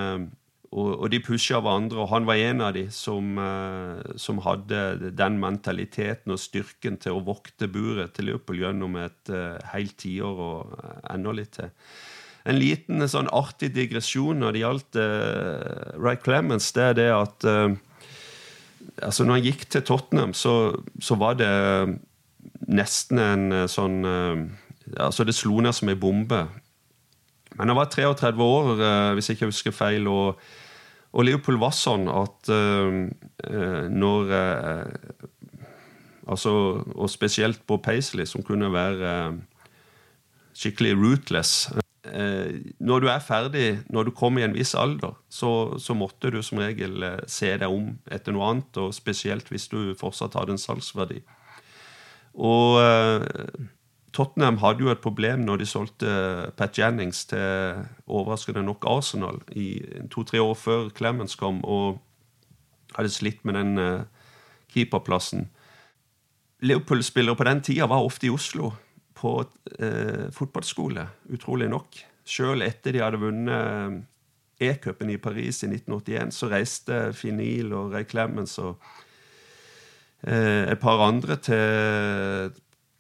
og, 0.72 0.92
og, 1.02 1.08
de 1.12 1.20
pusha 1.20 1.60
hverandre, 1.60 2.00
og 2.00 2.12
han 2.14 2.28
var 2.28 2.40
en 2.40 2.64
av 2.64 2.72
de 2.78 2.86
som, 2.96 3.36
uh, 3.36 4.00
som, 4.16 4.40
hadde 4.46 5.12
den 5.20 5.36
mentaliteten 5.42 6.32
og 6.32 6.40
styrken 6.40 6.96
til 7.02 7.18
å 7.18 7.24
vokte 7.28 7.68
buret 7.72 8.14
til 8.16 8.30
Liverpool 8.30 8.62
gjennom 8.62 8.96
et 9.02 9.34
uh, 9.36 9.60
helt 9.74 9.98
tiår 10.00 10.40
og 10.46 10.72
uh, 10.78 10.94
enda 11.12 11.34
litt 11.36 11.58
til. 11.58 11.74
En 12.48 12.58
liten 12.58 13.04
sånn 13.12 13.30
artig 13.36 13.74
digresjon 13.76 14.40
når 14.42 14.56
det 14.56 14.64
gjaldt 14.64 15.00
uh, 15.02 15.92
Ray 16.00 16.22
Clemens, 16.24 16.72
det 16.78 16.88
er 16.88 17.00
det 17.02 17.10
at 17.18 17.50
altså 19.02 19.24
Når 19.24 19.38
han 19.38 19.46
gikk 19.46 19.68
til 19.70 19.84
Tottenham, 19.86 20.34
så, 20.34 20.74
så 21.00 21.16
var 21.20 21.36
det 21.38 21.52
nesten 22.70 23.20
en 23.22 23.46
sånn 23.70 24.02
altså 24.98 25.24
Det 25.26 25.36
slo 25.38 25.62
ned 25.62 25.74
som 25.74 25.90
ei 25.90 25.96
bombe. 25.98 26.42
Men 27.56 27.72
han 27.72 27.78
var 27.78 27.92
33 27.94 28.34
år, 28.42 28.74
hvis 29.16 29.30
jeg 29.30 29.38
ikke 29.38 29.52
husker 29.52 29.76
feil. 29.76 30.10
og 30.10 30.42
og 31.12 31.28
Leopold 31.28 31.60
var 31.60 31.76
sånn 31.76 32.08
at 32.12 32.52
uh, 32.52 33.88
når 33.92 34.36
uh, 34.36 35.28
Altså, 36.32 36.52
og 36.94 37.10
spesielt 37.10 37.64
på 37.68 37.80
Paisley, 37.82 38.28
som 38.30 38.44
kunne 38.46 38.70
være 38.72 39.08
uh, 39.34 39.40
skikkelig 40.56 40.94
rootless. 40.96 41.72
når 42.80 43.00
du 43.02 43.08
er 43.10 43.20
ferdig, 43.20 43.80
når 43.90 44.04
du 44.04 44.12
kommer 44.12 44.42
i 44.42 44.46
en 44.46 44.54
viss 44.54 44.76
alder, 44.78 45.18
så, 45.30 45.80
så, 45.80 45.94
måtte 45.98 46.32
du 46.32 46.40
som 46.46 46.62
regel 46.62 47.04
se 47.28 47.50
deg 47.58 47.68
om 47.68 47.98
etter 48.12 48.36
noe 48.36 48.48
annet, 48.48 48.78
og 48.78 48.94
spesielt 48.94 49.50
hvis 49.50 49.68
du 49.74 49.96
fortsatt 50.00 50.38
hadde 50.38 50.56
en 50.56 50.62
salgsverdi. 50.62 51.20
Og 52.38 52.78
Tottenham 54.12 54.58
hadde 54.60 54.84
jo 54.84 54.92
et 54.92 55.04
problem 55.04 55.46
når 55.48 55.62
de 55.62 55.68
solgte 55.70 56.14
Pat 56.60 56.78
Jennings 56.80 57.24
til 57.32 57.84
overraskende 58.08 58.64
nok 58.64 58.86
Arsenal 58.90 59.40
i 59.56 59.80
to-tre 60.12 60.42
år 60.44 60.58
før 60.60 60.90
Clemens 60.96 61.38
kom, 61.40 61.62
og 61.64 62.02
hadde 62.98 63.14
slitt 63.14 63.46
med 63.48 63.56
den 63.56 63.80
uh, 63.80 64.04
keeperplassen. 64.74 65.48
Liverpool-spillere 66.62 67.40
på 67.40 67.48
den 67.48 67.62
tida 67.66 67.88
var 67.90 68.04
ofte 68.06 68.28
i 68.28 68.34
Oslo 68.34 68.74
på 69.18 69.34
eh, 69.80 70.30
fotballskole, 70.34 71.06
utrolig 71.34 71.70
nok. 71.70 71.98
Sjøl 72.26 72.62
etter 72.66 72.94
de 72.96 73.02
hadde 73.02 73.20
vunnet 73.22 74.02
E-cupen 74.62 75.10
i 75.10 75.18
Paris 75.22 75.64
i 75.66 75.70
1981, 75.72 76.36
så 76.38 76.50
reiste 76.52 77.00
Finil 77.18 77.74
og 77.74 77.96
Ray 77.96 78.06
Clemens 78.10 78.60
og 78.62 78.78
eh, 80.22 80.70
et 80.70 80.82
par 80.82 81.02
andre 81.08 81.38
til, 81.42 82.54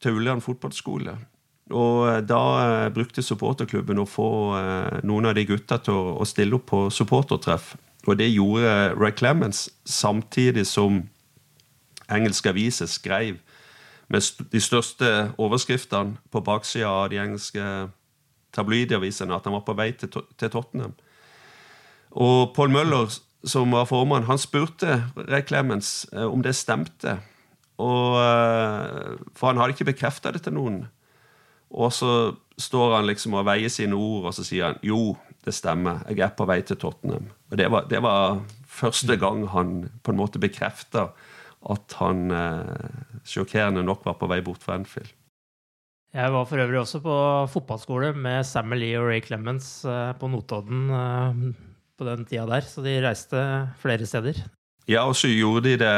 Ullern 0.09 0.41
fotballskole. 0.41 1.19
Og 1.71 2.07
eh, 2.09 2.19
da 2.25 2.41
eh, 2.65 2.89
brukte 2.93 3.23
supporterklubben 3.23 4.01
å 4.01 4.09
få 4.09 4.31
eh, 4.57 4.99
noen 5.07 5.29
av 5.29 5.37
de 5.37 5.45
gutta 5.47 5.79
til 5.83 5.95
å, 6.17 6.27
stille 6.27 6.57
opp 6.57 6.67
på 6.71 6.81
supportertreff. 6.93 7.75
Og 8.09 8.17
det 8.17 8.31
gjorde 8.31 8.95
Ray 8.97 9.13
Clemens 9.13 9.67
samtidig 9.85 10.65
som 10.67 11.03
engelske 12.11 12.49
aviser 12.49 12.89
skrev 12.89 13.37
med 14.11 14.47
de 14.51 14.59
største 14.59 15.31
overskriftene 15.39 16.17
på 16.33 16.41
baksida 16.43 16.89
av 16.89 17.11
de 17.13 17.21
engelske 17.21 17.63
tabloidavisene 18.51 19.37
at 19.37 19.45
han 19.47 19.55
var 19.55 19.63
på 19.63 19.75
vei 19.77 19.91
til, 19.95 20.09
til 20.09 20.51
Tottenham. 20.51 20.97
Og 22.11 22.51
Paul 22.57 22.73
Møller, 22.73 23.13
som 23.47 23.71
var 23.71 23.87
formann, 23.87 24.27
han 24.27 24.41
spurte 24.41 24.97
Ray 25.29 25.45
Clemens 25.47 26.09
om 26.11 26.43
det 26.43 26.57
stemte. 26.57 27.21
Og, 27.81 28.17
eh, 28.21 29.19
for 29.37 29.51
han 29.51 29.61
hadde 29.61 29.75
ikke 29.75 29.91
bekrefta 29.91 30.33
det 30.33 30.43
til 30.45 30.55
noen. 30.57 30.83
Og 31.71 31.93
så 31.95 32.13
står 32.59 32.97
han 32.97 33.07
liksom 33.07 33.37
og 33.39 33.47
veier 33.47 33.71
sine 33.71 33.97
ord, 33.97 34.27
og 34.29 34.35
så 34.35 34.45
sier 34.45 34.71
han 34.71 34.81
jo, 34.85 35.15
det 35.41 35.55
stemmer, 35.57 36.03
jeg 36.11 36.21
er 36.21 36.35
på 36.37 36.45
vei 36.45 36.59
til 36.67 36.77
Tottenham. 36.77 37.31
Og 37.49 37.57
det 37.57 37.69
var, 37.73 37.87
det 37.89 38.01
var 38.03 38.43
første 38.69 39.17
gang 39.19 39.47
han 39.55 39.79
på 40.03 40.13
en 40.13 40.19
måte 40.19 40.41
bekrefta 40.41 41.09
at 41.71 41.97
han 42.01 42.29
eh, 42.33 43.01
sjokkerende 43.27 43.85
nok 43.85 44.05
var 44.05 44.19
på 44.19 44.29
vei 44.29 44.41
bort 44.45 44.63
fra 44.65 44.77
Enfield. 44.79 45.13
Jeg 46.11 46.31
var 46.33 46.47
for 46.49 46.59
øvrig 46.59 46.81
også 46.81 46.99
på 46.99 47.17
fotballskole 47.53 48.11
med 48.19 48.43
Samuel 48.43 48.81
Lee 48.83 48.99
og 48.99 49.07
Ray 49.07 49.21
Clemens 49.23 49.85
eh, 49.87 50.11
på 50.19 50.27
Notodden 50.27 50.89
på 52.01 52.07
den 52.07 52.25
tida 52.25 52.47
der, 52.49 52.65
så 52.65 52.81
de 52.83 52.97
reiste 53.03 53.41
flere 53.81 54.07
steder. 54.09 54.41
Ja, 54.89 55.05
og 55.05 55.15
så 55.15 55.29
gjorde 55.29 55.69
de 55.69 55.77
det 55.83 55.95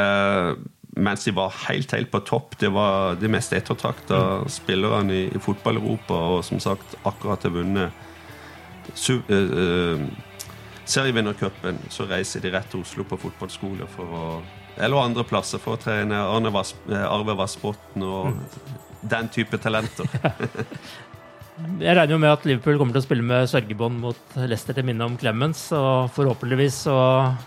mens 0.96 1.24
de 1.24 1.34
var 1.34 1.54
helt, 1.68 1.92
helt 1.92 2.10
på 2.10 2.20
topp. 2.20 2.58
Det 2.58 2.70
var 2.74 3.16
de 3.20 3.30
mest 3.32 3.52
ettertrakta 3.52 4.44
spillerne 4.50 5.14
i, 5.14 5.24
i 5.34 5.42
fotball-Europa, 5.42 6.14
og 6.14 6.44
som 6.46 6.60
sagt 6.62 6.96
akkurat 7.02 7.46
har 7.46 7.54
vunnet 7.54 7.90
uh, 9.10 9.30
uh, 9.30 10.04
serievinnercupen. 10.84 11.80
Så 11.90 12.06
reiser 12.10 12.44
de 12.44 12.52
rett 12.54 12.70
til 12.70 12.84
Oslo 12.84 13.06
på 13.08 13.20
fotballskole 13.26 13.88
for 13.96 14.20
å 14.20 14.26
eller 14.74 14.98
andre 14.98 15.22
plasser 15.22 15.60
for 15.62 15.76
å 15.76 15.78
trene 15.78 16.18
Arne 16.18 16.50
Vas, 16.50 16.72
Arve 16.90 17.36
Vassbotn 17.38 18.02
og 18.02 18.32
mm. 18.32 18.40
den 19.12 19.28
type 19.30 19.60
talenter. 19.62 20.08
Jeg 21.54 21.94
regner 21.94 22.16
jo 22.16 22.18
med 22.18 22.32
at 22.34 22.46
Liverpool 22.48 22.80
kommer 22.80 22.96
til 22.96 22.98
å 22.98 23.04
spille 23.04 23.22
med 23.22 23.46
sørgebånd 23.46 24.00
mot 24.02 24.32
Leicester 24.42 24.74
til 24.74 24.88
minne 24.88 25.06
om 25.06 25.14
Clemens. 25.18 25.60
Og 25.76 26.08
forhåpentligvis 26.16 26.80
så 26.88 26.96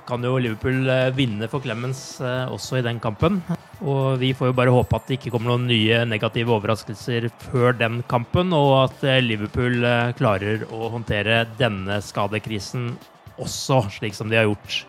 kan 0.07 0.23
jo 0.23 0.37
Liverpool 0.39 0.87
eh, 0.87 1.09
vinne 1.15 1.49
for 1.51 1.59
Clemens 1.63 2.21
eh, 2.23 2.45
også 2.47 2.79
i 2.79 2.85
den 2.85 3.01
kampen. 3.03 3.41
Og 3.83 4.15
vi 4.21 4.29
får 4.31 4.53
jo 4.53 4.55
bare 4.55 4.71
håpe 4.71 4.95
at 4.95 5.09
det 5.09 5.17
ikke 5.17 5.33
kommer 5.33 5.51
noen 5.51 5.67
nye 5.67 6.05
negative 6.07 6.55
overraskelser 6.55 7.27
før 7.49 7.75
den 7.75 7.99
kampen, 8.07 8.55
og 8.55 8.71
at 8.85 9.03
eh, 9.03 9.19
Liverpool 9.25 9.83
klarer 10.15 10.63
å 10.71 10.87
håndtere 10.95 11.41
denne 11.59 11.99
skadekrisen 11.99 12.93
også, 13.35 13.83
slik 13.99 14.15
som 14.15 14.31
de 14.31 14.39
har 14.39 14.47
gjort 14.47 14.85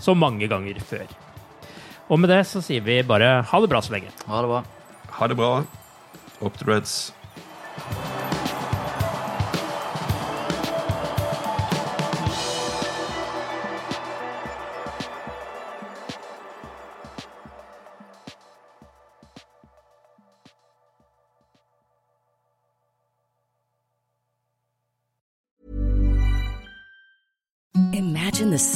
så 0.00 0.12
mange 0.12 0.50
ganger 0.52 0.82
før. 0.84 1.08
Og 2.12 2.20
med 2.20 2.28
det 2.34 2.42
så 2.50 2.60
sier 2.64 2.84
vi 2.84 3.00
bare 3.08 3.38
ha 3.40 3.64
det 3.64 3.72
bra 3.72 3.80
så 3.80 3.96
lenge. 3.96 4.12
Ha 4.28 4.44
det 4.44 4.52
bra. 4.52 4.62
Ha 5.16 5.32
det 5.32 5.40
bra. 5.40 5.52
Opp 6.44 6.60
til 6.60 6.74
Reds. 6.74 6.98